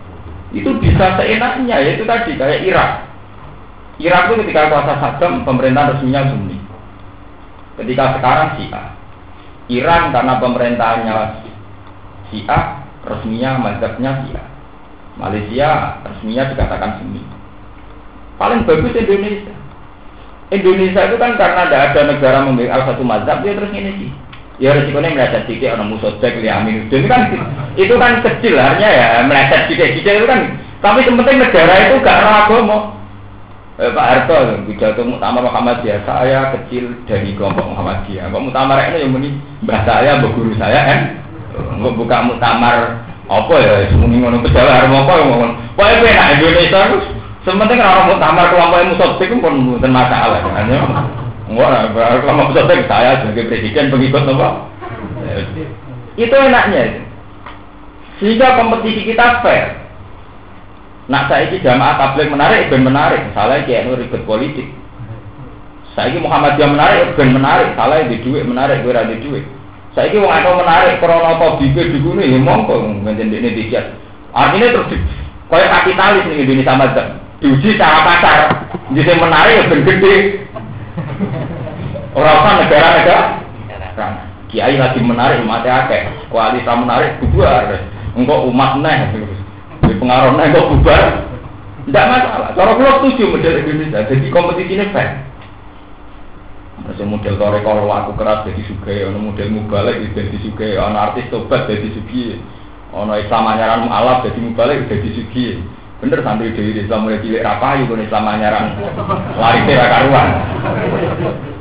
Itu 0.56 0.72
bisa 0.80 1.20
seenaknya, 1.20 1.84
yaitu 1.84 2.08
tadi 2.08 2.40
kayak 2.40 2.64
Irak 2.64 2.92
Irak 3.96 4.28
itu 4.28 4.44
ketika 4.44 4.68
kuasa 4.68 4.94
Saddam 5.00 5.48
pemerintah 5.48 5.96
resminya 5.96 6.28
Sunni. 6.28 6.60
Ketika 7.80 8.20
sekarang 8.20 8.60
Syiah. 8.60 8.88
Iran 9.72 10.12
karena 10.12 10.38
pemerintahnya 10.44 11.16
Syiah, 12.28 12.84
resminya 13.08 13.56
mazhabnya 13.56 14.12
Syiah. 14.24 14.48
Malaysia 15.16 15.72
resminya 16.04 16.44
dikatakan 16.52 16.92
Sunni. 17.00 17.24
Paling 18.36 18.68
bagus 18.68 18.92
Indonesia. 18.92 19.56
Indonesia 20.52 21.02
itu 21.08 21.16
kan 21.16 21.40
karena 21.40 21.62
tidak 21.66 21.84
ada 21.90 22.02
negara 22.12 22.38
memiliki 22.44 22.76
satu 22.76 23.04
mazhab 23.08 23.42
dia 23.42 23.56
terus 23.56 23.72
ini 23.72 23.92
sih. 23.96 24.12
Ya 24.56 24.72
resikonya 24.72 25.12
meleset 25.12 25.44
sedikit 25.46 25.76
orang 25.76 25.92
musodek 25.92 26.40
li 26.40 26.48
amin. 26.48 26.88
Itu 26.88 27.08
kan 27.12 27.28
itu 27.76 27.94
kan 28.00 28.24
kecil 28.24 28.56
hanya 28.56 28.88
ya 28.88 29.08
meleset 29.28 29.68
sedikit 29.68 30.00
itu 30.00 30.26
kan. 30.28 30.56
Tapi 30.80 31.04
penting 31.04 31.42
negara 31.42 31.74
itu 31.82 31.98
gak 32.04 32.22
ragu 32.24 32.62
mau 32.62 32.96
Eh, 33.76 33.92
Pak 33.92 34.08
Harto, 34.08 34.64
pidato 34.72 35.04
Muhammad 35.04 35.52
Muhammadiyah, 35.52 36.08
saya 36.08 36.56
kecil 36.56 36.96
dari 37.04 37.36
kelompok 37.36 37.76
Muhammadiyah. 37.76 38.32
Kok 38.32 38.48
Mutamar 38.48 38.88
ini 38.88 39.04
yang 39.04 39.12
muni 39.12 39.36
mbah 39.68 39.84
saya, 39.84 40.16
mbah 40.16 40.32
guru 40.32 40.56
saya 40.56 40.80
kan? 40.88 41.00
Nggak 41.84 41.96
buka 42.00 42.24
Mutamar 42.24 43.04
apa 43.28 43.56
ya? 43.60 43.92
Semuanya 43.92 44.32
ngono 44.32 44.48
harus 44.48 44.96
apa 44.96 45.12
yang 45.20 45.28
ngomong. 45.28 45.52
Pokoknya 45.76 46.08
enak 46.08 46.28
Indonesia 46.40 46.80
itu. 46.88 46.98
Sementing 47.44 47.84
orang 47.84 48.08
Mutamar 48.16 48.46
kelompok 48.48 48.80
yang 48.80 48.90
musotik 48.96 49.28
itu 49.28 49.44
pun 49.44 49.54
bukan 49.76 49.92
masalah. 49.92 50.40
Kan? 50.40 50.72
Lah, 51.46 51.94
kelompok 51.94 52.58
musotik 52.58 52.90
saya 52.90 53.22
sebagai 53.22 53.54
presiden 53.54 53.94
pengikut 53.94 54.26
apa? 54.26 54.66
Itu 56.18 56.34
enaknya. 56.34 57.06
Sehingga 58.18 58.58
kompetisi 58.58 59.06
kita 59.06 59.46
fair. 59.46 59.86
Nak 61.06 61.30
saiki 61.30 61.62
jamaah 61.62 62.02
tabligh 62.02 62.34
menarik 62.34 62.74
ben 62.74 62.82
menarik, 62.82 63.30
salah 63.38 63.62
kayak 63.62 63.94
ribet 63.94 64.26
politik. 64.26 64.66
Saiki 65.94 66.18
Muhammadiyah 66.18 66.70
menarik 66.74 67.14
ben 67.14 67.30
menarik, 67.30 67.78
salah 67.78 68.02
di 68.10 68.18
duit 68.26 68.42
menarik 68.42 68.82
gue 68.82 68.92
di 69.14 69.18
duit. 69.22 69.46
Saiki 69.96 70.20
wong 70.20 70.28
akeh 70.28 70.54
menarik 70.60 71.00
krana 71.00 71.40
tabibe 71.40 71.82
dikune 71.88 72.28
ya 72.28 72.36
mongko 72.36 72.84
ngene 72.84 73.32
dene 73.32 73.50
dikit. 73.56 73.96
Artinya 74.36 74.76
terus 74.76 75.00
koyo 75.48 75.66
kapitalis 75.72 76.28
ning 76.28 76.44
Indonesia 76.44 76.76
madzhab. 76.76 77.08
Diuji 77.40 77.80
cara 77.80 78.04
pasar. 78.04 78.38
Jadi 78.92 79.16
menarik 79.16 79.72
ben 79.72 79.88
gede. 79.88 80.16
Orang 82.16 82.36
usah 82.42 82.54
negara-negara. 82.64 83.20
Kiai 84.48 84.80
lagi 84.80 85.00
menarik 85.04 85.44
mati 85.44 85.68
akeh. 85.68 86.32
Kualitas 86.32 86.78
menarik 86.80 87.20
bubar. 87.20 87.76
Engkau 88.16 88.48
umat 88.48 88.80
neh. 88.80 89.12
Di 89.84 89.94
pengaruhnya 90.00 90.56
kok 90.56 90.70
bubar. 90.72 91.04
Tidak 91.86 92.06
masalah. 92.10 92.50
Cara 92.58 92.72
kalau 92.74 92.98
setuju 93.04 93.24
model 93.36 93.62
Indonesia. 93.62 94.08
Jadi 94.10 94.26
kompetisinya 94.34 94.90
fair. 94.96 95.12
Masih 96.86 97.08
model 97.08 97.40
tore 97.40 97.60
kalau 97.64 97.88
aku 97.88 98.14
keras 98.20 98.46
jadi 98.46 98.62
suge, 98.68 98.96
ono 99.10 99.18
model 99.32 99.48
mubalek 99.48 100.12
jadi 100.12 100.38
suge, 100.44 100.76
ono 100.78 100.98
artis 101.00 101.26
tobat 101.34 101.66
jadi 101.66 101.88
sugi, 101.98 102.38
ono 102.94 103.16
Islam 103.16 103.48
anyaran 103.48 103.88
mualaf 103.88 104.28
jadi 104.28 104.38
mubalek 104.38 104.86
jadi 104.92 105.10
sugi. 105.18 105.66
Bener 106.06 106.22
santri 106.22 106.54
dewi 106.54 106.78
Islam 106.78 107.10
mulai 107.10 107.18
cilik 107.18 107.42
rapayu 107.42 107.90
pun 107.90 107.98
Islam 107.98 108.30
anyaran 108.30 108.78
lari 109.42 109.66
tera 109.66 109.90
karuan. 109.90 110.30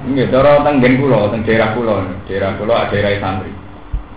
Nggih, 0.05 0.29
cara 0.29 0.61
teng 0.61 0.85
gen 0.85 1.01
kula, 1.01 1.33
teng 1.33 1.49
daerah 1.49 1.73
kula, 1.73 2.05
daerah 2.29 2.53
kula 2.61 2.93
daerah 2.93 3.17
santri. 3.25 3.49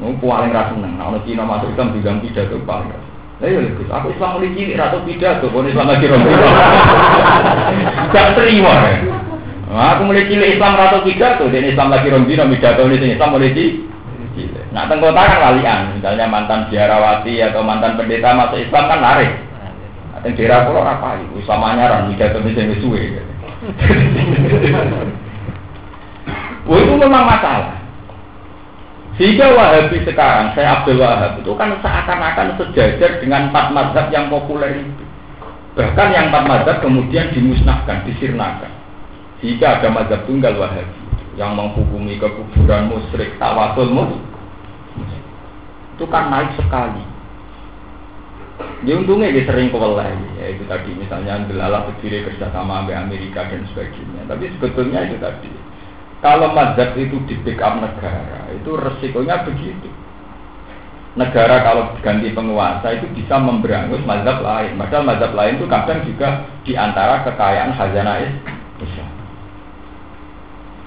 Mau 0.03 0.11
paling 0.19 0.51
ra 0.51 0.67
seneng, 0.67 0.99
ono 0.99 1.23
Cina 1.23 1.47
masuk 1.47 1.71
Islam 1.71 1.95
bilang 1.95 2.19
pidato 2.19 2.59
paling. 2.67 2.91
Lah 3.39 3.47
iya 3.47 3.71
Gus, 3.71 3.87
aku 3.87 4.11
Islam 4.11 4.35
mulai 4.35 4.51
cilik 4.51 4.75
ra 4.75 4.91
tau 4.91 4.99
pidato, 5.07 5.47
kon 5.47 5.71
Islam 5.71 5.87
lagi 5.95 6.11
rombong. 6.11 6.37
Gak 8.11 8.27
terima. 8.35 8.73
Nah, 9.71 9.95
aku 9.95 10.11
mulai 10.11 10.27
cilik 10.27 10.59
Islam 10.59 10.75
ra 10.75 10.91
tau 10.91 11.07
pidato, 11.07 11.47
dan 11.47 11.71
Islam 11.71 11.87
lagi 11.87 12.11
rombong 12.11 12.51
pidato 12.51 12.81
ini 12.83 13.15
Islam 13.15 13.31
mulai 13.31 13.55
cilik. 13.55 13.75
Nah, 14.75 14.91
teng 14.91 14.99
kota 14.99 15.23
kan 15.23 15.95
misalnya 15.95 16.27
mantan 16.27 16.67
biarawati 16.67 17.39
atau 17.47 17.63
mantan 17.63 17.95
pendeta 17.95 18.35
masuk 18.35 18.59
Islam 18.59 18.83
kan 18.91 18.99
laris. 18.99 19.46
Teng 20.23 20.33
daerah 20.33 20.65
kula 20.65 20.81
apa 20.81 21.21
iku 21.21 21.41
Islam 21.41 21.61
anyaran 21.61 22.09
pidato 22.09 22.37
ini 22.41 22.51
sing 22.57 22.73
suwe. 22.81 23.01
Wah, 26.67 26.77
itu 26.83 26.93
memang 26.99 27.23
masalah. 27.23 27.79
Sehingga 29.17 29.49
Wahabi 29.55 30.05
sekarang, 30.05 30.53
saya 30.53 30.77
Abdul 30.77 31.01
Wahab 31.01 31.41
itu 31.41 31.49
kan 31.57 31.73
seakan-akan 31.81 32.53
sejajar 32.61 33.17
dengan 33.17 33.49
empat 33.49 33.73
mazhab 33.73 34.13
yang 34.13 34.29
populer 34.29 34.77
itu. 34.77 35.03
Bahkan 35.73 36.07
yang 36.13 36.29
empat 36.29 36.43
mazhab 36.45 36.77
kemudian 36.85 37.33
dimusnahkan, 37.33 38.05
disirnakan. 38.05 38.69
Sehingga 39.41 39.81
ada 39.81 39.89
mazhab 39.89 40.21
tunggal 40.29 40.53
Wahabi 40.59 41.01
yang 41.33 41.57
menghukumi 41.57 42.21
kekuburan 42.21 42.93
musyrik, 42.93 43.33
tawasul 43.41 43.89
mus, 43.89 44.13
itu 45.97 46.05
kan 46.13 46.29
naik 46.29 46.53
sekali. 46.53 47.01
Ya 48.85 48.93
untungnya 48.93 49.33
dia 49.33 49.41
sering 49.49 49.73
kewelai, 49.73 50.13
ya 50.37 50.53
itu 50.53 50.61
tadi 50.69 50.93
misalnya 50.93 51.41
Belalah 51.49 51.89
berdiri 51.89 52.21
kerjasama 52.29 52.85
dengan 52.85 53.09
Amerika 53.09 53.49
dan 53.49 53.65
sebagainya. 53.73 54.29
Tapi 54.29 54.53
sebetulnya 54.53 55.01
itu 55.09 55.17
tadi 55.17 55.49
kalau 56.21 56.49
mazhab 56.53 56.97
itu 56.97 57.21
di 57.29 57.37
backup 57.45 57.77
negara, 57.77 58.49
itu 58.49 58.69
resikonya 58.73 59.45
begitu. 59.45 59.89
Negara 61.17 61.65
kalau 61.65 61.97
diganti 61.97 62.29
penguasa 62.33 62.93
itu 62.93 63.09
bisa 63.13 63.41
memberangus 63.41 64.01
mazhab 64.05 64.41
lain. 64.41 64.77
Padahal 64.77 65.05
mazhab 65.05 65.31
lain 65.33 65.57
itu 65.57 65.65
kadang 65.65 65.99
juga 66.05 66.45
di 66.61 66.73
antara 66.77 67.25
kekayaan 67.25 67.73
khazanah 67.73 68.17
Islam. 68.81 69.09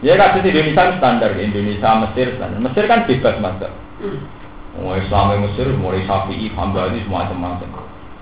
Ya 0.07 0.15
kasus 0.15 0.47
Indonesia 0.47 0.97
standar, 0.99 1.31
Indonesia, 1.35 1.91
Mesir 2.07 2.27
standar. 2.39 2.59
Mesir 2.63 2.85
kan 2.87 3.07
bebas 3.11 3.37
mazhab. 3.43 3.73
Mau 4.79 4.95
Islam 4.95 5.43
Mesir, 5.43 5.67
mulai 5.75 6.07
Syafi'i, 6.07 6.47
Hambali, 6.55 7.03
semua 7.03 7.27
macam-macam. 7.27 7.69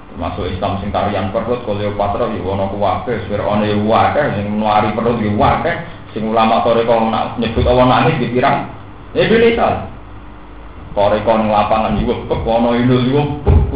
Termasuk 0.09 0.49
Islam 0.49 0.81
sing 0.81 0.89
tarian 0.89 1.29
perut, 1.29 1.61
Kleopatra, 1.69 2.33
ya 2.33 2.41
wono 2.41 2.73
kuwake, 2.73 3.29
Fir'aun 3.29 3.63
ya 3.69 3.77
wake, 3.77 4.23
sing 4.41 4.57
nuari 4.57 4.91
perut 4.97 5.21
ya 5.21 5.31
wake, 5.37 5.73
Sing 6.17 6.25
ulama 6.25 6.65
toreko 6.65 7.05
nak 7.13 7.37
nyebut 7.37 7.69
awan 7.69 7.93
nangis 7.93 8.17
di 8.17 8.33
pirang 8.33 8.65
Indonesia. 9.13 9.85
Toreko 10.97 11.33
ning 11.37 11.53
lapangan 11.53 12.01
juga 12.01 12.17
pekono 12.33 12.73
Indo 12.73 12.97
juga 13.05 13.23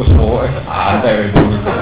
wis 0.00 0.08
pokoke 0.16 0.48
santai 0.64 1.28
Indonesia. 1.28 1.74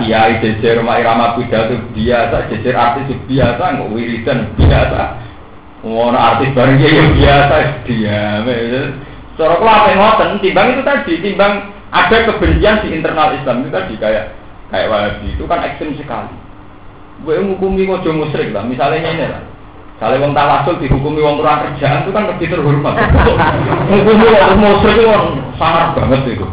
Kiai 0.00 0.40
jejer 0.40 0.80
mak 0.80 1.04
irama 1.04 1.36
pidato 1.36 1.76
biasa, 1.92 2.48
jejer 2.48 2.72
artis 2.72 3.12
biasa, 3.28 3.76
nggak 3.76 3.90
wiridan 3.92 4.38
biasa. 4.56 5.00
Ngono 5.84 6.16
artis 6.16 6.52
bareng 6.56 6.80
ya 6.80 7.04
biasa 7.12 7.56
dia. 7.84 8.20
Cara 9.40 9.56
kula 9.56 9.72
apa 9.72 9.96
ngoten, 9.96 10.44
timbang 10.44 10.76
itu 10.76 10.84
tadi, 10.84 11.12
timbang 11.24 11.72
ada 11.88 12.16
kebencian 12.28 12.84
di 12.84 12.92
internal 12.92 13.32
Islam 13.32 13.64
itu 13.64 13.72
tadi 13.72 13.94
kayak 13.96 14.36
kayak 14.68 14.92
Wahabi 14.92 15.32
itu 15.32 15.48
kan 15.48 15.64
ekstrim 15.64 15.96
sekali. 15.96 16.36
Gue 17.24 17.40
ngukumi 17.40 17.88
ngojo 17.88 18.12
musyrik 18.12 18.52
lah, 18.52 18.68
misalnya 18.68 19.00
ini 19.00 19.32
lah. 19.32 19.40
Kalau 19.96 20.20
wong 20.20 20.36
tawasul 20.36 20.76
dihukumi 20.76 21.24
wong 21.24 21.40
kurang 21.40 21.64
kerjaan 21.64 22.04
itu 22.04 22.12
kan 22.12 22.28
lebih 22.28 22.52
terhormat. 22.52 22.94
Hukumi 23.96 24.28
wong 24.28 24.54
musyrik 24.60 24.96
itu 25.00 25.08
sangat 25.56 25.96
banget 25.96 26.20
itu. 26.36 26.46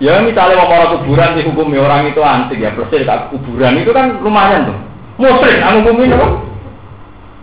Ya 0.00 0.24
misalnya 0.24 0.60
mau 0.60 0.72
orang 0.72 0.92
kuburan 1.00 1.36
dihukumi 1.36 1.76
orang 1.76 2.08
itu 2.08 2.20
antik 2.24 2.64
ya 2.64 2.72
persis 2.72 3.04
kuburan 3.28 3.76
itu 3.76 3.92
kan 3.92 4.24
lumayan 4.24 4.72
tuh. 4.72 4.78
Musyrik, 5.20 5.60
aku 5.60 5.84
hukumi 5.84 6.12
apa? 6.16 6.45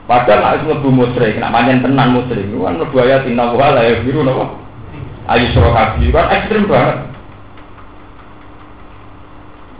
Padahal 0.03 0.39
nak 0.43 0.67
mlebu 0.67 0.89
musyrik, 0.91 1.39
nak 1.39 1.55
manjen 1.55 1.79
tenan 1.79 2.11
musyrik, 2.11 2.43
itu 2.43 2.59
kan 2.59 2.75
mlebu 2.75 2.95
ayat 2.99 3.23
inna 3.23 3.55
wa 3.55 3.71
la 3.71 3.87
yaghfiru 3.87 4.19
napa? 4.27 4.45
Ayu 5.31 5.47
surakabi 5.55 6.11
kan 6.11 6.27
ekstrim 6.27 6.67
banget. 6.67 7.13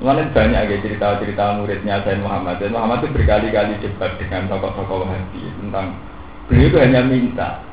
Mana 0.04 0.28
banyak 0.36 0.68
ya 0.68 0.78
cerita-cerita 0.84 1.60
muridnya 1.60 2.04
Sayyid 2.04 2.24
Muhammad. 2.24 2.60
Sayyid 2.60 2.76
Muhammad 2.76 3.04
itu 3.04 3.16
berkali-kali 3.16 3.80
debat 3.80 4.12
dengan 4.20 4.52
tokoh-tokoh 4.52 5.08
Wahabi 5.08 5.48
tentang 5.64 5.96
beliau 6.52 6.68
itu 6.68 6.78
hanya 6.84 7.02
minta 7.08 7.64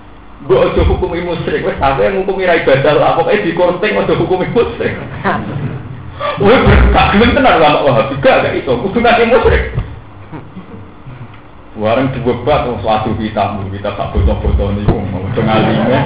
Gue 0.47 0.57
ojo 0.57 0.81
hukumi 0.89 1.21
musyrik, 1.21 1.67
wes 1.69 1.77
sampai 1.77 2.09
yang 2.09 2.25
hukumi 2.25 2.49
rai 2.49 2.65
badal 2.65 2.97
lah, 2.97 3.13
pokoknya 3.13 3.45
di 3.45 3.53
korting 3.53 3.93
ojo 3.93 4.15
hukumi 4.25 4.47
musyrik. 4.57 4.95
Wih 6.45 6.59
berkak 6.65 7.07
gelem 7.13 7.31
tenar 7.37 7.57
lama 7.61 7.85
Wahabi, 7.85 8.15
gak 8.25 8.49
gak 8.49 8.57
itu, 8.57 8.73
kudu 8.73 8.99
nanti 9.05 9.29
musyrik. 9.29 9.77
Warang 11.81 12.13
debat, 12.13 12.69
oh, 12.69 12.77
suatu 12.85 13.17
kita, 13.17 13.57
kita 13.73 13.97
tak 13.97 14.13
foto-foto 14.13 14.77
nih, 14.77 14.85
mau 14.85 15.25
ngalimnya. 15.33 16.01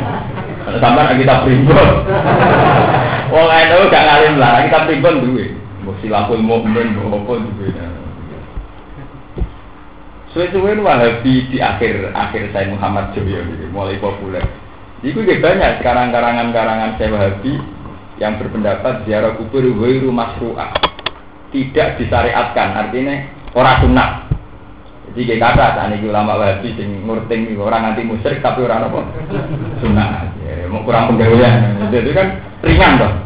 Sampai 0.78 1.18
kita 1.18 1.42
primbon. 1.42 1.88
Wong 3.34 3.48
itu 3.50 3.78
gak 3.90 4.06
ngalim 4.06 4.34
lah, 4.38 4.62
kita 4.70 4.86
primbon 4.86 5.26
duit. 5.26 5.50
Mbok 5.82 5.98
silahul 6.00 6.40
mukmin 6.40 6.94
mbok 6.94 7.12
apa 7.12 7.32
juga. 7.42 7.86
Suwe-suwe 10.32 10.78
Wahabi 10.80 11.46
di 11.52 11.58
akhir 11.58 12.10
akhir 12.10 12.50
saya 12.50 12.70
Muhammad 12.70 13.12
Joyo 13.12 13.44
mulai 13.70 14.00
populer. 14.00 14.42
Itu 15.04 15.20
juga 15.20 15.52
banyak 15.52 15.84
sekarang 15.84 16.14
karangan-karangan 16.14 16.96
saya 16.96 17.12
Wahabi 17.12 17.52
yang 18.22 18.38
berpendapat 18.38 19.04
ziarah 19.04 19.36
kubur 19.36 19.62
wairu 19.62 20.14
masru'ah 20.14 20.72
tidak 21.54 22.00
disyariatkan 22.02 22.68
artinya 22.74 23.14
orang 23.54 23.78
sunnah 23.78 24.08
jadi 25.12 25.36
kayak 25.36 25.42
kata 25.58 25.84
ini 25.92 26.08
ulama 26.08 26.40
wahabi 26.40 26.72
sing 26.80 27.04
ngurting 27.04 27.52
orang 27.60 27.92
anti 27.92 28.08
musyrik 28.08 28.40
tapi 28.40 28.64
orang 28.64 28.88
apa 28.88 29.00
sunnah 29.84 30.32
ya, 30.40 30.64
mau 30.72 30.80
kurang 30.86 31.12
penggawean 31.12 31.84
itu 31.92 32.10
kan 32.16 32.40
ringan 32.64 32.98
dong 32.98 33.24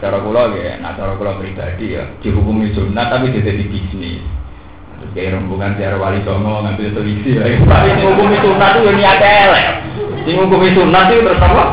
cara 0.00 0.16
kula 0.24 0.56
ya, 0.56 0.80
nah 0.80 0.96
cara 0.96 1.12
kula 1.14 1.36
pribadi 1.36 1.92
ya 1.92 2.08
dihukumi 2.24 2.72
sunnah 2.72 3.12
tapi 3.12 3.36
tidak 3.36 3.60
di 3.60 3.68
bisnis. 3.68 4.24
Terus 5.00 5.12
kayak 5.12 5.32
rombongan 5.36 5.76
tiara 5.76 5.96
wali 6.00 6.24
songo 6.24 6.64
ngambil 6.64 6.92
televisi 6.96 7.36
ya. 7.36 7.44
Tapi 7.44 7.88
dihukumi 8.00 8.36
sunnah 8.40 8.68
itu 8.72 8.80
ya 8.84 8.92
niat 8.96 9.20
elek. 9.20 9.66
Dihukumi 10.24 10.68
sunnah 10.72 11.02
itu 11.08 11.20
terus 11.20 11.40
apa? 11.44 11.64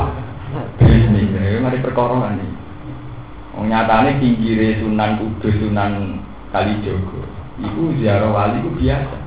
Bisnis. 0.83 1.27
Ya 1.31 1.59
mari 1.63 1.79
perkara 1.79 2.35
nih. 2.35 2.51
Wong 3.57 3.67
nyatane 3.73 4.21
pinggire 4.21 4.77
Sunan 4.79 5.17
Kudus 5.17 5.55
Sunan 5.57 6.21
Kalijogo. 6.53 7.26
Iku 7.57 7.97
ziarah 7.97 8.29
wali 8.29 8.61
itu 8.61 8.69
biasa. 8.77 9.17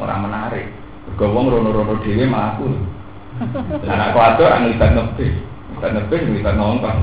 Orang 0.00 0.26
menarik. 0.28 0.66
Mergo 1.04 1.26
wong 1.30 1.52
rono-rono 1.52 2.00
dhewe 2.00 2.24
mlaku. 2.24 2.72
Lah 3.84 3.94
nek 3.98 4.12
kuwatir 4.16 4.48
anglibat 4.48 4.90
nebis. 4.96 5.34
Anglibat 5.76 5.90
nebis 5.92 6.24
anglibat 6.24 6.54
nongkrong. 6.56 7.00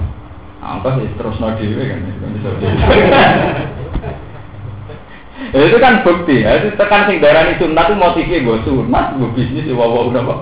Angkos 0.62 1.02
ya 1.02 1.10
terus 1.18 1.42
no 1.42 1.58
dewe 1.58 1.90
kan, 1.90 2.06
ya, 5.58 5.58
itu 5.58 5.78
kan 5.82 6.06
bukti 6.06 6.46
ya, 6.46 6.62
itu 6.62 6.78
tekan 6.78 7.10
sing 7.10 7.18
darah 7.18 7.50
itu 7.50 7.66
sunat 7.66 7.90
itu 7.90 7.98
motifnya 7.98 8.46
gue 8.46 8.62
sunat, 8.62 9.18
gue 9.18 9.34
bisnis 9.34 9.66
ya 9.66 9.74
wawa 9.74 10.06
udah 10.14 10.22
kok. 10.22 10.40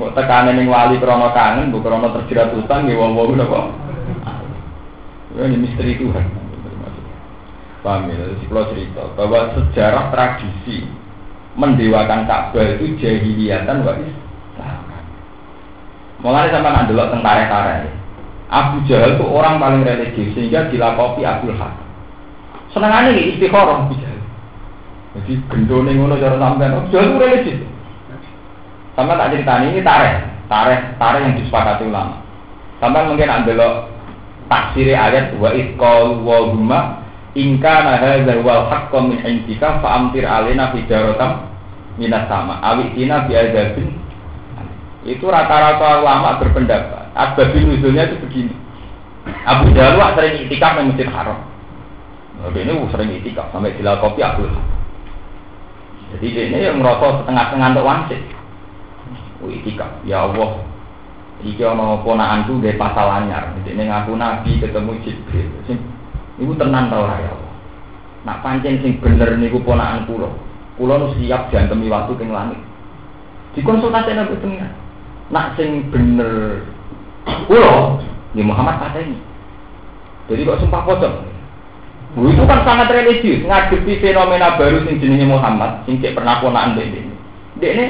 Mau 0.00 0.08
tekanan 0.16 0.56
yang 0.56 0.72
wali 0.72 0.96
krono 0.96 1.36
kangen, 1.36 1.68
bu 1.68 1.84
krono 1.84 2.16
terjerat 2.16 2.56
utang, 2.56 2.88
ya 2.88 2.96
wong-wong 2.96 3.36
napa? 3.36 3.76
Ini 5.36 5.60
misteri 5.60 6.00
Tuhan. 6.00 6.43
Paham 7.84 8.08
ya? 8.08 8.32
Cerita 8.72 9.04
bahwa 9.12 9.52
sejarah 9.52 10.08
tradisi 10.08 10.88
mendewakan 11.54 12.24
Ka'bah 12.24 12.80
itu 12.80 12.96
jahiliyatan 12.96 13.84
wa 13.84 13.92
Islam. 14.00 14.82
Mulai 16.24 16.48
sama 16.48 16.72
nak 16.72 16.88
delok 16.88 17.12
tentara-tentara. 17.12 17.84
Abu 18.48 18.80
Jahal 18.88 19.20
itu 19.20 19.24
orang 19.28 19.60
paling 19.60 19.84
religius 19.84 20.32
sehingga 20.32 20.72
dilakopi 20.72 21.20
Abdul 21.26 21.52
Haq. 21.60 21.74
Senengannya 22.72 23.20
nih 23.20 23.36
istikharah 23.36 23.84
Abu 23.84 23.92
Jahal. 24.00 24.20
Jadi 25.20 25.32
gendone 25.52 25.92
ngono 25.92 26.16
cara 26.16 26.40
sampean. 26.40 26.80
Abu 26.80 26.88
Jahal 26.88 27.12
itu 27.12 27.18
religius. 27.20 27.60
Sama 28.96 29.18
tak 29.18 29.34
cerita 29.34 29.58
ini 29.60 29.82
tareh, 29.82 30.14
tareh, 30.46 30.80
tareh 30.96 31.20
yang 31.20 31.34
disepakati 31.36 31.82
ulama. 31.84 32.22
Sampai 32.78 33.10
mungkin 33.10 33.26
ambil 33.26 33.90
taksir 34.46 34.94
ayat 34.94 35.34
wa 35.36 35.50
itqal 35.50 36.22
wa 36.22 36.54
Inka 37.34 37.74
nahadzal 37.82 38.46
wal 38.46 38.70
haqqo 38.70 38.98
min 39.02 39.18
indika 39.26 39.82
fa 39.82 39.98
amtir 39.98 40.22
alina 40.22 40.70
hijaratan 40.70 41.50
minas 41.98 42.30
sama. 42.30 42.62
Awitina 42.62 43.26
bi 43.26 43.34
adzabin 43.34 43.90
itu 45.04 45.26
rata-rata 45.26 46.00
ulama 46.00 46.38
berpendapat. 46.40 47.10
Asbabun 47.12 47.74
nuzulnya 47.74 48.08
itu 48.08 48.16
begini. 48.24 48.54
Abu 49.44 49.68
Jalwa 49.74 50.14
sering 50.16 50.46
itikaf 50.46 50.78
di 50.78 50.88
Masjid 50.88 51.08
Haram. 51.10 51.42
Nabi 52.40 52.60
ini 52.64 52.72
sering 52.92 53.10
itikaf 53.18 53.50
sampai 53.52 53.76
kopi 53.80 54.20
Abu 54.20 54.46
jadi 56.14 56.46
ini 56.46 56.58
yang 56.62 56.78
merasa 56.78 57.22
setengah-setengah 57.22 57.68
untuk 57.74 57.86
wangsit. 57.86 58.22
Oh, 59.42 59.50
itikaf. 59.50 59.90
Ya 60.06 60.22
Allah. 60.30 60.62
Iki 61.42 61.62
ono 61.66 61.98
ponakanku 62.06 62.62
dari 62.62 62.78
pasal 62.78 63.10
anyar. 63.10 63.50
Ini 63.66 63.90
ngaku 63.90 64.14
nabi 64.14 64.62
ketemu 64.62 64.94
Jibril. 65.02 65.50
Iku 66.38 66.52
tenan 66.58 66.90
tau 66.90 67.06
ora 67.06 67.22
ya. 67.22 67.32
Nak 68.26 68.40
pancen 68.42 68.82
sing 68.82 68.98
bener 68.98 69.38
niku 69.38 69.62
ponakan 69.62 70.08
kula. 70.10 70.30
Kula 70.74 70.98
nu 70.98 71.14
siap 71.14 71.52
diantemi 71.52 71.86
waktu 71.86 72.18
teng 72.18 72.34
langit. 72.34 72.58
Dikonsultasi 73.54 74.18
nabi 74.18 74.34
pengiran. 74.42 74.72
Nak 75.30 75.54
sing 75.54 75.86
bener 75.94 76.64
kula, 77.46 78.02
ya 78.34 78.42
Muhammad 78.42 78.82
pateni. 78.82 79.20
Jadi 80.26 80.42
kok 80.42 80.58
sumpah 80.58 80.82
pocong. 80.82 81.16
Itu 82.14 82.46
kan 82.46 82.62
sangat 82.62 82.94
religius, 82.94 83.42
ngadepi 83.42 83.98
fenomena 83.98 84.54
baru 84.54 84.86
sing 84.86 85.02
jenenge 85.02 85.26
Muhammad, 85.26 85.82
sing 85.82 85.98
cek 85.98 86.14
pernah 86.14 86.38
ponakan 86.38 86.78
dek 86.78 86.86
ini. 86.90 87.14
Dek 87.58 87.72
ini 87.74 87.86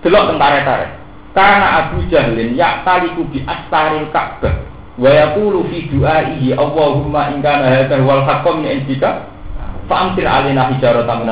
delok 0.00 0.32
tentara-tentara. 0.32 0.88
Karena 1.36 1.66
Abu 1.84 2.02
Jahlin 2.08 2.56
ya 2.58 2.82
taliku 2.82 3.22
bi 3.28 3.44
astaril 3.44 4.10
Ka'bah 4.10 4.67
wa 4.98 5.10
yaqulu 5.14 5.64
fi 5.70 5.86
du'aihi 5.86 6.58
Allahumma 6.58 7.30
in 7.30 7.38
kana 7.38 7.70
hadha 7.70 8.02
wal 8.02 8.26
haqqu 8.26 8.50
min 8.58 8.82
indika 8.82 9.30
fa 9.86 10.10
amtir 10.10 10.26
alaina 10.26 10.74
hijaratan 10.74 11.24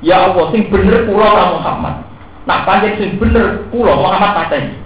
Ya 0.00 0.16
Allah 0.28 0.48
sing 0.52 0.68
bener 0.68 1.04
kula 1.08 1.28
ka 1.28 1.44
Muhammad 1.56 1.94
nak 2.44 2.64
pancen 2.68 2.92
sing 3.00 3.10
bener 3.16 3.68
kula 3.72 3.96
Muhammad 3.96 4.32
pateni 4.36 4.76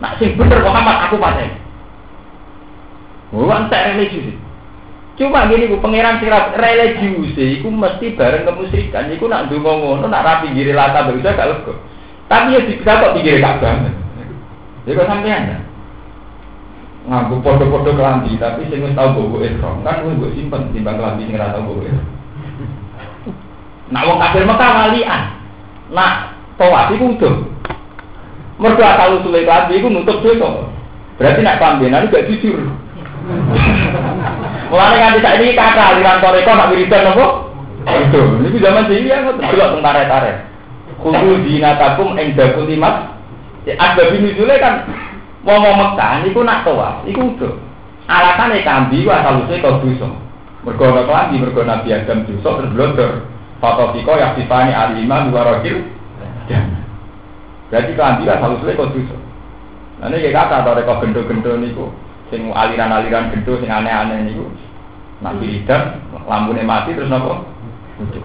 nak 0.00 0.20
sing 0.20 0.36
bener 0.36 0.60
Muhammad 0.60 1.08
aku 1.08 1.16
pateni 1.16 1.56
Wah, 3.28 3.68
tak 3.68 3.92
religius. 3.92 4.32
Cuma 5.20 5.50
gini, 5.52 5.68
bu 5.68 5.84
pangeran 5.84 6.16
sirat 6.16 6.56
religius, 6.56 7.36
itu 7.36 7.68
mesti 7.68 8.16
bareng 8.16 8.48
kemusyrikan. 8.48 9.12
Iku 9.12 9.28
nak 9.28 9.52
dungo 9.52 9.68
ngono, 9.68 10.08
nak 10.08 10.24
rapi 10.24 10.56
giri 10.56 10.72
lata 10.72 11.12
bisa 11.12 11.36
gak 11.36 11.50
lego. 11.52 11.76
Tapi 12.24 12.56
ya 12.56 12.60
bisa 12.64 12.88
kok 12.88 13.14
pikir 13.20 13.36
gak 13.44 13.60
banget. 13.60 13.92
Jadi 14.88 14.96
kok 14.96 15.08
sampean 15.12 15.52
ya? 15.52 15.58
Nganggu 17.08 17.40
podo-podo 17.40 17.96
kelambi 17.96 18.36
tapi 18.36 18.68
sing 18.68 18.84
wis 18.84 18.92
tau 18.92 19.16
bobo 19.16 19.40
ihram 19.40 19.80
kan 19.80 20.04
gue 20.04 20.12
gue 20.20 20.36
simpen 20.36 20.68
timbang 20.76 21.00
kelambi 21.00 21.24
sing 21.24 21.40
ora 21.40 21.56
tau 21.56 21.64
bobo 21.64 21.80
ihram 21.88 22.06
nak 23.88 24.04
wong 24.04 24.20
kafir 24.20 24.44
Mekah 24.44 24.70
walian. 24.76 25.22
Nak 25.88 26.12
tawaf 26.60 26.92
iku 26.92 27.16
udah 27.16 27.34
mergo 28.60 28.82
asal 28.84 29.24
usule 29.24 29.48
kelambi 29.48 29.80
iku 29.80 29.88
nutup 29.88 30.20
dosa 30.20 30.68
berarti 31.16 31.40
nak 31.40 31.56
kelambinan 31.56 32.12
gak 32.12 32.28
jujur. 32.28 32.60
Mulane 34.68 34.96
nganti 35.00 35.24
saiki 35.24 35.56
kakak 35.56 35.96
aliran 35.96 36.20
toreko 36.20 36.52
nak 36.52 36.68
wiridan 36.68 37.08
apa? 37.16 37.26
Itu, 37.88 38.20
ini 38.44 38.60
zaman 38.60 38.84
sini 38.84 39.08
ya 39.08 39.24
delok 39.24 39.80
tentara-tare. 39.80 40.44
Kudu 41.00 41.40
dinatakum 41.40 42.12
ing 42.20 42.36
dakulimat. 42.36 43.16
Ada 43.64 44.12
bini 44.12 44.36
kan 44.60 44.84
Wong 45.48 45.64
wong 45.64 45.76
Mekah 45.80 46.28
niku 46.28 46.44
nak 46.44 46.60
tawaf, 46.60 47.08
iku 47.08 47.32
udah. 47.32 47.56
Alasane 48.04 48.60
kambi 48.60 49.00
ku 49.00 49.08
asal 49.08 49.40
usule 49.48 49.64
kok 49.64 49.80
dosa. 49.80 50.08
Mergo 50.60 50.92
ana 50.92 51.08
kelambi, 51.08 51.40
mergo 51.40 51.64
Nabi 51.64 51.88
Adam 51.88 52.28
dosa 52.28 52.60
terblodor. 52.60 53.24
Fatofiko 53.64 54.12
yang 54.20 54.36
sifani 54.36 54.76
alimah 54.76 55.32
dua 55.32 55.48
rojil. 55.48 55.88
Berarti 57.72 57.92
kelambi 57.96 58.28
asal 58.28 58.60
usule 58.60 58.76
kok 58.76 58.92
dosa. 58.92 59.16
Nah 60.04 60.12
ini 60.12 60.28
kata 60.28 60.60
atau 60.60 60.76
reka 60.76 61.00
gendo-gendo 61.00 61.56
niku, 61.56 61.88
sing 62.28 62.52
aliran-aliran 62.52 63.32
gendo 63.32 63.56
sing 63.56 63.72
aneh-aneh 63.72 64.28
niku. 64.28 64.52
Nabi 65.24 65.64
Adam, 65.64 65.96
lampunya 66.28 66.62
mati 66.62 66.92
terus 66.92 67.08
nopo? 67.08 67.40
Udah. 67.98 68.24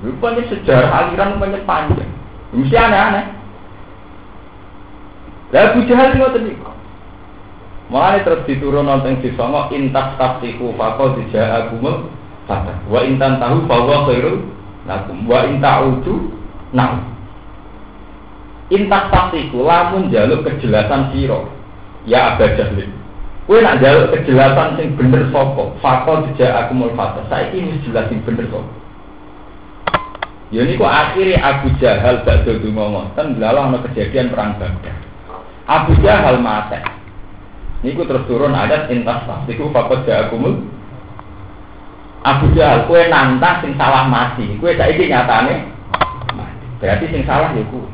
Rupanya 0.00 0.46
sejarah 0.46 1.10
aliran 1.10 1.42
banyak 1.42 1.66
panjang. 1.66 2.10
Mesti 2.54 2.76
aneh-aneh. 2.78 3.24
Lah 5.56 5.72
Abu 5.72 5.88
Jahal 5.88 6.20
ngoten 6.20 6.52
niku. 6.52 6.68
Mulane 7.88 8.20
terus 8.28 8.44
diturun 8.44 8.84
nonton 8.84 9.24
di 9.24 9.32
songo 9.40 9.72
intas 9.72 10.20
tafsiku 10.20 10.76
faqad 10.76 11.16
ja'akum 11.32 12.12
fata. 12.44 12.76
Wa 12.92 13.00
intan 13.00 13.40
tahu 13.40 13.64
bahwa 13.64 14.04
khairul 14.04 14.44
lakum 14.84 15.24
wa 15.24 15.48
inta'udu 15.48 16.28
nah. 16.76 17.00
Intas 18.68 19.08
tafsiku 19.08 19.64
lamun 19.64 20.12
jaluk 20.12 20.44
kejelasan 20.44 21.16
siro 21.16 21.48
ya 22.04 22.36
Abu 22.36 22.52
Jahal. 22.52 22.92
Kowe 23.48 23.56
nak 23.56 23.80
jaluk 23.80 24.12
kejelasan 24.12 24.76
sing 24.76 24.92
bener 24.92 25.32
sapa? 25.32 25.72
Faqad 25.80 26.36
ja'akumul 26.36 26.92
fata. 26.92 27.24
Saiki 27.32 27.64
wis 27.64 27.80
jelas 27.88 28.12
sing 28.12 28.20
bener 28.28 28.44
sapa. 28.52 28.68
Ya 30.52 30.68
niku 30.68 30.84
akhirnya 30.84 31.40
Abu 31.40 31.72
Jahal 31.80 32.20
gak 32.28 32.44
dodo 32.44 32.68
ngomongan, 32.68 33.40
lalu 33.40 33.58
ana 33.72 33.78
kejadian 33.88 34.28
perang 34.28 34.60
Badar. 34.60 35.05
Abu 35.66 35.98
Jahal 35.98 36.38
mate. 36.38 36.78
Niku 37.82 38.06
terus 38.06 38.24
turun 38.30 38.54
adat 38.54 38.88
intas 38.88 39.26
Niku 39.50 39.68
fakot 39.74 40.06
jakumul. 40.06 40.62
Abu 42.22 42.50
Jahal 42.54 42.86
kue 42.86 43.06
nantang 43.10 43.62
sing 43.62 43.74
salah 43.74 44.06
mati. 44.06 44.46
Kue 44.62 44.78
saiki 44.78 45.10
nyatane 45.10 45.66
mati. 46.34 46.66
Berarti 46.78 47.04
sing 47.10 47.22
salah 47.26 47.50
ya 47.54 47.62
kue. 47.66 47.86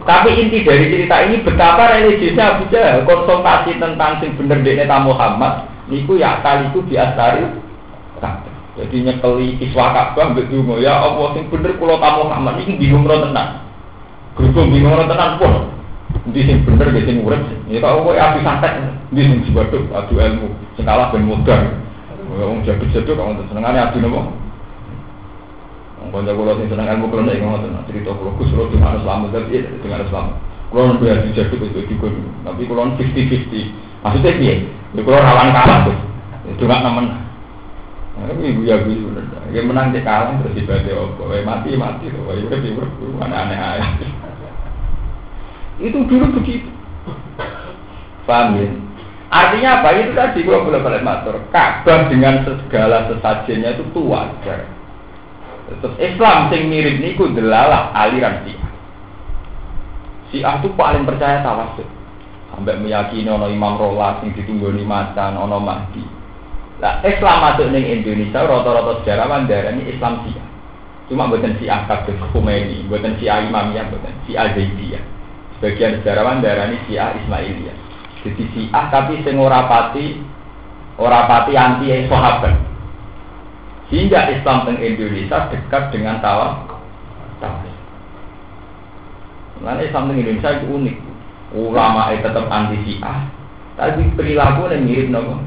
Tapi 0.00 0.32
inti 0.32 0.66
dari 0.66 0.90
cerita 0.90 1.22
ini 1.22 1.46
betapa 1.46 1.94
religiusnya 1.94 2.58
Abu 2.58 2.66
Jahal 2.74 3.06
konsultasi 3.06 3.78
tentang 3.78 4.18
sing 4.18 4.34
bener 4.34 4.62
dekne 4.66 4.90
tamu 4.90 5.14
Muhammad 5.14 5.70
niku 5.90 6.18
ya 6.18 6.38
kaliku 6.42 6.82
biasari 6.86 7.46
jadi 8.80 8.96
nyekeli 9.02 9.60
iswa 9.60 9.92
Ka'bah 9.92 10.32
mbek 10.32 10.48
ya 10.80 10.94
Allah 11.04 11.36
sing 11.36 11.52
bener 11.52 11.76
kula 11.76 12.00
tamu 12.00 12.30
Muhammad 12.30 12.64
iki 12.64 12.80
bingung 12.80 13.04
ro 13.04 13.28
tenan. 13.28 13.60
Gerung 14.38 14.72
bingung 14.72 14.94
ro 14.94 15.04
tenan 15.04 15.36
pun. 15.36 15.79
Di 16.28 16.40
sing 16.44 16.60
bener 16.68 16.92
di 16.92 17.00
sing 17.08 17.24
urip. 17.24 17.40
Ya 17.72 17.80
kok 17.80 18.04
kowe 18.04 18.12
api 18.12 18.44
santet 18.44 18.76
di 19.08 19.24
sing 19.24 19.40
jebaduk 19.48 19.88
adu 19.88 20.20
ilmu. 20.20 20.52
Sing 20.76 20.84
kalah 20.84 21.08
ben 21.08 21.24
modal. 21.24 21.62
Wong 22.36 22.60
jabut-jabut 22.68 23.16
kok 23.16 23.24
ngoten 23.24 23.48
senengane 23.48 23.78
adu 23.80 24.04
napa? 24.04 24.20
Wong 26.04 26.08
kanca 26.12 26.32
kula 26.36 26.52
sing 26.60 26.68
seneng 26.68 26.86
ilmu 26.92 27.08
kula 27.08 27.24
nek 27.24 27.40
ngoten 27.40 27.72
cerita 27.88 28.12
kula 28.12 28.36
Gus 28.36 28.52
Ro 28.52 28.68
dengan 28.68 29.00
Islam 29.00 29.32
tapi 29.32 29.64
dengan 29.80 30.04
Islam. 30.04 30.26
Kula 30.68 30.80
nu 30.92 31.00
biar 31.00 31.24
dijaduk 31.24 31.60
itu 31.64 31.80
dikon. 31.88 32.14
Tapi 32.44 32.68
kula 32.68 32.92
50-50. 33.00 34.04
Maksudnya 34.04 34.36
piye? 34.36 34.54
Ya 34.92 35.00
kula 35.00 35.18
rawan 35.24 35.56
kalah 35.56 35.78
tuh. 35.88 35.96
Itu 36.52 36.68
gak 36.68 36.84
nemen. 36.84 37.16
Tapi 38.20 38.42
ibu 38.52 38.60
ya 38.68 38.76
ibu 38.84 39.08
bener. 39.08 39.24
Ya 39.50 39.64
menang 39.64 39.96
cek 39.96 40.04
kalah 40.04 40.36
terus 40.44 40.60
ibadah 40.60 40.92
apa? 40.92 41.22
Mati 41.48 41.68
mati 41.80 42.12
tuh. 42.12 42.28
Ya 42.36 42.44
udah 42.44 42.60
urip 42.76 42.92
mana 43.16 43.48
aneh 43.48 43.56
aja. 43.56 44.29
Itu 45.80 46.04
dulu 46.04 46.36
begitu. 46.40 46.68
Paham 48.28 48.60
ya? 48.60 48.68
Artinya 49.30 49.80
apa? 49.80 49.88
Itu 49.96 50.12
tadi 50.12 50.44
gua 50.44 50.60
boleh 50.62 50.82
balik 50.84 51.06
matur. 51.06 51.40
Ka'bah 51.54 52.10
dengan 52.12 52.44
segala 52.44 53.08
sesajennya 53.08 53.78
itu 53.78 53.84
tua. 53.96 54.28
Terus 54.44 55.94
Islam 56.02 56.50
sing 56.50 56.66
mirip 56.66 56.98
niku 56.98 57.30
delalah 57.30 57.94
aliran 57.94 58.42
Syiah. 58.42 58.70
Syiah 60.34 60.54
itu 60.58 60.68
paling 60.74 61.06
percaya 61.06 61.46
tawasul. 61.46 61.86
Sampai 62.50 62.82
meyakini 62.82 63.30
ono 63.30 63.46
Imam 63.46 63.78
Rolas 63.78 64.18
yang 64.26 64.34
ditunggu 64.34 64.74
di 64.74 64.82
macan, 64.82 65.38
ono 65.38 65.62
Mahdi. 65.62 66.02
Nah, 66.82 66.98
Islam 67.06 67.38
masuk 67.46 67.70
ning 67.70 67.86
Indonesia 67.86 68.42
rata-rata 68.42 68.98
sejarawan 69.00 69.46
ini 69.46 69.94
Islam 69.94 70.26
Syiah. 70.26 70.46
Cuma 71.06 71.30
buatan 71.30 71.54
si 71.58 71.70
Akab 71.70 72.06
Khomeini, 72.34 72.86
buatan 72.90 73.14
si 73.22 73.30
Imamiyah, 73.30 73.86
buatan 73.94 74.14
si 74.26 74.34
Zaidiyah. 74.34 75.19
Sebagian 75.60 76.00
sejarawan 76.00 76.40
darah 76.40 76.72
ini 76.72 76.80
si 76.88 76.96
Ismailiyah. 76.96 77.76
Jadi 78.24 78.44
si 78.56 78.60
A 78.72 78.88
tapi 78.88 79.20
sing 79.20 79.36
ora 79.36 79.68
pati 79.68 80.16
ora 80.96 81.28
pati 81.28 81.52
anti 81.52 81.92
sahabat. 82.08 82.56
Sehingga 83.92 84.32
Islam 84.32 84.72
di 84.72 84.80
Indonesia 84.80 85.52
dekat 85.52 85.92
dengan 85.92 86.24
tawa 86.24 86.64
tawa. 87.44 87.60
Nah, 89.60 89.76
Islam 89.84 90.16
di 90.16 90.24
Indonesia 90.24 90.56
itu 90.56 90.64
unik. 90.64 90.96
Ulama 91.52 92.16
itu 92.16 92.24
tetap 92.24 92.46
anti 92.48 92.80
Syiah, 92.86 93.26
tapi 93.76 94.06
perilaku 94.16 94.70
yang 94.70 94.86
mirip 94.86 95.12
nopo. 95.12 95.44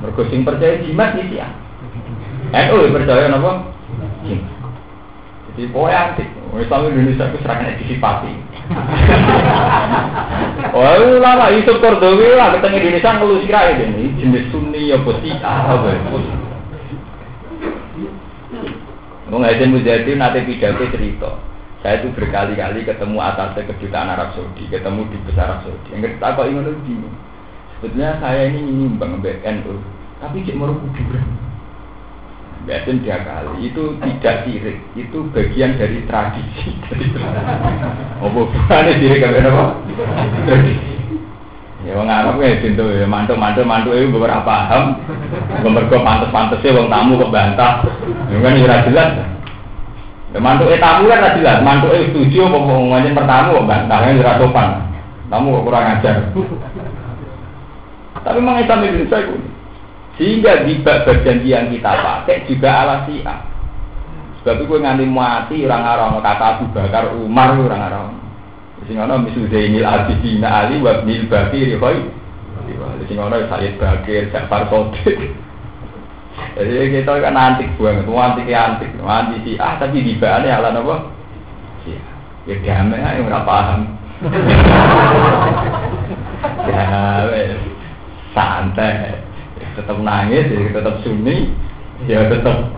Mergo 0.00 0.22
sing 0.32 0.48
percaya 0.48 0.80
jimat 0.80 1.12
di 1.18 1.28
Syiah. 1.28 1.50
NU 2.54 2.88
percaya 2.94 3.28
nopo? 3.28 3.74
Jimat. 4.24 4.59
Jadi 5.56 5.66
pokoknya 5.70 5.98
antik. 5.98 6.28
Islam 6.50 6.90
Indonesia 6.90 7.30
itu 7.30 7.38
serangan 7.46 7.70
antisipasi. 7.74 8.32
Oh, 10.70 11.18
lama 11.18 11.50
itu 11.50 11.72
Kordowi 11.82 12.38
lah 12.38 12.54
ketemu 12.54 12.78
Indonesia 12.78 13.10
ngeluh 13.18 13.42
kira 13.42 13.74
ini 13.74 14.14
jenis 14.14 14.46
Sunni 14.54 14.92
ya 14.92 15.02
pasti 15.02 15.30
apa 15.42 15.98
Mau 19.30 19.42
ngajen 19.42 19.74
mujahidin 19.74 20.22
nanti 20.22 20.46
pidato 20.46 20.86
cerita. 20.90 21.30
Saya 21.80 22.02
itu 22.02 22.12
berkali-kali 22.12 22.84
ketemu 22.84 23.18
atasnya 23.18 23.64
kedutaan 23.64 24.12
Arab 24.12 24.36
Saudi, 24.36 24.68
ketemu 24.68 25.00
di 25.08 25.16
besar 25.24 25.48
Arab 25.48 25.60
Saudi. 25.64 25.88
Yang 25.96 26.18
kita 26.18 26.36
kok 26.36 26.48
ingin 26.50 26.66
lebih. 26.66 26.96
Sebetulnya 27.78 28.10
saya 28.20 28.52
ini 28.52 28.60
nyumbang 28.60 29.24
BNU, 29.24 29.80
tapi 30.20 30.44
cek 30.44 30.58
mau 30.60 30.68
kuburan. 30.68 31.49
Biasanya 32.68 33.00
dia 33.00 33.16
kali 33.24 33.72
itu 33.72 33.82
tidak 34.04 34.36
sirik, 34.44 34.78
itu 34.92 35.18
bagian 35.32 35.80
dari 35.80 36.04
tradisi. 36.04 36.76
Oh, 38.20 38.28
bukan 38.28 38.84
sirik 39.00 39.24
apa? 39.24 39.80
Tradisi. 40.44 40.90
Ya 41.80 41.96
wong 41.96 42.12
Arab 42.12 42.36
ya 42.44 42.60
pintu 42.60 42.84
ya 42.92 43.08
mantuk 43.08 43.40
mantuk 43.40 43.64
itu 43.96 44.12
beberapa 44.12 44.44
paham. 44.44 45.00
Mergo 45.64 46.04
pantes-pantese 46.04 46.76
wong 46.76 46.92
tamu 46.92 47.16
kok 47.16 47.32
bantah. 47.32 47.80
Ya 48.28 48.36
kan 48.44 48.60
ora 48.60 48.84
jelas. 48.84 49.10
Ya 50.28 50.38
mantuk 50.44 50.68
tamu 50.76 51.08
kan 51.08 51.24
ora 51.24 51.32
jelas, 51.40 51.64
mantuk 51.64 51.96
setuju 51.96 52.52
apa 52.52 52.58
ngomongin 52.60 53.16
pertama 53.16 53.56
kok 53.56 53.64
bantah 53.64 53.98
ya 54.04 54.20
ora 54.20 54.32
sopan. 54.36 54.68
Tamu 55.32 55.56
kok 55.56 55.64
kurang 55.64 55.84
ajar. 55.96 56.16
Tapi 58.20 58.36
memang 58.36 58.60
Islam 58.60 58.84
Indonesia 58.84 59.16
itu 59.24 59.34
sehingga 60.20 60.68
di 60.68 60.84
perjanjian 60.84 61.72
kita 61.72 61.92
pakai 61.96 62.44
juga 62.44 62.84
ala 62.84 63.08
siap. 63.08 63.40
Sebab 64.44 64.68
itu 64.68 64.76
nganti 64.76 65.08
mati 65.08 65.64
orang 65.64 65.80
orang 65.80 66.20
kata 66.20 66.60
Abu 66.60 66.68
Bakar 66.76 67.16
Umar 67.16 67.56
orang 67.56 67.88
orang. 67.88 68.20
Sing 68.84 69.00
ana 69.00 69.16
misu 69.16 69.48
Zainil 69.48 69.88
Abidin 69.88 70.44
Ali 70.44 70.76
wa 70.84 71.00
Ibnil 71.00 71.24
Bakir 71.24 71.72
khoi. 71.80 72.04
Sing 73.08 73.16
ana 73.16 73.48
Sayyid 73.48 73.80
Bakir, 73.80 74.28
Ja'far 74.28 74.68
Sodik. 74.68 75.32
Jadi 76.52 77.00
kita 77.00 77.16
kan 77.16 77.40
antik 77.40 77.72
banget, 77.80 78.04
antik 78.04 78.52
antik, 78.52 78.92
antik 79.00 79.40
si 79.44 79.56
ah 79.56 79.80
tapi 79.80 80.04
di 80.04 80.20
bawahnya 80.20 80.60
ala 80.60 80.76
apa? 80.76 80.96
Ya 82.44 82.60
damai 82.60 83.00
aja 83.00 83.24
nggak 83.24 83.46
paham. 83.48 83.80
ya 86.68 86.84
santai 88.36 89.29
tetap 89.80 89.96
nangis, 90.04 90.46
ya 90.52 90.68
tetap 90.76 90.94
sunni, 91.00 91.48
ya 92.04 92.28
tetap 92.28 92.68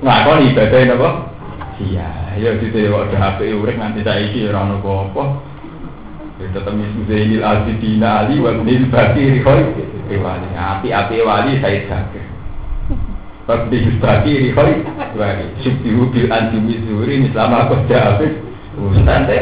ngakon 0.00 0.48
ibadah 0.48 0.80
apa? 0.96 1.10
Iya, 1.80 2.08
ya 2.40 2.50
gitu 2.56 2.76
ya 2.76 2.88
waktu 2.92 3.16
HP 3.16 3.38
urek 3.60 3.76
nanti 3.76 4.00
saya 4.00 4.24
isi 4.24 4.48
orang 4.48 4.76
nopo 4.76 5.12
apa. 5.12 5.24
Ya 6.40 6.46
tetap 6.56 6.74
Zainil 7.06 7.44
Abidina 7.44 8.24
Ali 8.24 8.40
wa 8.40 8.56
Nil 8.56 8.88
Bakir 8.88 9.44
Khoi 9.44 9.64
Wali, 10.12 10.48
api-api 10.52 11.24
wali 11.24 11.56
saya 11.60 11.80
sakit. 11.88 12.24
Bakti 13.48 13.78
Bakir 14.00 14.52
Khoi 14.56 14.74
Wali, 15.16 15.46
Syubihu 15.60 16.08
bil 16.10 16.28
anti 16.32 16.58
misuri 16.58 17.28
selama 17.32 17.68
aku 17.68 17.84
jawabin, 17.88 18.32
santai 19.04 19.40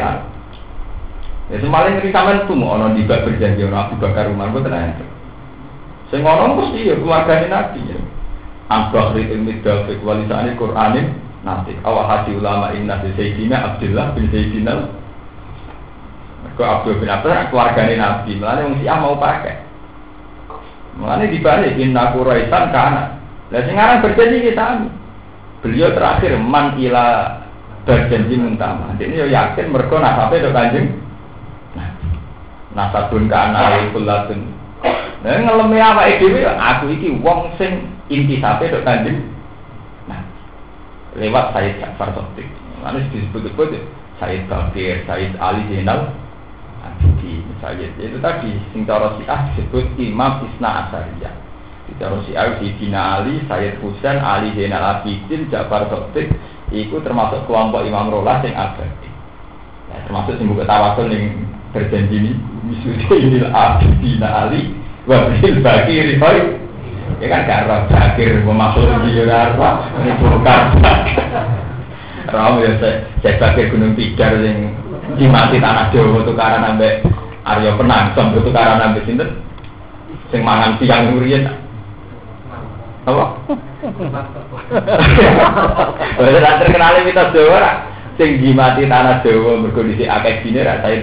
Ya 1.51 1.59
semalam 1.59 1.99
ini 1.99 2.15
sampean 2.15 2.47
tuh 2.47 2.55
mau 2.55 2.79
ono 2.79 2.95
di 2.95 3.03
berjanji 3.03 3.67
orang 3.67 3.91
Abu 3.91 3.99
Bakar 3.99 4.31
Umar 4.31 4.55
gue 4.55 4.63
tenang. 4.63 4.95
Sing 6.11 6.19
ngono 6.21 6.59
mesti 6.59 6.91
ya 6.91 6.95
keluargane 6.99 7.47
Nabi 7.47 7.79
ya. 7.87 7.97
Ambah 8.71 9.15
ri 9.15 9.31
ilmi 9.31 9.63
dafik 9.63 9.99
walisane 10.03 10.55
Qur'anin 10.55 11.11
nanti 11.43 11.75
awal 11.83 12.07
haji 12.07 12.35
ulama 12.39 12.71
inna 12.75 12.99
bi 12.99 13.11
Sayyidina 13.15 13.75
Abdullah 13.75 14.15
bin 14.15 14.31
Sayyidina 14.31 14.71
Mereka 16.45 16.63
Abdul 16.63 16.99
bin 17.03 17.11
Abdullah 17.11 17.51
keluargane 17.51 17.99
Nabi 17.99 18.39
Mulanya 18.39 18.63
wong 18.63 18.75
Syiah 18.79 18.97
mau 19.03 19.19
pakai 19.19 19.55
Mulanya 20.95 21.27
dibalik 21.27 21.75
inna 21.75 22.15
Quraisan 22.15 22.65
kana 22.71 23.03
Lah 23.51 23.61
sing 23.67 23.75
aran 23.75 23.99
berjanji 23.99 24.39
kita 24.51 24.87
Beliau 25.61 25.91
terakhir 25.91 26.39
man 26.41 26.73
ila 26.81 27.37
berjanji 27.85 28.33
mentama. 28.33 28.97
Ini 28.97 29.29
yakin 29.29 29.69
mereka 29.69 30.01
nasabnya 30.01 30.45
do 30.45 30.49
kanjeng. 30.53 30.87
Nah, 31.77 31.89
nasabun 32.73 33.29
kana 33.29 33.89
kulatun 33.93 34.41
Nah, 35.21 35.37
ngelemi 35.37 35.77
apa 35.77 36.17
dhewe 36.17 36.41
aku 36.41 36.89
iki 36.97 37.13
wong 37.21 37.53
sing 37.61 37.85
intisape 38.09 38.73
tok 38.73 38.81
kanjeng. 38.81 39.21
Nah, 40.09 40.17
lewat 41.13 41.53
Said 41.53 41.77
Ja'far 41.77 42.09
Sotik. 42.17 42.49
Lalu 42.81 43.05
disebut-sebut 43.13 43.85
Said 44.17 44.49
Bakir, 44.49 45.05
Said 45.05 45.37
Ali 45.37 45.61
Zainal 45.69 46.09
Abidi, 46.81 47.45
misalnya 47.45 47.85
itu 48.01 48.17
tadi 48.17 48.57
sing 48.73 48.89
cara 48.89 49.13
Syiah 49.21 49.53
disebut 49.53 49.85
Imam 50.01 50.41
Isna 50.49 50.89
Asariyah. 50.89 51.33
Di 51.85 51.93
cara 52.01 52.17
Syiah 52.25 52.57
Dina 52.57 53.21
Ali, 53.21 53.45
Said 53.45 53.77
Husain, 53.85 54.17
Ali 54.17 54.57
Zainal 54.57 54.81
Abidin, 54.81 55.45
Ja'far 55.53 55.85
Sotik, 55.93 56.33
itu 56.73 56.97
termasuk 57.03 57.45
kelompok 57.45 57.85
Imam 57.85 58.09
Rolah 58.09 58.41
yang 58.41 58.55
abadi. 58.55 59.09
Ya, 59.91 59.99
termasuk 60.07 60.39
sing 60.39 60.47
buka 60.47 60.63
tawasul 60.63 61.11
yang 61.11 61.50
berjanji 61.71 62.15
ini, 62.19 62.31
misalnya 62.67 63.15
ini 63.15 63.39
Abidina 63.47 64.27
Ali, 64.45 64.61
Wabil 65.09 65.65
bakir 65.65 66.13
koi 66.21 66.61
Ya 67.17 67.25
kan 67.25 67.49
gak 67.49 67.89
bakir 67.89 68.45
Memasuk 68.45 68.85
di 69.01 69.17
Yudharma 69.17 69.89
Ini 69.97 70.11
bukan 70.21 70.61
Ram 72.31 72.61
ya 72.61 72.69
saya 72.77 73.33
bakir 73.41 73.73
Gunung 73.73 73.97
Tidar 73.97 74.37
yang 74.39 74.77
dimati 75.17 75.57
tanah 75.57 75.89
Jawa 75.91 76.21
tukaran 76.23 76.63
sampai 76.63 77.01
Aryo 77.43 77.75
Penang 77.75 78.13
sampai 78.13 78.45
tukaran 78.45 78.79
sampai 78.79 79.03
sinten? 79.03 79.41
Sing 80.29 80.45
mangan 80.45 80.79
siang 80.79 81.11
ngurian. 81.11 81.51
Apa? 83.03 83.35
Ora 86.21 86.51
terkenal 86.61 87.03
mitos 87.03 87.33
Jawa 87.35 87.90
sing 88.21 88.37
dimati 88.37 88.85
tanah 88.85 89.25
Jawa 89.25 89.57
mergo 89.57 89.81
dhisik 89.81 90.05
akeh 90.05 90.45
dine 90.45 90.61
ra 90.61 90.77
saya 90.85 91.01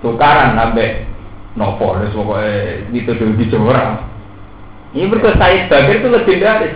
tukaran 0.00 0.56
sampai 0.56 1.04
nopo 1.52 2.00
wis 2.00 2.16
pokoke 2.16 2.88
itu 2.96 3.12
dulu 3.12 3.36
di 3.36 3.44
Jawa 3.52 4.08
ini 4.92 5.08
berkata 5.08 5.40
Said 5.40 5.72
Bakir 5.72 6.04
itu 6.04 6.08
legendaris. 6.12 6.74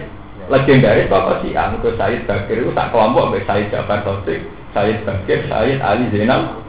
Legendaris 0.49 1.11
bapak 1.13 1.45
si 1.45 1.53
ah 1.53 1.69
itu 1.77 1.93
Said 2.01 2.25
Bakir 2.25 2.65
itu 2.65 2.73
tak 2.73 2.89
kelompok 2.89 3.29
sampai 3.29 3.45
Said 3.45 3.67
Jafar 3.69 4.01
Sotik 4.09 4.41
Said 4.73 5.05
Bakir 5.05 5.45
Said 5.53 5.85
Ali 5.85 6.09
Zainal 6.09 6.65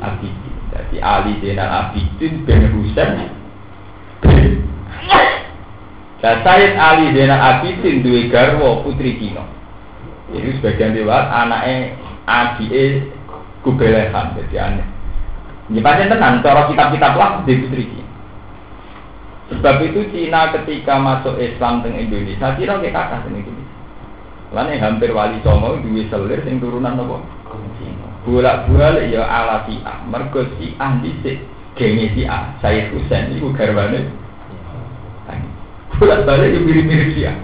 Abidin. 0.00 0.52
Jadi 0.72 0.96
Ali 1.04 1.32
Zainal 1.44 1.68
Abidin 1.68 2.32
bin 2.48 2.60
Husain 2.72 3.28
dan 6.24 6.36
Said 6.44 6.72
Ali 6.80 7.12
Zainal 7.12 7.40
Abidin 7.60 8.00
dua 8.00 8.20
garwo 8.32 8.80
putri 8.80 9.20
Kino 9.20 9.44
ini 10.32 10.56
sebagian 10.58 10.94
lewat 10.94 11.24
anaknya 11.30 11.98
Adi 12.24 12.66
Kubelehan 13.60 14.38
jadi 14.38 14.56
aneh 14.70 14.86
ini 15.70 15.78
pasti 15.86 16.10
tenang, 16.10 16.42
cara 16.42 16.66
kitab-kitab 16.66 17.14
lah 17.14 17.46
di 17.46 17.54
putri 17.62 17.86
Sebab 19.50 19.82
itu 19.82 20.06
Cina 20.14 20.54
ketika 20.54 20.94
masuk 20.98 21.34
Islam 21.38 21.82
teng 21.82 21.98
Indonesia, 21.98 22.54
Cina 22.54 22.78
kayak 22.78 22.94
kakak 22.94 23.26
teng 23.26 23.34
Indonesia. 23.34 23.78
Lalu 24.54 24.78
hampir 24.78 25.10
wali 25.10 25.38
songo 25.42 25.78
duwe 25.82 26.06
selir 26.06 26.42
sing 26.46 26.62
turunan 26.62 26.98
apa? 26.98 27.18
Bolak-balik 28.26 29.10
ya 29.10 29.26
ala 29.26 29.66
Syiah, 29.66 30.06
mergo 30.06 30.46
Syiah 30.54 30.90
dhisik 31.02 31.42
genge 31.74 32.14
Syiah, 32.14 32.54
Sayyid 32.62 32.94
Husain 32.94 33.34
iku 33.34 33.50
garwane. 33.54 34.06
Bolak-balik 35.98 36.50
ya 36.54 36.58
mirip-mirip 36.62 37.08
Syiah. 37.14 37.36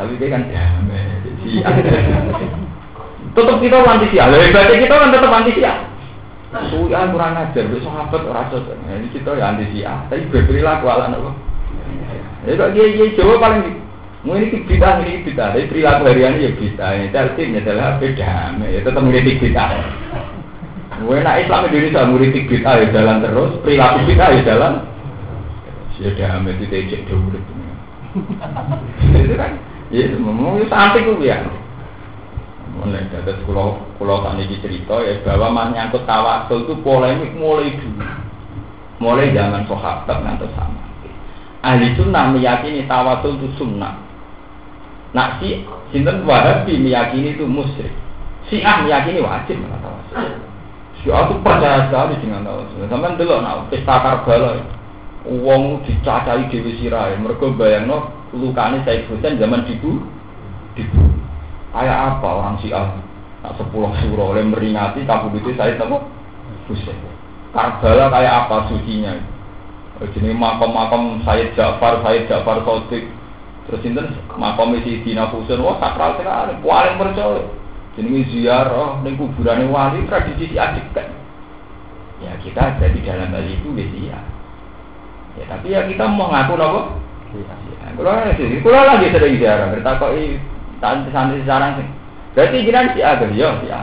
Tapi 0.00 0.16
dia 0.16 0.32
kan 0.32 0.48
damai 0.48 1.04
Syiah. 1.44 1.72
Tetap 3.36 3.56
kita 3.60 3.76
anti 3.84 4.06
Syiah, 4.08 4.26
lebih 4.32 4.56
kita 4.56 4.94
kan 4.96 5.12
tetap 5.12 5.28
anti 5.28 5.52
Syiah. 5.52 5.90
Suya 6.50 7.06
kurang 7.14 7.38
ajar, 7.38 7.62
besok 7.70 7.94
sahabat 7.94 8.26
orang 8.26 8.50
cocok. 8.50 8.74
Nah, 8.74 8.98
ini 8.98 9.06
kita 9.14 9.38
ya 9.38 9.54
anti 9.54 9.70
siah, 9.70 10.02
tapi 10.10 10.26
berperilaku 10.34 10.90
ala 10.90 11.06
nopo. 11.06 11.30
Ya 12.42 12.58
kok 12.58 12.74
dia 12.74 12.90
dia 12.90 13.06
Jawa 13.14 13.38
paling 13.38 13.78
Mau 14.20 14.36
ini 14.36 14.52
kita 14.68 15.00
ini 15.00 15.24
kita, 15.24 15.56
tapi 15.56 15.70
perilaku 15.70 16.10
harian 16.10 16.42
ya 16.42 16.50
bisa. 16.52 16.92
Ini 16.92 17.08
tertibnya 17.08 17.64
adalah 17.64 17.96
beda, 17.96 18.52
ya 18.66 18.80
tetap 18.84 19.00
ngiritik 19.00 19.40
kita. 19.40 19.64
Gue 21.00 21.24
nak 21.24 21.40
Islam 21.40 21.72
Indonesia 21.72 22.04
ngiritik 22.04 22.44
kita 22.50 22.70
ya 22.84 22.86
jalan 22.92 23.24
terus, 23.24 23.56
perilaku 23.64 23.98
kita 24.10 24.24
ya 24.36 24.40
jalan. 24.44 24.72
Ya 26.02 26.10
damai 26.18 26.52
itu 26.58 26.64
tejek 26.68 27.06
dulu. 27.08 27.40
Itu 29.16 29.34
kan, 29.38 29.52
ya 29.90 30.06
mau 30.22 30.54
sampai 30.70 31.02
gue 31.02 31.26
ya. 31.26 31.42
Mulai 32.70 33.10
dari 33.10 33.34
pulau 33.44 33.82
pulau 33.98 34.22
tani 34.22 34.46
cerita 34.46 35.02
ya 35.02 35.18
bahwa 35.26 35.68
menyangkut 35.68 36.06
tawasul 36.06 36.64
itu 36.64 36.74
polemik 36.86 37.34
mulai 37.34 37.74
dulu, 37.76 38.06
mulai 39.02 39.34
zaman 39.34 39.66
sahabat 39.66 40.16
ngantos 40.22 40.54
sama. 40.54 40.80
Ahli 41.60 41.92
sunnah 41.98 42.30
meyakini 42.30 42.86
tawasul 42.86 43.36
itu 43.36 43.50
sunnah. 43.58 43.98
Nak 45.12 45.42
si 45.42 45.66
sinten 45.90 46.22
wahabi 46.24 46.78
meyakini 46.78 47.34
itu 47.34 47.44
musyrik. 47.44 47.92
Si 48.48 48.62
ah 48.62 48.86
meyakini 48.86 49.18
wajib 49.20 49.58
malah 49.58 49.82
tawasul. 49.82 50.40
Si 51.02 51.10
itu 51.10 51.34
percaya 51.42 51.90
sekali 51.90 52.14
dengan 52.22 52.46
tawasul. 52.46 52.86
Sampai 52.86 53.18
dulu 53.18 53.42
nak 53.42 53.66
pesta 53.68 53.98
karbala. 53.98 54.62
Uang 55.26 55.84
dicacai 55.84 56.48
dewi 56.48 56.80
sirai. 56.80 57.18
Mereka 57.20 57.52
bayang 57.58 57.92
no 57.92 58.19
lukani 58.34 58.82
saya 58.86 59.02
Husain 59.10 59.38
zaman 59.38 59.66
dibu 59.66 60.02
dibu. 60.78 61.02
Kayak 61.70 62.18
apa 62.18 62.28
orang 62.28 62.56
Syiah 62.62 62.98
nak 63.40 63.56
sepuluh 63.56 63.94
surah 64.02 64.26
oleh 64.36 64.44
meringati 64.44 65.06
kabut 65.06 65.34
itu 65.38 65.54
saya 65.54 65.78
tahu 65.78 65.98
Husain. 66.70 66.96
Karbala 67.50 68.10
kayak 68.14 68.46
apa 68.46 68.56
sucinya? 68.70 69.14
Jadi 70.00 70.32
makam-makam 70.32 71.20
Sayyid 71.28 71.52
Ja'far, 71.52 72.00
Sayyid 72.00 72.24
Ja'far 72.24 72.64
Sodik, 72.64 73.04
terus 73.68 73.84
ini 73.84 74.00
makam 74.32 74.72
isi 74.80 75.04
Dina 75.04 75.28
Husain, 75.28 75.60
wah 75.60 75.76
sakral 75.76 76.16
sekali, 76.16 76.56
paling 76.64 76.96
percaya. 76.96 77.44
Jadi 77.98 78.22
ziarah, 78.32 79.02
ini 79.04 79.18
kuburan 79.18 79.68
wali 79.68 80.08
tradisi 80.08 80.56
kan. 80.56 81.10
Ya 82.20 82.32
kita 82.40 82.76
ada 82.76 82.86
di 82.88 83.00
dalam 83.00 83.32
hal 83.32 83.44
itu 83.48 83.72
ya 83.76 84.20
Ya 85.40 85.44
tapi 85.48 85.72
ya 85.72 85.84
kita 85.88 86.04
mau 86.04 86.28
ngaku 86.28 86.54
nopo. 86.56 86.80
Ya, 87.30 87.94
kalau 87.94 88.10
lagi, 88.10 88.42
kalau 88.58 88.82
lagi 88.82 89.06
sering 89.14 89.38
ziarah, 89.38 89.70
bertakoi 89.70 90.34
santri-santri 90.82 91.46
sekarang 91.46 91.78
sih. 91.78 91.86
Berarti 92.34 92.66
jiran 92.66 92.90
si 92.90 93.00
A, 93.06 93.22
ya 93.22 93.48
si 93.62 93.68
A. 93.70 93.80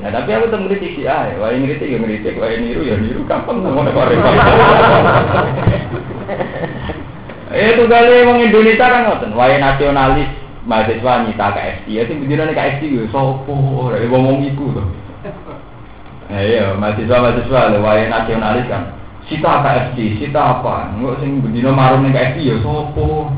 Ya 0.00 0.08
tapi 0.10 0.32
aku 0.34 0.50
tuh 0.50 0.58
ngeritik 0.58 0.98
si 0.98 1.02
A, 1.06 1.30
ya. 1.30 1.38
wah 1.38 1.54
ngeritik 1.54 1.86
ya 1.86 1.98
ngeritik, 2.02 2.34
wah 2.42 2.50
niru 2.50 2.82
ya 2.82 2.98
niru, 2.98 3.22
gampang 3.30 3.62
ngomong 3.62 3.86
repot. 3.86 4.10
Itu 7.50 7.82
kali 7.86 8.22
orang 8.26 8.42
Indonesia 8.46 8.86
kan 8.86 9.06
ngoten, 9.06 9.34
wah 9.38 9.50
nasionalis 9.54 10.30
mahasiswa 10.66 11.26
nyita 11.26 11.46
KFC, 11.54 11.86
ya 11.94 12.02
sing 12.10 12.22
bendina 12.22 12.50
KFC 12.50 12.90
yo 12.90 13.06
sopo, 13.14 13.90
ya 13.94 14.06
ngomong 14.06 14.50
iku 14.50 14.74
tuh. 14.74 14.86
Eh 16.30 16.58
iya, 16.58 16.74
mahasiswa 16.74 17.22
mahasiswa 17.22 17.78
wah 17.78 17.94
nasionalis 18.02 18.66
kan. 18.66 18.99
Sita 19.30 19.62
KFC, 19.62 20.18
sita 20.18 20.58
apa? 20.58 20.90
Enggak 20.90 21.22
sing 21.22 21.38
bendina 21.38 21.70
marung 21.70 22.02
ning 22.02 22.10
KFC 22.10 22.50
ya 22.50 22.58
sopo. 22.66 23.30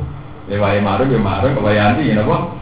Ya 0.49 0.57
wae 0.57 0.81
marung 0.81 1.13
ya 1.13 1.21
marung, 1.21 1.53
wae 1.61 1.77
anti 1.77 2.09
ya 2.09 2.25
napa? 2.25 2.57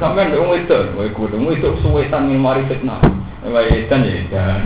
Sampai 0.00 0.32
nggak 0.32 0.40
mau 0.42 0.56
itu, 0.56 0.78
mau 0.96 1.04
ikut, 1.04 1.30
mau 1.36 1.52
itu 1.52 1.68
suwetan 1.84 2.32
yang 2.32 2.40
mari 2.40 2.64
fitnah. 2.66 3.04
Mau 3.44 3.60
edan 3.60 4.00
ya 4.00 4.12
edan. 4.24 4.60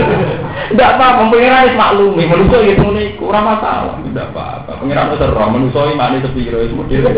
Tidak 0.70 0.90
apa-apa, 0.96 1.28
pengiran 1.34 1.66
itu 1.66 1.76
maklumi, 1.76 2.24
manusia 2.30 2.62
itu 2.62 2.86
nih 2.94 3.18
kurang 3.18 3.42
masalah, 3.42 3.98
tidak 4.06 4.30
apa-apa. 4.30 4.78
Pengiran 4.78 5.10
itu 5.10 5.18
serem, 5.18 5.50
manusia 5.50 5.82
ini 5.82 5.98
maknanya 5.98 6.24
sepi 6.30 6.46
kira 6.46 6.58
itu 6.62 6.78
model. 6.78 7.10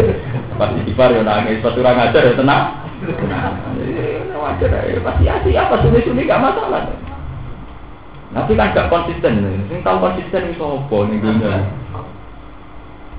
Pasti 0.57 0.80
kifar 0.88 1.12
ya 1.12 1.20
nangis, 1.20 1.61
pas 1.61 1.76
kurang 1.76 2.01
ajar 2.01 2.22
ya 2.26 2.32
tenang. 2.32 2.64
Wajar 4.43 4.74
ya, 4.74 4.99
pasti 5.05 5.24
asli 5.28 5.53
apa 5.55 5.74
suni-suni 5.84 6.26
gak 6.26 6.43
masalah. 6.43 6.82
Tapi 8.33 8.57
kan 8.57 8.72
gak 8.72 8.89
konsisten, 8.89 9.45
sing 9.68 9.85
tahu 9.85 10.01
konsisten 10.01 10.57
itu 10.57 10.64
apa 10.64 10.97
nih 11.05 11.20
dunia. 11.20 11.57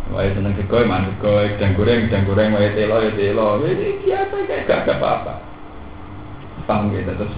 Wah 0.10 0.26
seneng 0.26 0.58
segoy, 0.58 0.90
mana 0.90 1.14
segoy, 1.16 1.54
dan 1.62 1.78
goreng, 1.78 2.10
dan 2.10 2.26
goreng, 2.26 2.58
wah 2.58 2.66
telo, 2.74 2.98
ya 2.98 3.14
telo, 3.14 3.62
ini 3.62 4.02
biasa 4.02 4.36
kayak 4.50 4.66
gak 4.66 4.80
ada 4.90 4.94
apa-apa. 4.98 5.34
Paham 6.66 6.90
gitu, 6.98 7.14
terus 7.14 7.34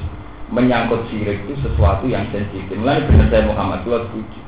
menyangkut 0.56 1.04
sirik 1.12 1.44
itu 1.44 1.60
sesuatu 1.68 2.08
yang 2.08 2.24
sensitif. 2.32 2.80
Mulai 2.80 3.04
benar 3.12 3.28
saya 3.28 3.44
Muhammad 3.44 3.84
itu 3.84 3.92
setuju. 3.92 4.40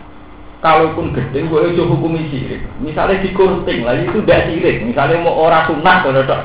Kalaupun 0.63 1.11
gede, 1.11 1.39
gue 1.45 1.61
itu 1.75 1.83
hukumi 1.83 2.31
sirik. 2.31 2.63
Misalnya 2.79 3.19
di 3.19 3.35
kurting, 3.35 3.83
lah 3.83 3.99
itu 3.99 4.23
udah 4.23 4.39
sirik. 4.47 4.87
Misalnya 4.87 5.19
mau 5.19 5.35
orang 5.35 5.67
sunat, 5.67 6.07
kalau 6.07 6.23
tak, 6.23 6.41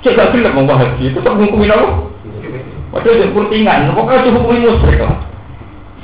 gak 0.00 0.32
bilang 0.32 0.64
mau 0.64 0.80
haji, 0.80 1.12
itu 1.12 1.20
tak 1.20 1.36
hukumi 1.36 1.68
apa? 1.68 2.08
Waduh, 2.92 3.30
kurtingan, 3.36 3.92
pokoknya 3.92 4.20
itu 4.20 4.30
hukumi 4.32 4.68
musrik 4.68 5.00
lah. 5.00 5.31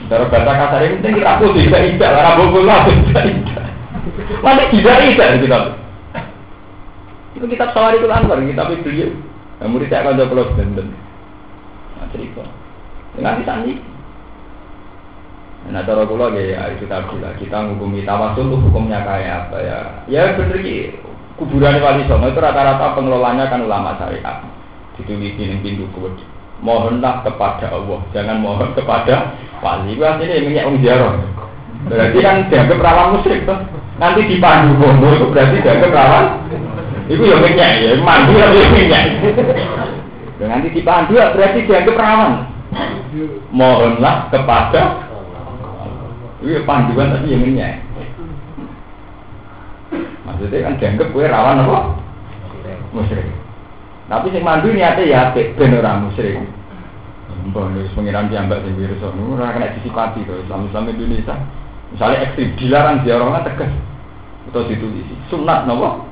Cara 0.09 0.25
bahasa 0.33 0.53
kasar 0.57 0.81
ini, 0.89 1.05
kita 1.05 1.37
putih, 1.37 1.69
tidak 1.69 1.85
tidak, 1.95 2.11
lah, 2.17 2.23
rabu 2.33 2.65
lah, 2.65 2.81
tidak 2.89 3.25
tidak. 3.29 3.65
Mana 4.41 4.65
tidak 4.73 4.97
tidak 5.05 5.29
kita. 5.45 5.59
Itu 7.37 7.45
kitab 7.45 7.77
Sawarikul 7.77 8.11
Anwar, 8.11 8.41
kitab 8.41 8.73
beliau. 8.81 9.13
Yang 9.59 9.69
murid 9.75 9.89
saya 9.91 10.01
akan 10.07 10.19
jawab 10.23 10.31
kalau 10.31 10.55
benden. 10.55 10.89
Nah 11.99 12.07
cerita. 12.15 12.45
Nanti 13.19 13.43
sandi. 13.43 13.73
Nah 15.69 15.83
cara 15.83 16.07
kula 16.07 16.31
ya 16.39 16.71
itu 16.71 16.87
tadi 16.87 17.19
lah 17.19 17.35
kita 17.35 17.67
menghukumi 17.67 18.07
tawasul 18.07 18.47
itu 18.47 18.57
hukumnya 18.71 19.03
kayak 19.03 19.51
apa 19.51 19.59
ya? 19.59 19.79
Ya 20.07 20.23
bener 20.39 20.63
ki 20.63 20.95
kuburan 21.35 21.83
wali 21.83 22.07
songo 22.07 22.31
itu 22.31 22.39
rata-rata 22.39 22.95
pengelolanya 22.95 23.51
kan 23.51 23.67
ulama 23.67 23.99
syariat. 23.99 24.47
Ditulis 24.95 25.35
di 25.35 25.51
pintu 25.59 25.91
kubur. 25.91 26.15
Mohonlah 26.59 27.23
kepada 27.23 27.71
Allah, 27.71 28.03
jangan 28.11 28.43
mohon 28.43 28.75
kepada 28.75 29.39
wali. 29.63 29.95
Itu 29.95 30.03
artinya 30.03 30.43
minyak 30.43 30.67
ziarah. 30.83 31.15
Berarti 31.87 32.19
kan 32.19 32.37
dianggap 32.51 32.79
rawan 32.83 33.09
musyrik 33.15 33.47
tuh. 33.47 33.59
Nanti 33.99 34.27
dipandu 34.27 34.75
bondo 34.79 35.09
itu 35.15 35.27
berarti 35.31 35.63
dianggap 35.63 35.91
rawan. 35.95 36.25
Itu 37.07 37.23
ya 37.23 37.39
minyak 37.39 37.71
ya, 37.79 37.91
mandi 38.03 38.35
ya 38.35 38.47
minyak. 38.51 39.05
Dan 40.43 40.47
nanti 40.51 40.69
dipandu 40.75 41.15
ya 41.15 41.31
berarti 41.31 41.59
dianggap 41.63 41.95
rawan. 41.95 42.33
Mohonlah 43.55 44.29
kepada 44.35 45.09
Iya 46.39 46.63
panduan 46.63 47.11
tapi 47.11 47.35
yang 47.35 47.43
minyak. 47.43 47.83
Maksudnya 50.23 50.71
kan 50.71 50.79
dianggap 50.79 51.09
gue 51.11 51.25
rawan 51.27 51.67
apa? 51.67 51.79
Musyrik. 52.95 53.27
Tapi 54.09 54.33
sing 54.33 54.41
mandu 54.41 54.73
niatnya 54.73 55.05
ya 55.05 55.19
apik 55.29 55.55
ben 55.61 55.77
ora 55.77 56.01
musyrik. 56.01 56.41
Mbah 57.53 57.73
wis 57.77 57.93
pengiran 57.93 58.33
piyambak 58.33 58.65
sing 58.65 58.75
virus 58.81 59.05
ora 59.05 59.53
kena 59.53 59.77
disipati 59.77 60.25
to 60.25 60.33
Islam-Islam 60.49 60.89
Indonesia. 60.89 61.37
Misalnya 61.93 62.25
ekstrim 62.25 62.57
dilarang 62.57 63.05
ziarah 63.05 63.45
tegas. 63.45 63.73
Atau 64.49 64.65
ditulis 64.65 65.05
sunat 65.29 65.69
nopo 65.69 66.09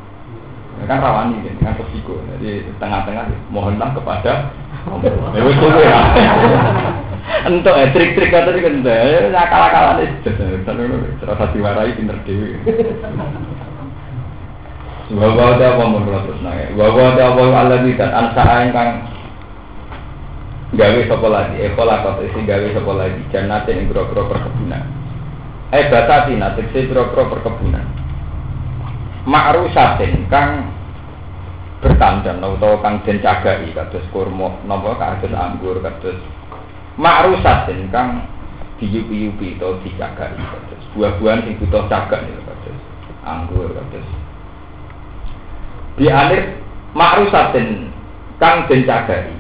ya 0.77 0.85
kan 0.85 1.01
rawani 1.01 1.41
kan 1.41 1.73
kan 1.73 1.81
resiko. 1.81 2.21
Jadi 2.37 2.69
tengah-tengah 2.77 3.33
mohonlah 3.49 3.97
kepada 3.97 4.53
ya 5.33 5.41
wis 5.41 5.57
kowe. 5.57 5.81
Ya 5.81 6.01
entuk 7.47 7.75
eh 7.75 7.91
trik-trik 7.91 8.31
kata 8.31 8.55
iki 8.55 8.63
kan 8.63 8.87
akal-akalan 9.35 10.07
itu 10.07 10.31
terus 10.31 11.51
diwarai 11.55 11.97
pinter 11.99 12.19
dhewe 12.23 12.55
Wa 15.07 15.31
ada 15.31 15.79
apa 15.79 15.83
mun 15.87 16.03
terus 16.03 16.41
nang. 16.43 16.75
Wa 16.75 16.91
ada 16.91 17.23
apa 17.31 17.43
Allah 17.55 17.79
di 17.87 17.95
dan 17.95 18.11
ansa 18.11 18.43
ingkang 18.67 18.91
gawe 20.75 21.01
sapa 21.07 21.27
lagi, 21.31 21.57
ekola 21.63 22.03
kota 22.03 22.27
isi 22.27 22.43
gawe 22.43 22.67
sapa 22.75 22.93
lagi, 22.93 23.23
jannate 23.31 23.71
ing 23.71 23.87
grogro 23.87 24.27
perkebunan. 24.27 24.83
Eh 25.71 25.87
batatina 25.87 26.59
tegese 26.59 26.91
grogro 26.91 27.31
perkebunan. 27.31 27.87
Ma'rusatin 29.31 30.27
kang 30.27 30.75
bertandang 31.87 32.41
atau 32.43 32.81
kang 32.83 33.05
den 33.05 33.23
cagai 33.23 33.71
kados 33.71 34.07
kurma 34.11 34.59
napa 34.65 34.97
kados 34.97 35.31
anggur 35.37 35.79
kados 35.85 36.17
ma'rusatin 36.97 37.93
kang 37.93 38.25
diyupi-yupi 38.81 39.61
atau 39.61 39.77
dicagai 39.85 40.35
kados 40.35 40.83
buah-buahan 40.97 41.45
sing 41.45 41.55
butuh 41.61 41.85
cagak 41.87 42.25
kados 42.25 42.79
anggur 43.29 43.69
kados 43.71 44.07
di 45.97 46.07
alif 46.13 46.45
makrusatin 46.93 47.93
kang 48.37 48.69
den 48.69 48.85
cagari 48.85 49.33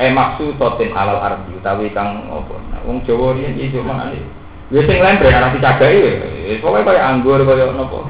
eh 0.00 0.08
maksudatin 0.08 0.96
alal 0.96 1.20
ardi 1.20 1.52
utawi 1.60 1.92
kang 1.92 2.24
apa? 2.32 2.56
Nah, 2.72 2.80
wong 2.88 3.04
Jawa 3.04 3.36
riyen 3.36 3.56
iki 3.60 3.76
cuma 3.76 4.08
alif 4.08 4.24
wis 4.72 4.88
sing 4.88 4.96
lain 5.02 5.20
bre 5.20 5.28
arep 5.28 5.60
dicagari 5.60 6.00
wis 6.00 6.60
pokoke 6.64 6.88
kaya 6.88 7.00
anggur 7.04 7.44
kaya 7.44 7.68
napa? 7.76 8.08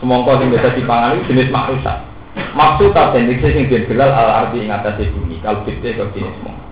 Semongko 0.00 0.40
sing 0.40 0.48
biasa 0.50 0.74
dipangan 0.74 1.14
itu 1.14 1.30
jenis 1.30 1.52
makrusat. 1.52 1.98
Maksudatin 2.56 3.30
iki 3.30 3.48
sing 3.54 3.64
den 3.68 3.86
gelal 3.86 4.10
al 4.10 4.48
ardi 4.48 4.64
ing 4.64 4.72
atase 4.72 5.12
bumi. 5.12 5.38
Kalbite 5.44 5.94
kok 5.94 6.10
jenis 6.16 6.32
semongko 6.40 6.70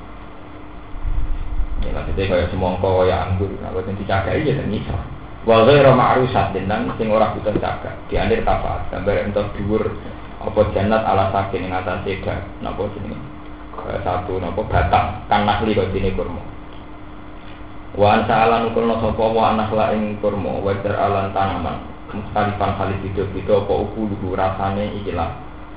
Ya, 1.81 1.97
maksudnya 1.97 2.29
kaya 2.29 2.45
semongko 2.53 2.89
kaya 3.01 3.17
anggur, 3.25 3.49
nah, 3.65 3.73
kalau 3.73 3.97
dicagari 3.97 4.45
ya 4.45 4.53
ternyata 4.53 5.01
wa 5.49 5.65
ghairu 5.65 5.97
ma'rusatin 5.97 6.69
lan 6.69 6.93
sing 7.01 7.09
ora 7.09 7.33
butuh 7.33 7.57
cagak. 7.57 7.97
Diandir 8.13 8.45
tafaat 8.45 8.93
gambar 8.93 9.33
entuk 9.33 9.49
dhuwur 9.57 9.89
apa 10.41 10.61
jannat 10.73 11.05
ala 11.05 11.29
sakin 11.31 11.69
ing 11.69 11.73
atas 11.73 12.01
seda 12.03 12.41
napa 12.65 12.89
jenenge? 12.97 13.21
Satu 14.01 14.41
napa? 14.41 14.61
Batang. 14.65 15.29
Kan 15.29 15.45
nakli 15.45 15.77
kok 15.77 15.93
dene 15.93 16.17
kurma. 16.17 16.41
Wa 17.95 18.17
an 18.17 18.21
sa'alan 18.25 18.73
ukulna 18.73 18.97
sapa? 19.05 19.21
Wa 19.21 19.53
anak 19.53 19.71
la 19.77 19.93
ing 19.93 20.17
kurma. 20.25 20.59
Wa 20.65 20.73
alan 20.81 21.37
tanaman. 21.37 21.77
Mustalifan 22.11 22.75
kali 22.75 22.95
beda-beda 23.07 23.63
apa 23.63 23.73
ukulu 23.87 24.35
rasane 24.35 24.99
iki 24.99 25.15
lah. 25.15 25.31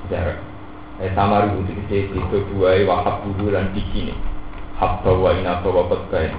Jarak 0.08 0.54
eh 1.02 1.10
sama 1.10 1.42
ribu 1.42 1.66
dikisi 1.66 2.14
itu 2.14 2.38
buai 2.54 2.86
wahab 2.86 3.26
bulu 3.26 3.50
lan 3.50 3.74
bikini 3.74 4.14
hab 4.78 5.02
bawa 5.02 5.34
ina 5.34 5.58
bawa 5.58 5.90
petkai 5.90 6.30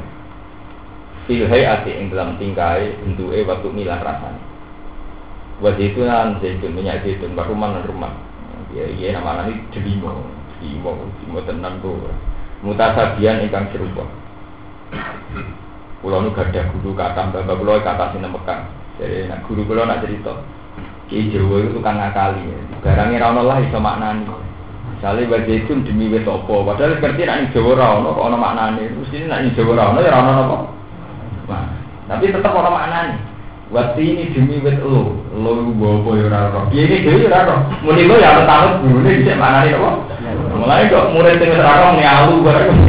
filhai 1.27 1.67
ati 1.67 1.91
ing 1.91 2.07
dalam 2.07 2.39
tingkai 2.39 2.95
bentuke 3.03 3.43
waktu 3.43 3.67
milah 3.75 3.99
rasane 3.99 4.39
wa 5.63 5.69
zaitunan 5.75 6.39
zaitun 6.43 6.75
minyak 6.75 7.03
zaitun 7.05 7.37
wa 7.37 7.47
rumah 7.47 8.11
ya 8.75 8.85
iya 8.91 9.15
nama 9.15 9.47
ini 9.47 9.61
delimo 9.71 10.25
delimo 10.59 10.95
delimo 11.21 11.39
tenang 11.47 11.79
tuh 11.79 11.95
mutasabian 12.65 13.45
ingkang 13.45 13.71
serupa 13.71 14.03
Kulo 16.05 16.21
nu 16.21 16.29
gada 16.37 16.69
guru 16.69 16.93
kata 16.93 17.33
bapak 17.33 17.57
kulo 17.57 17.81
kata 17.81 18.13
sini 18.13 18.29
Mekah. 18.29 18.59
Jadi 19.01 19.25
nak 19.25 19.41
guru 19.49 19.65
kulo 19.65 19.89
nak 19.89 20.05
cerita. 20.05 20.37
Ki 21.09 21.33
Jawa 21.33 21.65
itu 21.65 21.81
tukang 21.81 21.97
ngakali. 21.97 22.45
Barangnya 22.85 23.25
rano 23.25 23.41
lah 23.41 23.57
iso 23.57 23.81
maknani. 23.81 24.29
Misalnya 24.93 25.25
baca 25.33 25.49
itu 25.49 25.73
demi 25.81 26.13
wes 26.13 26.29
opo. 26.29 26.61
Padahal 26.61 27.01
ngerti 27.01 27.25
nak 27.25 27.49
Jawa 27.57 28.05
kok 28.05 28.21
ono 28.21 28.37
maknani. 28.37 28.85
Ini 28.85 29.25
nak 29.25 29.49
Jawa 29.57 29.73
rano 29.73 29.99
ya 30.05 30.13
rano 30.13 30.29
apa? 30.29 30.57
Nah, 31.49 31.65
tapi 32.05 32.29
tetap 32.29 32.53
ono 32.53 32.69
maknani. 32.69 33.17
Waktu 33.75 33.99
ini 34.07 34.31
demi 34.31 34.63
wet 34.63 34.79
lo, 34.79 35.19
lo 35.35 35.67
bawa 35.75 36.15
ya 36.15 36.31
rano. 36.31 36.71
Dia 36.71 36.87
ini 36.87 37.03
dewi 37.03 37.27
rano. 37.27 37.59
Muni 37.83 38.07
lo 38.07 38.15
ya 38.15 38.47
tahu 38.47 38.87
guru 38.87 39.03
ini 39.03 39.19
bisa 39.19 39.35
maknani 39.35 39.75
apa? 39.75 39.91
Mulai 40.55 40.87
kok 40.87 41.11
murid 41.11 41.43
yang 41.43 41.59
rano 41.59 41.99
nyalu 41.99 42.33
bareng. 42.39 42.79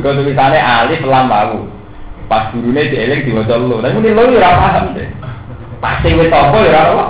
Kau 0.00 0.16
tulisannya 0.16 0.56
alif 0.56 1.04
lam 1.04 1.28
bau. 1.28 1.68
Pas 2.32 2.48
gurune 2.56 2.80
dieling 2.88 3.28
diwaca 3.28 3.60
lo. 3.60 3.76
Tapi 3.84 3.92
muni 3.92 4.16
lo 4.16 4.24
ya 4.32 4.56
paham 4.56 4.96
deh. 4.96 5.08
Pas 5.76 6.00
sing 6.00 6.16
wis 6.16 6.32
apa 6.32 6.56
ya 6.64 6.96
ora 6.96 7.06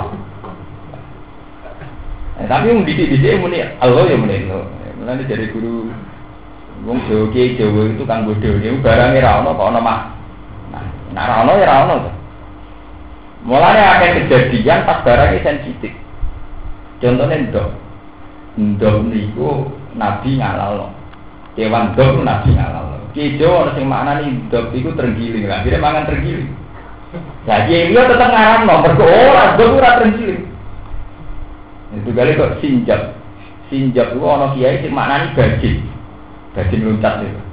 Eh, 2.37 2.45
tapi 2.45 2.69
yang 2.69 2.83
didik-didik 2.83 3.39
muni 3.39 3.63
Allah 3.79 4.03
ya 4.03 4.19
muni 4.19 4.51
lo. 4.51 4.67
Mulane 4.99 5.23
jadi 5.23 5.47
guru 5.55 5.95
wong 6.83 7.07
Jawa 7.07 7.31
Jawa 7.31 7.81
itu 7.87 8.03
kan 8.03 8.27
bodoh. 8.27 8.51
Ini 8.59 8.83
barangnya 8.83 9.23
ra 9.23 9.39
ono 9.39 9.55
kok 9.55 9.71
ono 9.71 9.79
mah. 9.79 10.16
Nah, 11.17 11.25
nah 11.25 11.33
ra 11.33 11.35
ono 11.41 11.53
ya 11.57 11.65
ra 11.65 11.75
ono 11.89 11.95
to. 12.05 12.11
Mulane 13.49 13.81
akeh 13.81 14.09
kejadian 14.21 14.85
pas 14.85 15.01
barangnya 15.01 15.41
sensitif. 15.41 15.89
Contohnya 17.01 17.41
ndok. 17.49 17.69
Ndok 18.53 18.95
niku 19.09 19.65
Nabi 19.97 20.37
ngalalo. 20.37 20.93
Kewan 21.57 21.97
ndok 21.97 22.21
Nabi 22.21 22.53
ngalalo. 22.53 23.01
Jawa 23.17 23.65
ono 23.65 23.71
sing 23.73 23.89
maknani 23.89 24.45
ndok 24.45 24.77
iku 24.77 24.93
tergiling. 24.93 25.49
Lah, 25.49 25.65
akhirnya 25.65 25.81
mangan 25.81 26.05
tergiling. 26.05 26.53
Jadi 27.49 27.89
dia 27.89 28.03
tetap 28.05 28.29
ngarang 28.29 28.67
nomor 28.67 28.93
ke 28.93 29.05
orang, 29.07 29.55
gue 29.57 29.73
ora 29.73 29.91
tergiling. 29.97 30.43
Itu 31.97 32.09
kali 32.13 32.35
kok 32.35 32.59
sinjab, 32.61 33.15
sinjab 33.71 34.11
itu 34.13 34.21
ono 34.21 34.53
kiai 34.53 34.83
sing 34.83 34.91
maknani 34.93 35.33
bajing, 35.33 35.81
bajing 36.53 36.81
loncat 36.83 37.25
itu. 37.25 37.46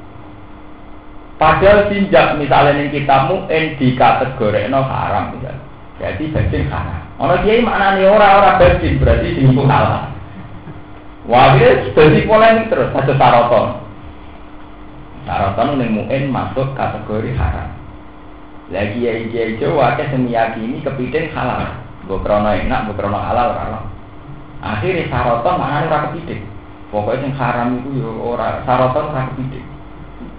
Padahal 1.34 1.90
sinjab 1.90 2.38
misalnya 2.38 2.78
ning 2.78 2.94
kitamu 2.94 3.50
en 3.50 3.74
dikategorikno 3.74 4.80
haram 4.86 5.34
misalnya. 5.34 5.62
Jadi 5.98 6.30
bajing 6.30 6.66
haram. 6.70 7.02
Ono 7.18 7.34
kiai 7.42 7.62
maknani 7.62 8.06
ora 8.06 8.28
ora 8.38 8.50
bajing 8.58 9.02
berarti 9.02 9.38
sing 9.38 9.50
halal. 9.54 10.10
Wah, 11.24 11.56
jadi 11.56 12.20
polemik 12.28 12.68
terus, 12.68 12.92
satu 12.92 13.16
saroton. 13.16 13.80
Saroton 15.24 15.80
ning 15.80 15.90
muen 15.96 16.28
masuk 16.30 16.76
kategori 16.76 17.32
haram. 17.34 17.72
Lagi 18.70 19.02
ya 19.02 19.12
kiai 19.28 19.58
Jawa 19.58 19.96
akeh 19.96 20.06
sing 20.14 20.30
meyakini 20.30 20.84
kepiting 20.86 21.34
halal. 21.34 21.82
Mbok 22.04 22.22
krono 22.22 22.52
enak, 22.52 22.86
mbok 22.86 22.96
krono 23.00 23.18
halal 23.18 23.56
halal. 23.58 23.84
Akhirnya 24.62 25.10
saroton 25.10 25.58
mana 25.58 25.88
ora 25.90 25.98
kepiting. 26.10 26.46
Pokoknya 26.94 27.26
yang 27.26 27.34
haram 27.42 27.68
itu 27.82 27.90
ya 27.98 28.10
ora 28.22 28.62
saroton 28.62 29.10
ora 29.10 29.32
kepiting. 29.34 29.73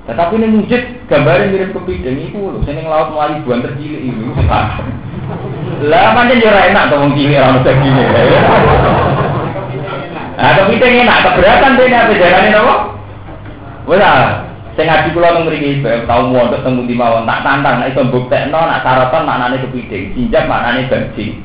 Tetapi 0.06 0.34
ini 0.38 0.48
wujud 0.54 0.82
gambarnya 1.10 1.50
mirip 1.50 1.70
kepiting 1.74 2.30
itu 2.30 2.38
loh. 2.38 2.62
Sini 2.62 2.86
laut 2.86 3.10
melalui 3.10 3.42
buan 3.42 3.66
tercilik 3.66 4.02
ini. 4.06 4.30
Lah 5.90 6.14
macam 6.14 6.38
jora 6.38 6.70
enak 6.70 6.94
tuh 6.94 6.98
wong 7.02 7.12
cilik 7.18 7.42
ora 7.42 7.56
mesti 7.58 7.72
gini. 7.82 8.04
Nah, 10.36 10.52
kepiting 10.52 11.08
enak 11.08 11.24
keberatan 11.24 11.80
dene 11.80 11.96
apa 11.96 12.14
jarane 12.20 12.50
napa? 12.52 12.76
Wes 13.88 14.04
Sing 14.76 14.92
ngaji 14.92 15.16
kula 15.16 15.32
nang 15.32 15.48
mriki 15.48 15.80
tau 16.04 16.28
mondok 16.28 16.60
teng 16.60 16.76
pundi 16.76 16.92
mawon 16.92 17.24
tak 17.24 17.48
tantang 17.48 17.80
nek 17.80 17.96
iso 17.96 18.04
mbuktekno 18.04 18.60
nak 18.60 18.84
saraton 18.84 19.24
maknane 19.24 19.64
kepiting, 19.64 20.12
sinjap 20.12 20.52
maknane 20.52 20.92
bajing. 20.92 21.40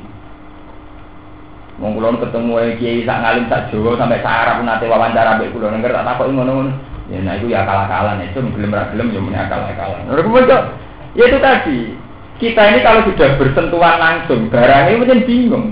Wong 1.79 1.95
kula 1.95 2.19
ketemu 2.19 2.75
kiai 2.83 3.07
sak 3.07 3.23
ngalim 3.23 3.47
sak 3.47 3.71
Jawa 3.71 3.95
sampai 3.95 4.19
sak 4.19 4.67
nate 4.67 4.91
wawancara 4.91 5.39
mbek 5.39 5.55
kula 5.55 5.71
nengger 5.71 5.95
tak 5.95 6.07
takoki 6.11 6.35
ngono-ngono. 6.35 6.89
Ya 7.11 7.19
nah 7.27 7.35
itu 7.35 7.51
ya 7.51 7.67
akal-akalan 7.67 8.23
itu 8.23 8.39
gelem 8.39 8.71
ra 8.71 8.87
gelem 8.95 9.11
ya 9.11 9.21
muni 9.21 9.37
akal-akalan. 9.37 10.07
Ora 10.09 10.59
Ya 11.19 11.25
itu 11.27 11.39
tadi. 11.43 11.79
Kita 12.41 12.63
ini 12.73 12.81
kalau 12.81 13.05
sudah 13.05 13.37
bersentuhan 13.37 14.01
langsung 14.01 14.49
barangnya 14.49 14.97
mungkin 14.97 15.27
bingung. 15.29 15.67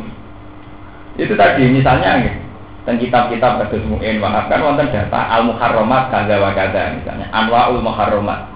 Itu 1.17 1.33
tadi 1.39 1.65
misalnya 1.71 2.19
dan 2.89 2.97
kitab-kitab 2.97 3.61
kados 3.61 3.85
muin 3.85 4.17
maafkan 4.17 4.65
wonten 4.65 4.89
data 4.89 5.29
al 5.29 5.45
muharramat 5.45 6.09
kaza 6.09 6.41
wa 6.41 6.57
kaza 6.57 6.97
misalnya 6.97 7.29
anwaul 7.37 7.85
muharramat 7.85 8.49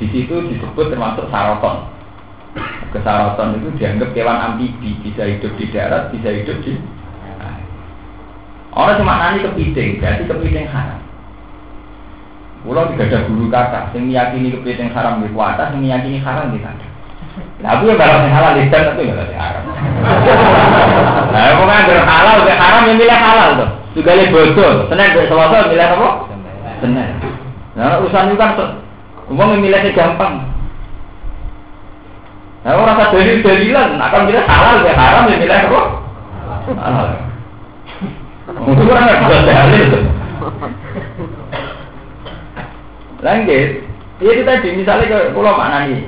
di 0.00 0.08
situ 0.08 0.48
disebut 0.48 0.88
termasuk 0.88 1.28
saroton 1.28 1.84
kesaroton 2.96 3.60
itu 3.60 3.68
dianggap 3.76 4.08
kewan 4.16 4.40
amfibi 4.40 4.96
bisa 5.04 5.28
hidup 5.28 5.52
di 5.60 5.68
darat 5.68 6.08
bisa 6.16 6.32
hidup 6.32 6.64
di 6.64 6.80
orang 8.72 8.96
cuma 9.04 9.20
nani 9.20 9.44
kepiting 9.44 10.00
berarti 10.00 10.24
kepiting 10.24 10.64
haram 10.72 11.01
Pulau 12.62 12.86
tidak 12.94 13.10
ada 13.10 13.18
guru 13.26 13.50
kata, 13.50 13.90
yang 13.90 14.06
meyakini 14.06 14.54
kepiting 14.54 14.94
haram 14.94 15.18
di 15.18 15.26
kuasa, 15.34 15.74
yang 15.74 15.82
meyakini 15.82 16.22
haram 16.22 16.54
di 16.54 16.62
sana. 16.62 16.78
Nah, 17.58 17.78
aku 17.78 17.90
yang 17.90 17.98
kalau 17.98 18.22
halal 18.22 18.52
lisan 18.54 18.82
tapi 18.86 19.02
nggak 19.10 19.34
haram. 19.34 19.62
Nah, 21.30 21.42
aku 21.54 21.62
kan 21.66 21.82
halal, 22.06 22.36
haram 22.46 22.82
yang 22.86 22.98
milih 23.02 23.18
halal 23.18 23.48
tuh. 23.58 23.70
Juga 23.98 24.14
lebih 24.14 24.54
bodoh. 24.54 24.72
Senin 24.88 25.10
dari 25.10 25.26
Selasa 25.26 25.68
milih 25.68 25.86
apa? 25.90 26.08
Senin. 26.78 27.08
Nah, 27.74 27.98
urusan 27.98 28.30
itu 28.30 28.36
kan 28.38 28.50
umum 29.26 29.58
milihnya 29.58 29.90
gampang. 29.98 30.46
Nah, 32.62 32.78
orang 32.78 32.94
rasa 32.94 33.10
dari 33.10 33.42
dalilan, 33.42 33.98
akan 33.98 34.22
milih 34.30 34.44
halal, 34.46 34.76
ya 34.86 34.94
haram, 34.94 35.24
ya 35.26 35.36
milih 35.42 35.56
apa? 35.66 35.82
Halal. 36.78 37.06
Untuk 38.70 38.86
orang 38.94 39.04
nggak 39.10 39.18
bisa 39.26 39.36
dalil. 39.50 39.90
Lanjut, 43.22 43.70
itu 44.18 44.42
tadi 44.42 44.68
misalnya 44.74 45.30
kalau 45.30 45.54
mana 45.54 45.86
nih, 45.86 46.02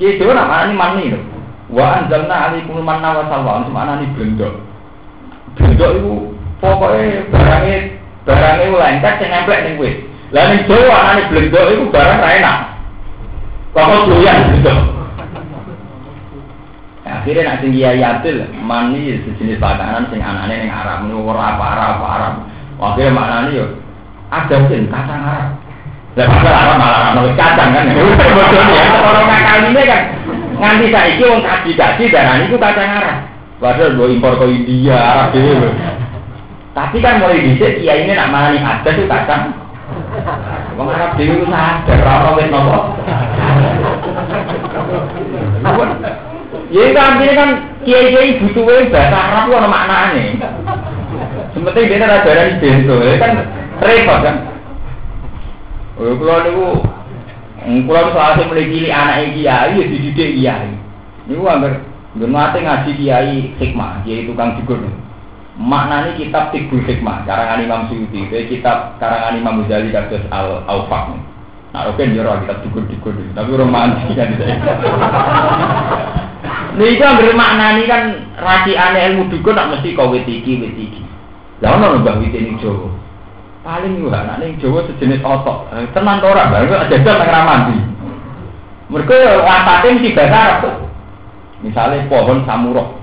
Kiai 0.00 0.18
nak 0.18 0.48
mana 0.48 0.64
nih 0.72 0.76
mani 0.76 1.04
loh. 1.12 1.22
Wa 1.70 2.02
anjalna 2.02 2.50
alaikum 2.50 2.80
manna 2.80 3.20
wa 3.20 3.24
salwa, 3.28 3.68
mana 3.68 4.00
nih 4.00 4.08
blendok. 4.16 4.64
Blendok 5.54 5.90
itu 5.96 6.12
pokoknya 6.58 7.28
barangnya 7.30 7.78
barangnya 8.24 8.66
lengket 8.72 9.14
yang 9.20 9.30
nempel 9.32 9.60
nih 9.60 9.72
gue. 9.76 9.92
Lah 10.34 10.44
ning 10.50 10.60
Jawa 10.66 10.96
anane 11.04 11.22
blendok 11.30 11.66
itu 11.70 11.84
barang 11.94 12.18
ra 12.18 12.30
enak. 12.42 12.58
Pokok 13.70 14.00
doyan 14.10 14.38
gitu. 14.58 14.74
Akhirnya 17.04 17.42
nak 17.46 17.60
tinggi 17.62 17.80
ayatil 17.84 18.48
mani 18.60 19.20
sejenis 19.22 19.60
makanan 19.60 20.08
sing 20.10 20.20
anane 20.24 20.54
ning 20.58 20.72
Arab 20.72 21.06
niku 21.06 21.22
ora 21.28 21.54
apa 21.54 21.64
Arab 21.76 21.96
Arab. 22.02 22.34
Akhirnya 22.82 23.16
maknane 23.16 23.48
yo 23.54 23.66
ada 24.32 24.56
sing 24.68 24.90
kacang 24.90 25.22
Arab. 25.22 25.63
Lah 26.14 26.26
bisa 26.30 26.50
malah 26.78 27.10
ana 27.10 27.26
kacang 27.34 27.74
kan. 27.74 27.90
Bodoh 27.90 28.64
ya 28.70 28.84
orang 29.02 29.26
ngakal 29.26 29.58
ini 29.66 29.82
kan 29.82 30.02
nganti 30.54 30.86
saiki 30.94 31.22
wong 31.26 31.42
kaji-kaji 31.42 32.04
darani 32.14 32.46
iku 32.46 32.54
kacang 32.54 32.86
Arab. 32.86 33.18
Padahal 33.58 33.98
lo 33.98 34.06
impor 34.06 34.38
ke 34.38 34.46
India. 34.46 35.26
Tapi 36.74 36.96
kan 37.02 37.18
mulai 37.18 37.42
dhisik 37.42 37.82
kiai 37.82 38.06
ini 38.06 38.14
nak 38.14 38.30
marani 38.30 38.62
ada 38.62 38.86
tuh 38.94 39.10
kacang. 39.10 39.58
Wong 40.78 40.86
Arab 40.94 41.18
dhewe 41.18 41.42
ku 41.42 41.46
sadar 41.50 41.98
ora. 41.98 42.78
Ya 46.70 46.82
itu 46.90 46.98
artinya 46.98 47.34
kan 47.34 47.50
kiai-kiai 47.82 48.38
butuh 48.38 48.62
bahasa 48.86 49.18
Arab 49.18 49.50
itu 49.50 49.54
ada 49.58 49.66
maknanya. 49.66 50.24
Sementing 51.54 51.86
dia 51.90 52.06
ada 52.06 52.22
bento, 52.62 52.96
ya 53.02 53.14
kan 53.18 53.32
repot 53.82 54.18
kan. 54.22 54.53
Oh, 55.94 56.14
kalau 56.18 56.42
niku, 56.42 56.66
kalau 57.86 58.10
soal 58.10 58.34
saya 58.34 58.50
mulai 58.50 58.90
anak 58.90 59.16
kiai, 59.38 59.78
ya 59.78 59.84
dididik 59.86 60.30
kiai. 60.34 60.72
Niku 61.30 61.46
hampir 61.46 61.78
Gue 62.14 62.30
nate 62.30 62.62
ngaji 62.62 62.90
kiai 62.94 63.34
hikmah, 63.58 64.06
kiai 64.06 64.26
tukang 64.26 64.54
jugur. 64.62 64.78
Maknanya 65.54 66.18
kitab 66.18 66.50
Tibul 66.50 66.82
Hikmah, 66.82 67.26
karangan 67.26 67.62
Imam 67.62 67.86
Suyuti, 67.86 68.26
itu 68.26 68.58
kitab 68.58 68.98
karangan 68.98 69.38
Imam 69.38 69.62
Ghazali 69.62 69.94
kados 69.94 70.22
Al 70.34 70.66
Aufaq. 70.66 71.14
Nah, 71.70 71.90
oke, 71.90 72.02
dia 72.02 72.22
orang 72.22 72.42
kitab 72.46 72.58
jugur-jugur, 72.66 73.14
tapi 73.34 73.50
mandi 73.66 74.14
kan 74.18 74.30
itu. 74.34 74.46
Nih 76.74 76.98
itu 76.98 77.02
ambil 77.06 77.38
maknanya 77.38 77.84
kan 77.86 78.02
rasi 78.34 78.74
aneh 78.74 79.14
ilmu 79.14 79.30
dukun 79.30 79.54
tak 79.54 79.70
mesti 79.70 79.94
kau 79.94 80.10
wetiki 80.10 80.58
wetiki. 80.58 81.02
Lah 81.62 81.78
ono 81.78 82.02
mbah 82.02 82.18
wit 82.18 82.34
ini 82.34 82.58
Jawa. 82.58 82.90
Paling 83.64 83.96
yo 83.96 84.12
anak 84.12 84.44
ning 84.44 84.60
Jawa 84.60 84.84
sejenis 84.84 85.24
otok. 85.24 85.72
Eh, 85.72 85.88
tenan 85.96 86.20
ora, 86.20 86.52
baru 86.52 86.84
aja 86.84 87.00
nang 87.00 87.32
ramandi. 87.32 87.78
Mereka 88.92 89.40
wasate 89.40 89.96
mesti 89.96 90.12
bahasa. 90.12 90.84
Misalnya 91.64 92.04
pohon 92.12 92.44
samuro. 92.44 93.00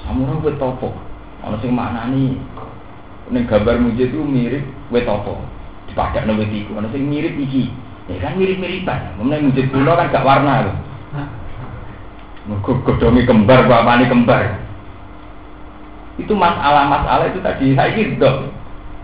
Samuro 0.00 0.40
wit 0.40 0.56
topo. 0.56 0.96
Ono 1.44 1.60
sing 1.60 1.76
maknani 1.76 2.40
ning 3.28 3.44
gambar 3.44 3.76
mujid 3.76 4.08
itu 4.08 4.24
mirip 4.24 4.64
wit 4.88 5.04
apa? 5.04 5.36
Dipadakno 5.92 6.40
wit 6.40 6.48
iku. 6.48 6.80
Ono 6.80 6.88
sing 6.88 7.04
mirip 7.04 7.36
iki. 7.36 7.68
Ya 8.08 8.24
kan 8.24 8.40
mirip-miripan. 8.40 9.20
Mulane 9.20 9.52
mujid 9.52 9.68
kuno 9.68 9.92
kan 9.92 10.08
gak 10.08 10.24
warna 10.24 10.64
lho. 10.64 10.72
Mergo 12.48 12.74
godhonge 12.82 13.22
kembar, 13.22 13.68
bapakne 13.70 14.08
kembar. 14.10 14.58
Itu 16.18 16.34
masalah-masalah 16.34 17.30
itu 17.30 17.38
tadi 17.44 17.76
saya 17.76 18.02
dok. 18.16 18.51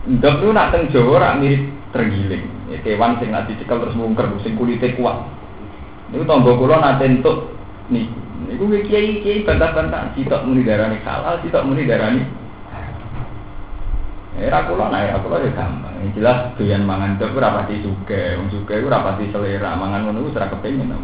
Dok 0.09 0.41
itu 0.41 0.49
nak 0.57 0.73
teng 0.73 0.89
Jawa 0.89 1.21
ora 1.21 1.37
mirip 1.37 1.69
tergiling. 1.93 2.49
Ya, 2.73 2.81
kewan 2.81 3.21
sing 3.21 3.29
nanti 3.29 3.53
dicekel 3.53 3.81
terus 3.85 3.97
mungker, 3.97 4.25
sing 4.41 4.57
kulitnya 4.57 4.97
kuat. 4.97 5.21
Niku 6.09 6.25
tangga 6.25 6.57
kula 6.57 6.81
nate 6.81 7.05
entuk 7.05 7.53
nih. 7.93 8.09
Niku 8.49 8.73
kiai 8.89 9.21
kiai 9.21 9.45
bantah-bantah, 9.45 10.17
sitok 10.17 10.49
muni 10.49 10.65
darani 10.65 10.97
halal, 11.05 11.37
sitok 11.45 11.67
muni 11.69 11.85
darani 11.85 12.23
Era 14.39 14.63
kula 14.71 14.87
nah 14.95 15.03
era 15.03 15.19
kula 15.19 15.43
ya 15.43 15.51
gampang. 15.51 15.99
Yang 15.99 16.23
jelas 16.23 16.39
doyan 16.55 16.87
mangan 16.87 17.19
dok 17.19 17.35
ora 17.35 17.59
pati 17.59 17.83
suge, 17.83 18.39
wong 18.39 18.49
suge 18.55 18.79
ora 18.87 19.03
selera, 19.19 19.75
mangan 19.75 20.09
ngono 20.09 20.31
wis 20.31 20.39
ora 20.39 20.47
kepengin. 20.47 20.95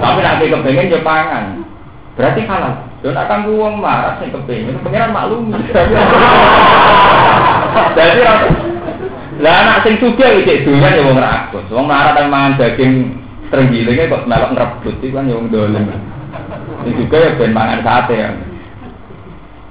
Tapi 0.00 0.18
nek 0.24 0.40
kepengin 0.42 0.90
ya 0.90 1.04
pangan. 1.04 1.60
Berarti 2.16 2.40
halal. 2.48 2.74
Yo 3.04 3.12
nek 3.12 3.28
kanggo 3.28 3.52
wong 3.60 3.84
marah 3.84 4.16
sing 4.16 4.32
kepengin, 4.32 4.80
pengiran 4.80 5.12
maklum. 5.12 5.52
Jadi 7.96 8.20
lah 9.42 9.54
anak 9.66 9.82
sing 9.82 9.98
suge 9.98 10.22
wis 10.22 10.62
doyan 10.62 10.94
ya 10.94 11.02
wong 11.02 11.18
ra 11.18 11.50
agus. 11.50 11.66
Wong 11.74 11.90
marah 11.90 12.14
tapi 12.14 12.30
mangan 12.30 12.54
daging 12.54 13.18
terenggilinge 13.50 14.06
kok 14.06 14.30
melok 14.30 14.54
ngrebut 14.54 14.94
iku 15.02 15.14
kan 15.18 15.26
ya 15.26 15.34
wong 15.34 15.50
dolen. 15.50 15.90
Ini 16.86 16.90
juga 16.94 17.16
ya 17.18 17.30
ben 17.34 17.50
mangan 17.50 17.82
sate 17.82 18.14
ya. 18.14 18.30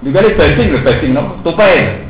Juga 0.04 0.20
ini 0.20 0.36
bajing 0.36 0.68
loh, 0.68 0.82
bajing 0.84 1.12
no, 1.16 1.22
tupai. 1.48 2.04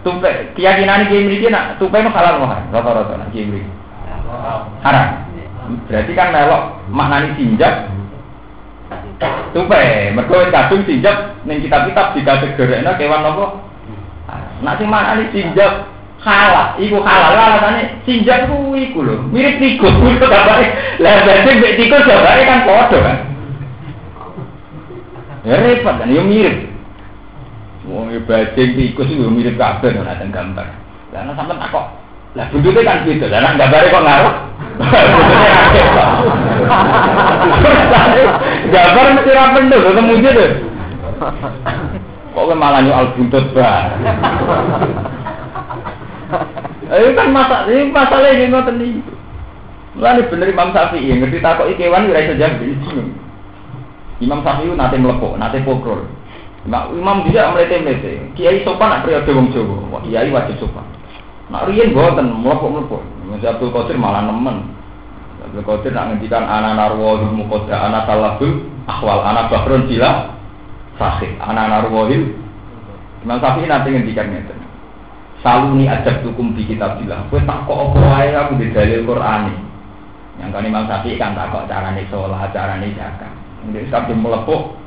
Tupai, 0.00 0.56
keyakinan 0.56 1.12
ini 1.12 1.28
memiliki 1.28 1.52
nak 1.52 1.76
tupai 1.76 2.00
no 2.00 2.08
halal 2.08 2.40
haram, 2.40 2.72
rata-rata 2.72 3.20
nak 3.20 3.28
kiai 3.36 3.60
haram. 4.80 5.08
Berarti 5.84 6.12
kan 6.16 6.32
melok 6.32 6.62
maknani 6.88 7.36
sinjak 7.36 7.92
tupai. 9.52 10.16
Mereka 10.16 10.48
kadung 10.48 10.88
sinjak 10.88 11.36
neng 11.44 11.60
kitab-kitab 11.60 12.16
di 12.16 12.24
kategori 12.24 12.88
kewan 12.96 13.20
nopo. 13.20 13.69
Nak 14.60 14.76
sing 14.76 14.92
maknani 14.92 15.24
sinjak 15.32 15.88
halal, 16.20 16.76
iku 16.76 17.00
halal 17.00 17.32
alasannya 17.32 18.04
sinjak 18.04 18.44
ku 18.44 18.76
iku 18.76 19.00
lho, 19.00 19.24
mirip 19.32 19.56
tikus, 19.56 19.96
iku 20.12 20.26
kabare. 20.28 20.68
Lah 21.00 21.24
bajing 21.24 21.64
mek 21.64 21.80
tikus 21.80 22.04
kabare 22.04 22.44
kan 22.44 22.68
padha 22.68 22.98
kan. 23.00 23.16
Ya 25.48 25.56
repot 25.56 25.96
kan, 25.96 26.12
ya 26.12 26.20
mirip. 26.20 26.68
Wong 27.88 28.12
bajing 28.28 28.76
tikus 28.76 29.08
itu 29.08 29.32
mirip 29.32 29.56
kabeh 29.56 29.96
ora 29.96 30.20
teng 30.20 30.28
gambar. 30.28 30.68
Lah 31.16 31.20
nek 31.24 31.40
sampean 31.40 31.56
takok, 31.56 31.86
lah 32.36 32.44
bentuknya 32.52 32.84
kan 32.84 33.08
gitu. 33.08 33.24
Lah 33.32 33.40
nek 33.40 33.88
kok 33.88 34.04
ngaruh? 34.04 34.34
Gambar 38.70 39.06
mesti 39.16 39.30
ra 39.34 39.44
penuh 39.56 39.80
ketemu 39.82 40.12
gitu. 40.20 40.46
Kok 42.40 42.56
malah 42.56 42.80
nyual 42.80 43.12
buntut 43.12 43.52
bah. 43.52 43.92
Ayo 46.90 47.12
kan 47.14 47.28
masa 47.30 47.68
ini 47.68 47.92
masalah 47.92 48.32
ini 48.32 48.48
ngoten 48.48 48.80
iki. 48.80 49.12
Mulane 49.94 50.26
bener 50.26 50.48
Imam 50.48 50.72
Syafi'i 50.72 51.12
ngerti 51.20 51.38
takok 51.38 51.70
kewan 51.76 52.08
ora 52.08 52.24
iso 52.24 52.34
jawab 52.34 52.64
Imam 54.24 54.40
Syafi'i 54.40 54.72
nate 54.72 54.96
mlepok, 54.96 55.36
nate 55.36 55.60
pokrol. 55.62 56.08
Nah, 56.68 56.92
imam 56.92 57.24
dia 57.28 57.52
melete 57.52 57.80
melete. 57.80 58.12
Kiai 58.36 58.60
sopan 58.64 58.92
nak 58.92 59.08
periode 59.08 59.32
wong 59.32 59.48
Jawa. 59.52 60.00
Kiai 60.04 60.28
wajib 60.28 60.60
sopan. 60.60 60.84
Nak 61.52 61.68
riyen 61.68 61.92
boten 61.92 62.26
mlepok 62.28 62.68
mlepok. 62.72 63.02
Mas 63.28 63.44
Abdul 63.44 63.72
Qadir 63.72 63.96
malah 64.00 64.26
nemen. 64.26 64.74
Abdul 65.46 65.64
Qadir 65.64 65.92
nak 65.96 66.12
ngendikan 66.12 66.44
ana 66.44 66.76
narwa 66.76 67.22
ilmu 67.22 67.48
qada 67.48 67.86
ana 67.86 68.04
talabul 68.04 68.66
ahwal 68.90 69.20
ana 69.24 69.46
bahrun 69.48 69.86
sila 69.88 70.39
sahih 71.00 71.32
ana 71.40 71.64
narwa 71.64 72.04
Imam 73.20 73.36
Syafi'i 73.36 73.68
nanti 73.68 73.92
ngendikan 73.92 74.32
ngeten. 74.32 74.58
Saluni 75.40 75.88
ajab 75.88 76.24
tukum 76.24 76.56
di 76.56 76.68
kitabillah. 76.68 77.28
Kowe 77.28 77.40
tak 77.44 77.68
kok 77.68 77.76
apa 77.76 77.98
wae 78.00 78.28
aku 78.32 78.52
di 78.60 78.72
dalil 78.72 79.04
Qur'an. 79.04 79.48
Yang 80.40 80.50
kan 80.56 80.64
Imam 80.64 80.84
Syafi'i 80.88 81.20
kan 81.20 81.36
tak 81.36 81.52
kok 81.52 81.68
carane 81.68 82.04
sholat, 82.08 82.48
carane 82.52 82.92
zakat. 82.96 83.32
Ini 83.68 83.92
sampai 83.92 84.16
melepuk 84.16 84.80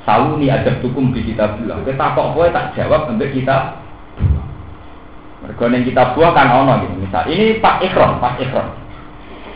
Salu 0.00 0.40
ni 0.40 0.48
adab 0.48 0.80
tukum 0.80 1.12
di 1.12 1.20
kitab 1.20 1.60
bilang. 1.60 1.84
Kita 1.84 2.16
kok 2.16 2.32
boleh 2.32 2.50
tak 2.50 2.72
jawab 2.72 3.12
untuk 3.12 3.28
kita. 3.30 3.76
Mereka 5.44 5.64
yang 5.72 5.84
kita 5.84 6.02
buah 6.16 6.32
kan 6.32 6.48
ono 6.52 6.84
gitu. 6.84 6.94
Misal 7.04 7.24
ini 7.28 7.60
Pak 7.60 7.84
Ikhron, 7.84 8.20
Pak 8.20 8.40
Ikhron. 8.40 8.68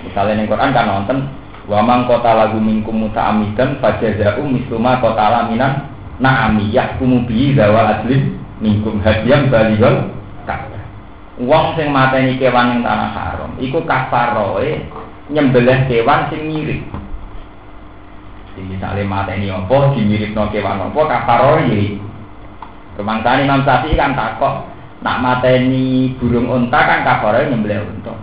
Misalnya 0.04 0.44
yang 0.44 0.48
Quran 0.52 0.70
kan 0.72 0.84
nonton 0.84 1.18
Wamang 1.64 2.04
kota 2.04 2.36
lagu 2.36 2.60
minkum 2.60 3.08
muta'amidan 3.08 3.80
Fajaza'u 3.80 4.44
misluma 4.44 5.00
kota 5.00 5.32
laminan 5.32 5.88
Na'amiyah 6.20 7.00
kumubi 7.00 7.56
zawa 7.56 8.00
adlin 8.00 8.36
Minkum 8.60 9.00
hadiam 9.00 9.48
balihol 9.48 10.12
Ka'bah 10.44 10.84
Wong 11.40 11.74
sing 11.74 11.90
mateni 11.90 12.36
kewan 12.36 12.78
yang 12.78 12.80
tanah 12.84 13.10
haram 13.16 13.52
Iku 13.58 13.82
kafaroe 13.88 14.84
Nyembelih 15.32 15.88
kewan 15.88 16.28
sing 16.28 16.46
mirip 16.46 16.84
misalnya 18.62 19.02
mata 19.02 19.34
ini 19.34 19.50
opo, 19.50 19.98
dimirip 19.98 20.30
no 20.30 20.46
kewan 20.54 20.90
opo, 20.90 21.10
kafaroi. 21.10 21.98
Kemangsaan 22.94 23.42
Imam 23.42 23.66
Syafi'i 23.66 23.98
kan 23.98 24.14
takok, 24.14 24.70
nak 25.02 25.18
mata 25.18 25.50
ini 25.50 26.14
burung 26.14 26.46
unta 26.46 26.78
kan 26.86 27.02
kafaroi 27.02 27.50
nyembelih 27.50 27.82
unta. 27.82 28.14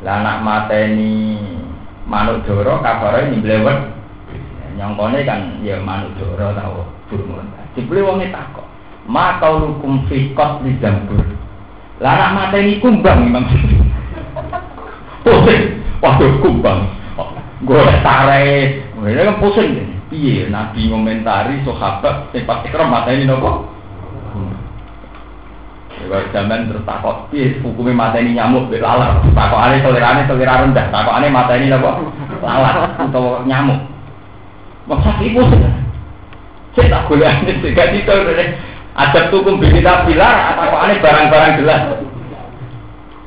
Lah 0.00 0.24
nak 0.24 0.40
mata 0.40 0.72
ini 0.72 1.36
manuk 2.06 2.46
doro 2.46 2.80
kafaroi 2.80 3.34
nyembelih 3.34 3.66
wet. 3.66 3.78
Nyongkone 4.78 5.26
kan 5.26 5.60
ya 5.60 5.82
manuk 5.82 6.14
doro 6.16 6.54
tau 6.54 6.86
burung 7.10 7.42
unta. 7.42 7.62
Dibeli 7.74 8.00
wongnya 8.00 8.32
takok, 8.32 8.66
ma 9.04 9.36
kau 9.42 9.60
lukum 9.60 10.06
fikot 10.08 10.64
di 10.64 10.78
jambur. 10.80 11.20
Lah 12.00 12.12
nak 12.16 12.32
mata 12.32 12.56
ini 12.60 12.80
kumbang 12.80 13.32
Syafi'i. 13.32 13.76
Pusing, 15.24 15.62
waduh 16.04 16.32
kumbang. 16.44 16.92
Gue 17.64 17.80
tarik, 18.04 18.84
ini 19.00 19.16
kan 19.16 19.40
pusing. 19.40 19.96
Iya, 20.12 20.52
Nabi 20.52 20.86
ngomentari 20.86 21.66
sahabat 21.66 22.30
sing 22.30 22.46
pas 22.46 22.62
ikram 22.62 22.92
mata 22.92 23.10
ini 23.10 23.26
nopo. 23.26 23.66
Ya 25.96 26.20
zaman 26.28 26.68
terus 26.68 26.84
takut, 26.84 27.24
iya 27.32 27.56
hukumnya 27.64 27.96
mata 27.96 28.20
ini 28.20 28.36
nyamuk 28.36 28.68
be 28.68 28.76
lalat. 28.76 29.16
Takut 29.32 29.56
aneh 29.56 29.80
selera 29.80 30.20
selera 30.28 30.60
rendah. 30.62 30.86
Takut 30.92 31.12
aneh 31.16 31.32
mata 31.32 31.56
ini 31.56 31.72
nopo 31.72 32.12
lalat 32.44 33.00
atau 33.00 33.40
nyamuk. 33.48 33.80
Masa 34.86 35.16
ibu 35.24 35.40
saya 36.76 36.92
tak 36.92 37.08
boleh 37.08 37.24
aneh 37.24 37.56
juga 37.64 37.88
itu 37.96 38.12
ada 38.96 39.20
tukum 39.32 39.56
kita 39.56 40.04
pilar 40.04 40.36
atau 40.52 40.76
aneh 40.76 41.00
barang-barang 41.00 41.64
jelas. 41.64 41.80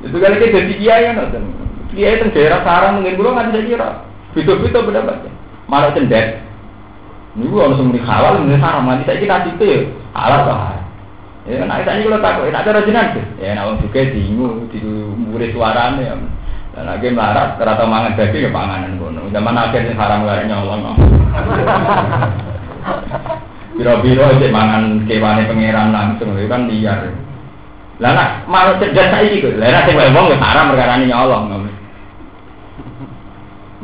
Itu 0.05 0.15
kali 0.15 0.39
kita 0.39 0.63
jadi 0.63 0.73
kiai 0.79 1.03
kan, 1.11 1.43
kiai 1.91 2.15
itu 2.21 2.31
daerah 2.31 2.63
sarang 2.63 3.01
mungkin 3.01 3.17
belum 3.19 3.35
ada 3.35 3.59
kira. 3.59 3.89
Itu-itu 4.37 4.71
pendapatnya 4.71 5.33
malah 5.65 5.91
cendet. 5.91 6.45
Ini 7.35 7.45
gua 7.49 7.69
harus 7.69 7.81
muni 7.81 7.99
halal, 8.01 8.41
haram. 8.45 8.87
Nanti 8.87 9.05
saya 9.05 9.19
kita 9.19 9.35
itu 9.51 9.63
ya 9.67 9.77
halal 10.15 10.39
kok. 10.47 10.78
Ya, 11.47 11.63
nah 11.63 11.79
saya 11.87 12.03
kalau 12.03 12.19
takut, 12.19 12.51
tak 12.51 12.67
ada 12.67 12.83
jenang 12.83 13.15
sih. 13.15 13.23
Ya, 13.39 13.55
nah 13.55 13.71
juga 13.79 14.01
dingu, 14.11 14.67
di 14.67 14.83
murid 15.15 15.55
suarane 15.55 16.03
ya. 16.03 16.15
Dan 16.75 16.83
lagi 16.85 17.09
melarat, 17.09 17.55
ternyata 17.55 17.87
mangan 17.87 18.13
daging 18.19 18.43
ya 18.45 18.51
panganan 18.51 18.99
kono. 18.99 19.25
Zaman 19.31 19.55
akhir 19.57 19.87
sing 19.87 19.95
haram 19.95 20.27
gak 20.27 20.45
nyolong. 20.45 20.83
Biro-biro 23.79 24.23
aja 24.27 24.47
mangan 24.51 25.07
kewane 25.07 25.47
pangeran 25.47 25.95
langsung, 25.95 26.35
itu 26.35 26.51
kan 26.51 26.67
liar. 26.67 27.07
Lah 27.99 28.11
nak 28.15 28.29
mau 28.47 28.75
cerdas 28.75 29.11
saiki 29.11 29.39
kok. 29.39 29.55
Lah 29.55 29.71
nak 29.71 29.87
sing 29.87 29.95
haram 29.95 30.71
perkara 30.75 30.99
nyolong. 30.99 31.67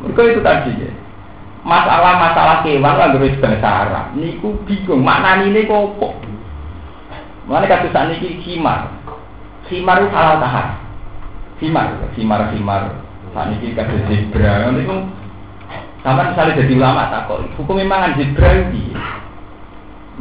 Mereka 0.03 0.21
itu 0.27 0.41
tadi 0.43 0.71
ya. 0.75 0.91
masalah-masalah 1.65 2.61
kewan 2.61 2.93
lah 2.93 3.09
terus 3.17 3.41
bahasa 3.41 3.69
Arab. 3.89 4.05
Niku 4.13 4.53
bingung 4.69 5.01
maknane 5.01 5.49
ini 5.49 5.65
kok. 5.65 5.97
Mana 7.45 7.69
kasus 7.69 7.93
ini 7.93 8.41
khimar. 8.41 8.89
Khimar 9.69 10.01
itu 10.01 10.09
salah 10.09 10.41
tahar. 10.41 10.67
Khimar, 11.61 11.87
khimar, 12.17 12.49
khimar. 12.49 12.83
Saat 13.33 13.53
ini 13.53 13.77
kasus 13.77 14.01
zebra. 14.09 14.73
Itu 14.73 14.97
sama 16.05 16.29
misalnya 16.29 16.61
jadi 16.61 16.73
ulama 16.77 17.09
tak 17.09 17.29
kok. 17.29 17.45
Hukum 17.57 17.81
memang 17.81 18.13
zebra 18.17 18.69
ini 18.69 18.93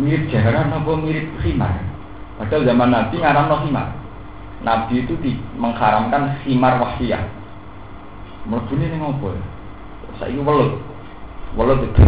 mirip 0.01 0.27
jaran 0.33 0.75
apa 0.75 0.93
mirip 1.01 1.29
khimar. 1.41 1.81
Padahal 2.41 2.67
zaman 2.67 2.89
Nabi 2.91 3.17
ngaram 3.21 3.47
no 3.47 3.57
khimar. 3.63 3.89
Nabi 4.65 5.05
itu 5.05 5.15
di, 5.21 5.37
mengharamkan 5.61 6.41
khimar 6.43 6.81
wahsiyah. 6.81 7.21
Mereka 8.49 8.77
ini 8.77 8.97
ngopo 8.97 9.33
ya? 9.33 9.43
Saya 10.21 10.41
welut. 10.41 10.81
Welut 11.57 11.85
itu 11.85 12.01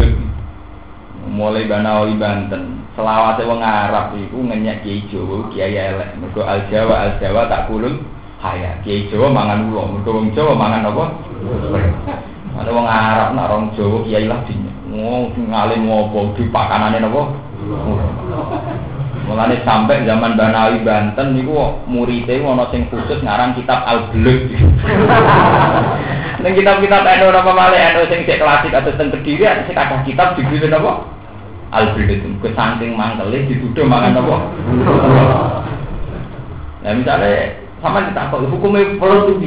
mulai 1.28 1.68
Banawi 1.68 2.16
Banten. 2.16 2.85
Selawase 2.96 3.44
wong 3.44 3.60
Arab 3.60 4.16
iku 4.16 4.40
ngenyek 4.40 4.80
Kiai 4.80 5.04
Jawa, 5.12 5.52
Kiai 5.52 5.76
elek. 5.76 6.16
Mergo 6.16 6.40
Al 6.48 6.64
Jawa, 6.72 6.94
Al 7.04 7.12
Jawa 7.20 7.44
tak 7.44 7.68
kulun 7.68 8.00
haya. 8.40 8.80
Kiai 8.80 9.04
Jawa 9.12 9.28
mangan 9.28 9.68
ulo, 9.68 10.00
mergo 10.00 10.16
wong 10.16 10.32
Jawa 10.32 10.56
mangan 10.56 10.88
apa? 10.88 11.04
Ada 12.56 12.72
wong 12.72 12.88
Arab 12.88 13.28
nak 13.36 13.52
orang 13.52 13.68
Jawa 13.76 14.00
kiai 14.08 14.24
lah 14.24 14.40
dinya. 14.48 14.72
Ngomong 14.88 15.52
ngalim 15.52 15.80
ngopo 15.84 16.32
di 16.40 16.48
pakanane 16.48 17.04
napa? 17.04 17.22
Mulane 19.28 19.60
sampai 19.60 20.06
zaman 20.08 20.38
Banawi 20.38 20.80
Banten 20.80 21.36
niku 21.36 21.52
muridé 21.84 22.40
ana 22.40 22.64
sing 22.72 22.88
khusus 22.88 23.20
ngarang 23.20 23.52
kitab 23.58 23.84
Al-Bulugh. 23.84 24.48
Ning 26.40 26.52
kitab-kitab 26.56 27.04
eno 27.04 27.34
apa 27.34 27.52
malih 27.52 27.80
eno 27.80 28.08
sing 28.08 28.24
cek 28.24 28.40
klasik 28.40 28.72
atau 28.72 28.94
teng 28.96 29.12
kediri 29.12 29.44
ada 29.44 29.66
sing 29.68 29.76
ada 29.76 30.00
kitab 30.06 30.38
dibikin 30.40 30.72
apa? 30.72 31.15
Al-Bulugh. 31.74 32.38
Ke 32.42 32.48
saking 32.54 32.94
mangkele 32.94 33.46
dituduh 33.50 33.86
mangan 33.86 34.18
apa? 34.18 34.36
Nah 36.86 36.92
misalnya 36.94 37.58
sama 37.82 38.06
kita 38.06 38.30
kok 38.30 38.46
hukumnya 38.46 38.94
perlu 38.98 39.34
tuh 39.34 39.38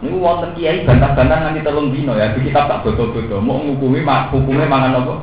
Ini 0.00 0.16
wonten 0.16 0.56
kiai 0.56 0.88
bantah-bantah 0.88 1.44
nanti 1.44 1.60
telung 1.60 1.92
dino 1.92 2.16
ya, 2.16 2.32
di 2.32 2.48
kitab 2.48 2.72
tak 2.72 2.80
bodoh-bodoh. 2.88 3.36
Mau 3.36 3.60
ngukumi, 3.60 4.00
hukumnya 4.32 4.64
mangan 4.64 5.04
apa? 5.04 5.14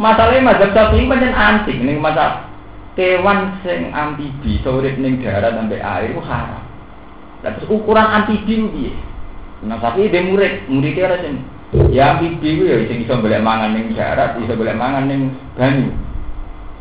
Masalahnya 0.00 0.48
mazhab 0.48 0.72
satu 0.72 0.96
ini 0.96 1.12
pancen 1.12 1.36
antik. 1.36 1.76
Ini 1.76 2.00
masa 2.00 2.48
kewan 2.96 3.60
sing 3.60 3.92
amfibi, 3.92 4.58
sore 4.64 4.96
ning 4.96 5.20
darat 5.20 5.54
sampai 5.54 5.76
air 5.76 6.10
itu 6.10 6.24
haram. 6.24 6.64
Terus 7.44 7.68
ukuran 7.68 8.08
amfibi 8.08 8.64
piye? 8.72 8.92
Nah, 9.68 9.76
tapi 9.76 10.08
dia 10.08 10.24
murid, 10.24 10.64
muridnya 10.68 11.08
ada 11.08 11.28
ya 11.90 12.14
amfibi 12.14 12.48
itu 12.54 12.64
ya 12.70 12.76
sing 12.86 13.02
bisa 13.02 13.18
boleh 13.18 13.40
mangan 13.42 13.74
ning 13.74 13.94
darat, 13.94 14.38
bisa 14.38 14.54
boleh 14.54 14.74
mangan 14.74 15.10
ning 15.10 15.34
banyu. 15.58 15.90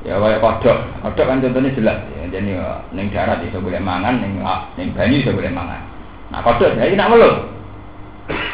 Ya 0.03 0.19
kayak 0.19 0.43
kodok, 0.43 0.77
kodok 0.99 1.25
kan 1.25 1.39
contohnya 1.39 1.71
jelas. 1.73 1.97
Ya, 2.11 2.23
jadi 2.27 2.59
ya, 2.59 2.83
ning 2.91 3.07
darat 3.09 3.39
bisa 3.41 3.57
boleh 3.57 3.79
mangan, 3.79 4.19
ning 4.19 4.43
ning 4.77 4.87
banyu 4.93 5.21
bisa 5.23 5.31
boleh 5.31 5.51
mangan. 5.53 5.81
Nah 6.29 6.39
kodok 6.45 6.75
jadi 6.77 6.93
nak 6.93 7.09
melut. 7.13 7.35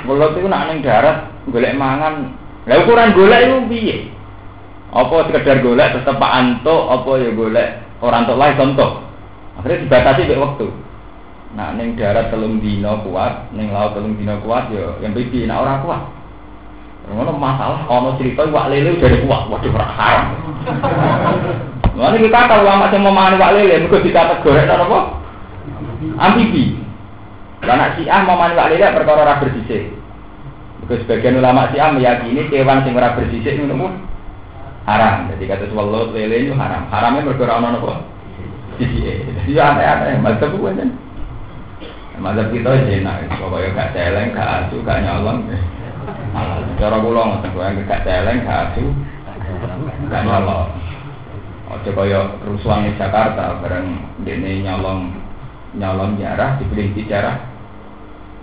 Melut 0.07 0.33
itu 0.37 0.47
nak 0.47 0.71
ning 0.71 0.79
darat 0.81 1.29
golek 1.49 1.75
mangan. 1.75 2.33
Lah 2.67 2.75
ukuran 2.85 3.15
golek 3.17 3.39
itu 3.45 3.55
piye? 3.69 3.97
Apa 4.89 5.29
sekedar 5.29 5.61
golek 5.61 5.93
tetep 5.93 6.17
Anto, 6.17 6.89
apa 6.89 7.11
ya 7.21 7.29
golek 7.33 7.69
orang 8.01 8.25
tok 8.25 8.39
lain 8.39 8.57
contoh. 8.57 8.91
Akhirnya 9.59 9.83
dibatasi 9.85 10.29
mek 10.29 10.41
waktu. 10.41 10.67
Nah 11.57 11.73
ning 11.73 11.97
darat 11.97 12.29
telung 12.29 12.61
dino 12.61 13.01
kuat, 13.01 13.49
ning 13.57 13.73
laut 13.73 13.97
telung 13.97 14.13
dino 14.15 14.37
kuat 14.45 14.69
ya 14.69 15.01
yang 15.01 15.17
pipi 15.17 15.49
nak 15.49 15.65
ora 15.65 15.73
kuat. 15.81 16.01
Ngono 17.09 17.41
masalah 17.41 17.89
ono 17.89 18.13
cerita 18.21 18.45
wak 18.45 18.69
lele 18.69 18.93
udah 19.01 19.09
kuat, 19.25 19.41
waduh 19.49 19.73
ora 19.73 19.87
haram. 19.97 20.25
Lalu 21.97 22.29
kita 22.29 22.45
tahu 22.45 22.61
lama 22.61 22.85
sing 22.93 23.01
mau 23.01 23.09
mangan 23.09 23.41
wak 23.41 23.53
lele, 23.57 23.81
mergo 23.81 23.97
dikategorikno 23.97 24.85
apa? 24.85 24.99
Amfibi. 26.21 26.77
Lah 27.65 27.75
nak 27.75 27.97
Syiah 27.97 28.21
mau 28.29 28.37
mangan 28.37 28.61
wak 28.61 28.69
lele 28.69 28.93
perkara 28.93 29.25
ora 29.25 29.41
bersisik. 29.41 29.89
Mergo 30.85 30.93
sebagian 31.01 31.41
ulama 31.41 31.73
Syiah 31.73 31.89
meyakini 31.97 32.45
kewan 32.45 32.85
sing 32.85 32.93
ora 32.93 33.17
bersisik 33.17 33.57
ngono 33.57 33.89
haram. 34.85 35.33
Jadi 35.33 35.43
kata 35.49 35.65
welut 35.73 36.13
lele 36.13 36.45
itu 36.45 36.53
haram. 36.53 36.85
Haramnya 36.93 37.25
mergo 37.25 37.41
ora 37.41 37.57
ono 37.57 37.67
napa? 37.73 37.93
Sisi. 38.77 39.01
Jadi 39.01 39.57
aneh-aneh, 39.57 40.21
mazhab 40.21 40.53
ku 40.53 40.61
kan. 40.61 40.93
Mazhab 42.21 42.51
kita 42.53 42.69
enak, 42.75 43.31
pokoknya 43.39 43.75
gak 43.79 43.91
celeng, 43.95 44.35
gak 44.35 44.67
asu, 44.67 44.75
gak 44.83 44.99
nyolong. 45.07 45.39
Cara 46.79 46.97
kula 47.01 47.21
ngoten 47.25 47.51
kuwi 47.51 47.81
gak 47.89 48.05
celeng, 48.05 48.45
gak 48.45 48.71
asu, 48.71 48.85
gak 50.07 50.23
nyolong. 50.23 50.69
Ojo 51.69 51.89
kaya 51.93 52.21
rusuhan 52.49 52.89
di 52.89 52.97
Jakarta 52.97 53.61
bareng 53.61 54.01
dene 54.25 54.65
nyolong 54.65 55.13
nyolong 55.77 56.17
jarah 56.17 56.57
dibeli 56.57 56.89
di 56.97 57.05
jarah. 57.05 57.45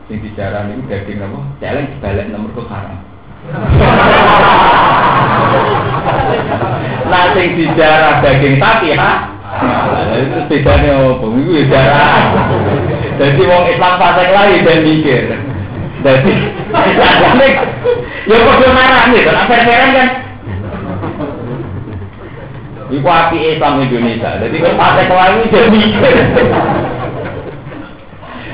Sing 0.06 0.22
di 0.22 0.30
jarah 0.38 0.70
niku 0.70 0.86
daging 0.86 1.18
apa? 1.18 1.40
Celeng 1.58 1.86
dibalik 1.90 2.30
nomor 2.30 2.54
ke 2.54 2.62
haram. 2.70 2.98
Nah 7.10 7.24
sing 7.34 7.58
di 7.58 7.66
jarah 7.74 8.22
daging 8.22 8.62
sapi 8.62 8.94
ha? 8.94 9.12
Itu 10.22 10.38
bedanya 10.46 10.92
apa? 10.94 11.26
Itu 11.26 11.62
jarah. 11.66 12.22
Jadi 13.16 13.42
wong 13.42 13.64
Islam 13.74 13.94
fasik 13.98 14.30
lagi 14.30 14.62
dan 14.62 14.78
mikir 14.86 15.45
jadi 16.06 16.32
ya 18.30 18.36
kok 18.38 18.62
marah 18.70 19.02
nih 19.10 19.26
kan 19.26 19.46
fair-fairan 19.50 19.90
kan 19.90 20.08
Iku 22.86 23.08
api 23.10 23.58
Islam 23.58 23.82
Indonesia. 23.82 24.38
Jadi 24.38 24.62
kalau 24.62 24.78
partai 24.78 25.10
kelawi 25.10 25.50
jadi 25.50 25.68
mikir. 25.74 26.14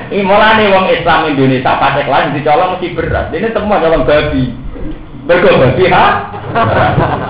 Ini 0.09 0.25
mulai 0.25 0.73
wong 0.73 0.89
Islam 0.89 1.29
Indonesia 1.29 1.77
partai 1.77 2.01
kelawi 2.09 2.41
dicolong 2.41 2.73
mesti 2.73 2.97
berat. 2.97 3.29
Ini 3.29 3.53
semua 3.53 3.77
colong 3.77 4.09
babi. 4.09 4.57
Bergo 5.29 5.53
babi 5.53 5.85
ha? 5.93 6.33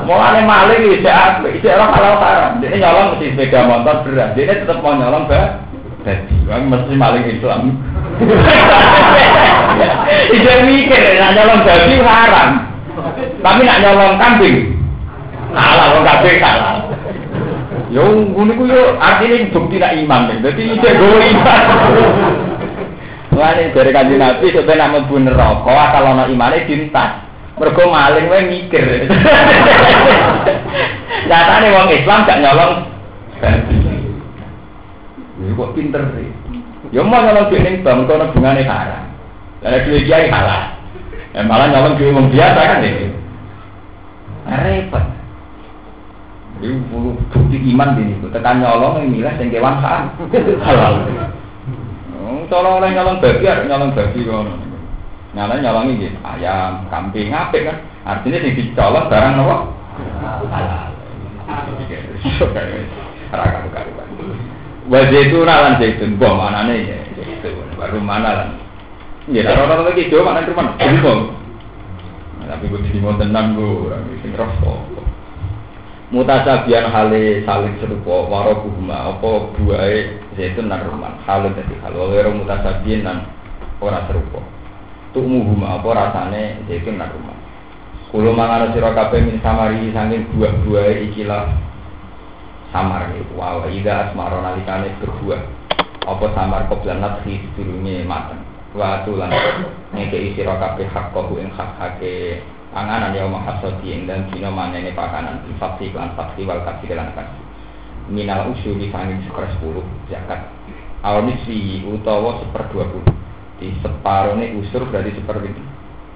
Mulai 0.07 0.47
maling 0.47 1.03
saya 1.03 1.43
apa? 1.43 1.47
Saya 1.59 1.75
orang 1.75 1.91
halal 1.91 2.15
haram. 2.23 2.51
Nyolong 2.63 3.07
mesti 3.19 3.25
sepeda 3.35 3.67
motor 3.67 3.95
berat. 4.07 4.39
Ini 4.39 4.63
tetap 4.63 4.79
mau 4.79 4.95
nyolong 4.95 5.27
babi. 5.27 5.72
Wong 6.03 6.63
mesti 6.67 6.93
maling 6.99 7.25
Islam. 7.31 7.79
Itu 10.35 10.51
mikir, 10.67 11.15
nak 11.15 11.31
nyolong 11.39 11.63
babi 11.63 11.95
haram. 12.03 12.49
Tapi 13.39 13.61
nak 13.63 13.79
nyolong 13.79 14.19
kambing 14.19 14.83
halal, 15.53 15.89
wong 15.97 16.05
kabeh 16.05 16.35
halal. 16.43 16.77
Yo 17.93 18.03
ngono 18.33 18.57
ku 18.57 18.65
yo 18.65 18.97
artine 18.97 19.53
bukti 19.53 19.77
nak 19.77 19.93
iman 19.93 20.29
deh. 20.29 20.37
Dadi 20.41 20.63
ide 20.75 20.89
go 20.97 21.07
iman. 21.13 21.61
Wani 23.33 23.73
dari 23.73 23.91
kanjeng 23.93 24.21
Nabi 24.21 24.53
sebenarnya 24.53 24.77
nak 24.77 24.89
mlebu 24.93 25.15
neraka 25.21 25.73
asal 25.73 26.05
ana 26.05 26.29
imane 26.29 26.65
dintas. 26.65 27.11
Mergo 27.53 27.85
maling 27.89 28.29
wae 28.29 28.49
mikir. 28.49 28.81
Nyatane 31.29 31.67
wong 31.69 31.87
Islam 31.93 32.25
gak 32.25 32.41
nyolong 32.41 32.73
Ini 35.43 35.59
kok 35.59 35.75
pinter 35.75 36.01
sih. 36.15 36.31
Ya 36.95 37.03
mau 37.03 37.19
nyolong 37.19 37.51
duit 37.51 37.83
bank 37.83 38.07
kono 38.07 38.31
bungane 38.31 38.63
haram. 38.63 39.11
Lah 39.59 39.83
duit 39.83 40.07
kiai 40.07 40.31
halal. 40.31 40.71
Ya 41.35 41.43
malah 41.43 41.67
nyolong 41.67 41.99
duit 41.99 42.15
wong 42.15 42.31
biasa 42.31 42.59
kan 42.63 42.79
ini. 42.79 43.11
Repot. 44.47 45.05
Ini 46.63 46.79
bukti 47.27 47.57
iman 47.75 47.99
ini, 47.99 48.23
tekan 48.31 48.63
nyolong 48.63 49.03
yang 49.03 49.11
milah 49.11 49.35
yang 49.35 49.51
kewan 49.51 49.75
halal. 50.67 50.93
Kalau 52.47 52.79
orang 52.79 52.93
nyolong 52.95 53.19
babi, 53.19 53.43
ada 53.43 53.67
nyolong 53.67 53.91
babi. 53.91 54.23
Nyolong 55.33 55.59
nyolong 55.59 55.85
ini 55.91 56.07
ayam, 56.23 56.87
kambing, 56.87 57.35
apa 57.35 57.57
kan? 57.57 57.77
Artinya 58.07 58.39
yang 58.39 58.55
dicolong 58.55 59.09
barang 59.11 59.41
apa? 59.43 59.55
Halal. 60.47 60.87
Raka 63.33 63.59
karuan. 63.73 64.07
Wajah 64.83 65.21
itu 65.23 65.37
nalan 65.47 65.79
zaitun, 65.79 66.19
bom 66.19 66.35
mana 66.35 66.67
nih 66.67 66.91
ya? 66.91 66.99
Baru 67.79 68.03
mana 68.03 68.29
lan? 68.35 68.49
Ya, 69.31 69.47
orang-orang 69.47 69.95
lagi 69.95 70.11
jauh 70.11 70.27
mana 70.27 70.43
rumah? 70.43 70.75
Bom. 70.99 71.19
Tapi 72.43 72.67
gue 72.67 72.79
jadi 72.91 72.99
mau 72.99 73.15
tenang 73.15 73.55
gue, 73.55 73.87
orang 73.87 74.03
ini 74.11 74.27
ngerosok 74.35 74.93
mutasabian 76.13 76.93
hale 76.93 77.41
saling 77.41 77.73
serupa 77.81 78.29
warobuhuma 78.29 79.17
apa 79.17 79.49
buahe 79.57 80.13
zaitun 80.37 80.69
lan 80.69 80.85
rumah 80.85 81.17
halun 81.25 81.57
dadi 81.57 81.73
hal 81.81 81.89
ghairu 81.89 82.37
mutasabian 82.37 83.01
lan 83.01 83.17
ora 83.81 84.05
serupa 84.05 84.37
tumuhuma 85.17 85.81
apa 85.81 85.89
rasane 85.89 86.61
zaitun 86.69 87.01
lan 87.01 87.09
rumah 87.17 87.33
kulo 88.13 88.29
mangan 88.29 88.77
sira 88.77 88.93
kabeh 88.93 89.25
min 89.25 89.41
samari 89.41 89.89
saking 89.89 90.29
buah-buahe 90.37 91.09
ikilah 91.09 91.49
samar 92.73 93.13
iku 93.13 93.37
wa 93.37 93.69
ida 93.69 94.09
asmara 94.09 94.41
nalikane 94.41 94.97
berbuah 94.97 95.45
apa 96.03 96.25
samar 96.33 96.65
koblan 96.67 96.99
natri 96.99 97.39
sedurunge 97.53 98.03
mateng? 98.03 98.41
Wa 98.73 99.05
atulan 99.05 99.29
ngeke 99.93 100.33
isi 100.33 100.41
kabeh 100.41 100.89
hak 100.89 101.13
kohu 101.13 101.37
ing 101.37 101.53
hak 101.53 101.77
hake 101.77 102.41
anganan 102.73 103.13
ya 103.13 103.29
mahasodi 103.29 103.93
ing 103.93 104.09
dan 104.09 104.25
dina 104.33 104.49
manene 104.49 104.91
pakanan. 104.97 105.45
Bil 105.45 105.53
faksi 105.61 105.93
lan 105.93 106.17
faksi 106.17 106.41
wal 106.43 106.65
kasih 106.65 106.97
lan 106.97 107.13
kasih. 107.13 107.43
Minal 108.09 108.51
usuli 108.51 108.89
sanging 108.89 109.21
seper 109.23 109.47
sepuluh 109.55 109.85
zakat. 110.09 110.49
Awnisfi 111.05 111.85
utawa 111.85 112.41
seper 112.41 112.67
dua 112.73 112.89
puluh. 112.89 113.13
Di 113.61 113.69
separuhnya 113.79 114.49
usur 114.57 114.89
berarti 114.89 115.13
seper 115.13 115.37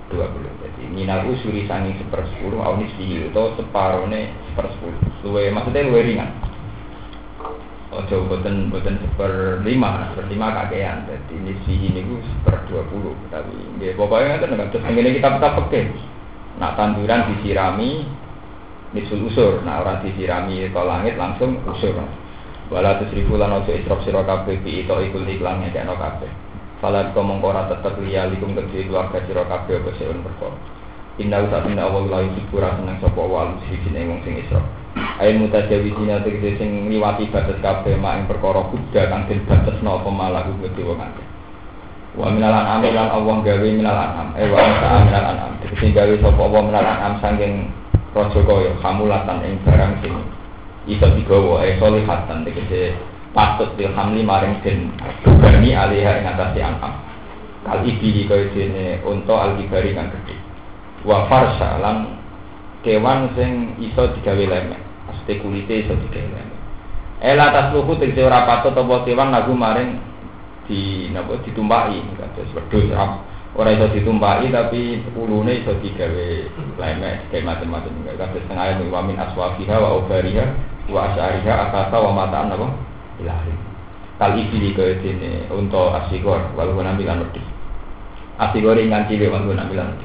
dua 0.10 0.26
puluh. 0.34 0.52
Jadi 0.66 0.84
minal 0.90 1.30
usuli 1.30 1.70
sanging 1.70 1.94
seper 2.02 2.26
sepuluh 2.34 2.60
awnisfi 2.60 3.30
utawa 3.30 3.54
separuhnya 3.56 4.34
seper 4.52 4.66
sepuluh. 4.74 5.00
Luwe 5.24 5.54
maksudnya 5.54 5.86
luwe 5.86 6.02
ringan 6.02 6.34
Ojo 7.88 8.28
boten 8.28 8.68
boten 8.68 9.00
seper 9.00 9.64
lima, 9.64 10.12
seper 10.12 10.28
lima 10.28 10.52
kakean. 10.52 11.08
Jadi 11.08 11.34
ini 11.40 11.54
sih 11.64 11.80
ini 11.80 12.04
gue 12.04 12.20
seper 12.20 12.68
dua 12.68 12.84
puluh. 12.92 13.16
Tapi 13.32 13.56
dia 13.80 13.96
pokoknya 13.96 14.44
kan 14.44 14.52
nggak 14.60 14.76
terus 14.76 14.84
ini 14.92 15.16
kita 15.16 15.40
kita 15.40 15.50
pakai. 15.56 15.96
Nah 16.60 16.76
tanduran 16.76 17.32
disirami 17.32 18.04
nisul 18.92 19.32
usur. 19.32 19.64
Nah 19.64 19.80
orang 19.80 20.04
disirami 20.04 20.68
ke 20.68 20.82
langit 20.84 21.16
langsung 21.16 21.64
usur. 21.64 21.96
Wala 22.68 23.00
tusrifu 23.00 23.40
lan 23.40 23.56
ojo 23.64 23.72
isrok 23.72 24.04
sira 24.04 24.28
kabeh 24.28 24.60
bi 24.60 24.84
itu 24.84 24.92
ikul 24.92 25.24
iklan 25.24 25.64
ngekekno 25.64 25.96
kabeh. 25.96 26.28
Fala 26.84 27.16
kau 27.16 27.24
mengkora 27.24 27.72
tetep 27.72 27.96
liya 28.04 28.28
likum 28.28 28.52
kedhe 28.52 28.84
keluarga 28.84 29.24
sira 29.24 29.48
kabeh 29.48 29.80
apa 29.80 29.96
seun 29.96 30.20
perkara. 30.20 30.60
Inna 31.18 31.48
usah 31.48 31.64
inna 31.64 31.88
awal 31.88 32.12
la 32.12 32.20
yusibu 32.28 32.60
seneng 32.60 33.00
sapa 33.00 33.18
wa 33.18 33.48
al-musyrikin 33.48 33.96
ing 33.96 34.20
sing 34.28 34.44
isrok. 34.44 34.68
Ain 35.18 35.42
mutajawizina 35.42 36.22
tegese 36.22 36.62
sing 36.62 36.90
ngliwati 36.90 37.30
batas 37.34 37.58
kabeh 37.62 37.98
mak 37.98 38.22
ing 38.22 38.26
perkara 38.30 38.62
kuda 38.70 39.02
kang 39.10 39.26
den 39.26 39.42
batasno 39.50 40.02
apa 40.02 40.10
malah 40.14 40.46
gede 40.46 40.82
wong 40.86 41.02
akeh. 41.02 41.28
Wa 42.18 42.34
minal 42.34 42.54
an'am 42.54 42.82
lan 42.82 43.14
gawe 43.46 43.68
minal 43.70 43.94
an'am. 43.94 44.34
Eh 44.38 44.50
wa 44.50 44.58
ta'ala 44.58 45.06
minal 45.06 45.26
an'am. 45.38 45.52
Tegese 45.62 45.94
gawe 45.94 46.14
sapa 46.18 46.42
Allah 46.42 46.62
minal 46.66 46.86
an'am 46.86 47.14
saking 47.22 47.54
raja 48.18 48.40
kaya 48.42 48.72
kamulatan 48.82 49.38
ing 49.46 49.56
barang 49.62 49.94
sing 50.02 50.14
iso 50.90 51.08
digawa 51.14 51.62
eh 51.62 51.78
solihatan 51.78 52.42
tegese 52.42 52.98
patut 53.38 53.70
dilhamli 53.78 54.26
maring 54.26 54.58
den 54.66 54.90
bani 55.38 55.78
alihah 55.78 56.18
ing 56.22 56.26
atase 56.26 56.62
an'am. 56.62 56.94
Kal 57.62 57.86
ibili 57.86 58.26
kaya 58.26 58.50
dene 58.50 58.98
unta 59.06 59.34
al-kibari 59.50 59.94
kang 59.94 60.10
gedhe. 60.10 60.34
Wa 61.06 61.30
farsha 61.30 61.78
lan 61.78 62.17
kewan 62.86 63.34
sing 63.34 63.74
iso 63.82 64.10
digawe 64.18 64.44
lemek. 64.46 64.82
Mesti 65.08 65.34
kulite 65.42 65.88
iso 65.88 65.94
digawe. 65.98 66.42
Ela 67.18 67.50
tasluhu 67.50 67.98
tegese 67.98 68.22
ora 68.22 68.46
patut 68.46 68.78
apa 68.78 69.02
kewan 69.02 69.34
lagu 69.34 69.54
maring 69.58 69.98
di 70.70 71.10
napa 71.10 71.42
ditumpaki. 71.42 72.04
Kados 72.18 72.54
wedhus 72.54 72.94
ora 73.58 73.74
iso 73.74 73.90
ditumpaki 73.90 74.54
tapi 74.54 75.02
ulune 75.18 75.66
iso 75.66 75.74
digawe 75.82 76.28
lemek 76.78 77.34
kayak 77.34 77.46
macam-macam 77.46 77.94
kados 78.06 78.38
setengah 78.46 78.86
wa 78.94 79.02
min 79.02 79.18
aswafiha 79.18 79.76
wa 79.82 79.98
ubariha 79.98 80.46
wa 80.94 81.10
asyariha 81.10 81.54
akata 81.70 81.98
wa 81.98 82.12
mataan 82.14 82.54
apa 82.54 82.68
ilahi. 83.18 83.54
Kali 84.18 84.50
iki 84.50 84.74
ke 84.74 84.98
dene 85.02 85.46
untuk 85.54 85.94
asigor 85.94 86.42
walau 86.58 86.82
nabi 86.82 87.06
kan 87.06 87.22
wedhus. 87.22 87.46
Asigor 88.38 88.78
ingan 88.78 89.10
cilik 89.10 89.30
walau 89.30 89.54
nabi 89.58 89.74
lan 89.74 89.98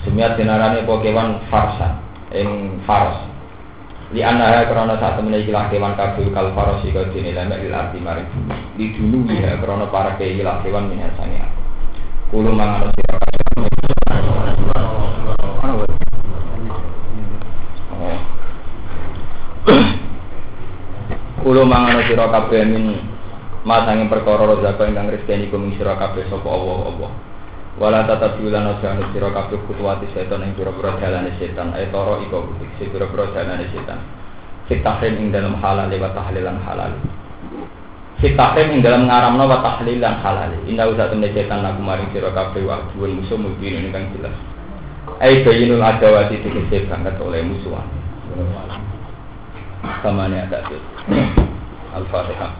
wedhus 0.00 0.08
Semiat 0.08 0.40
dinarane 0.40 0.88
kewan 0.88 1.44
farsan 1.52 2.00
ing 2.32 2.80
faros 2.88 3.30
di 4.10 4.26
anara 4.26 4.66
karena 4.66 4.98
saat 4.98 5.22
temen 5.22 5.38
ikilah 5.38 5.70
kewan 5.70 5.94
kabul 5.94 6.34
kal 6.34 6.50
faros 6.50 6.82
ika 6.82 7.14
dini 7.14 7.30
lemek 7.30 7.62
lil 7.62 7.70
arti 7.70 8.02
maring 8.02 8.26
bumi. 8.26 8.56
Di 8.74 8.86
dulu 8.98 9.22
ya 9.30 9.54
karena 9.60 9.86
para 9.86 10.18
keikilah 10.18 10.66
kewan 10.66 10.90
minasani 10.90 11.38
aku. 11.38 11.60
Kulu 12.34 12.50
mangan 12.50 12.90
sira 12.90 13.18
Kulo 21.40 21.62
mangan 21.64 22.04
sira 22.04 22.26
kabeh 22.28 22.62
min 22.66 23.00
masange 23.64 24.10
perkara 24.10 24.44
rezeki 24.44 24.90
ingkang 24.90 25.08
rezeki 25.08 25.50
kum 25.54 25.70
sira 25.78 25.94
kabeh 25.96 26.26
sapa 26.28 26.46
Allah 26.50 26.78
Allah 26.90 27.10
Wala 27.78 28.02
tata 28.02 28.34
bilan 28.34 28.66
aja 28.66 28.98
anu 28.98 29.06
sira 29.14 29.30
kabeh 29.30 29.62
kutuwati 29.70 30.10
setan 30.10 30.42
ing 30.42 30.58
pira-pira 30.58 30.98
dalane 30.98 31.30
setan 31.38 31.70
toro 31.94 32.18
iko 32.18 32.50
kutik 32.50 32.90
pira-pira 32.90 33.30
dalane 33.30 33.70
setan. 33.70 34.02
Fitahrim 34.66 35.14
ing 35.22 35.28
dalam 35.30 35.54
halal 35.58 35.86
wa 35.86 36.10
tahlilan 36.10 36.58
halal. 36.66 36.92
Fitahrim 38.18 38.74
ing 38.74 38.80
dalam 38.82 39.06
ngaramno 39.06 39.44
wa 39.46 39.62
tahlilan 39.62 40.18
halal. 40.18 40.50
Inna 40.66 40.90
usa 40.90 41.14
temne 41.14 41.30
setan 41.30 41.62
lagu 41.62 41.78
maring 41.78 42.10
sira 42.10 42.34
kabeh 42.34 42.66
wa 42.66 42.90
duwe 42.90 43.14
musuh 43.14 43.38
mubin 43.38 43.94
kang 43.94 44.10
jelas. 44.18 44.34
Ai 45.22 45.46
bayinul 45.46 45.84
adawati 45.84 46.42
dikese 46.42 46.90
banget 46.90 47.14
oleh 47.22 47.44
musuhan. 47.46 47.86
Samane 50.02 50.42
ada 50.42 50.58
Al-Fatihah. 51.90 52.52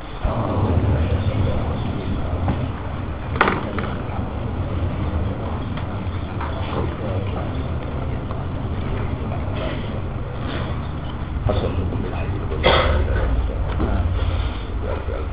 حصل. 11.52 11.70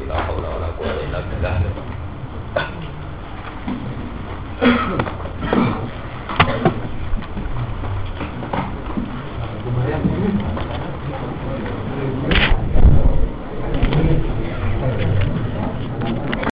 لا 0.08 0.22
حول 0.22 0.40
ولا 0.40 0.68
قوة 0.80 1.04
إلا 1.04 1.20
بالله. 1.20 1.62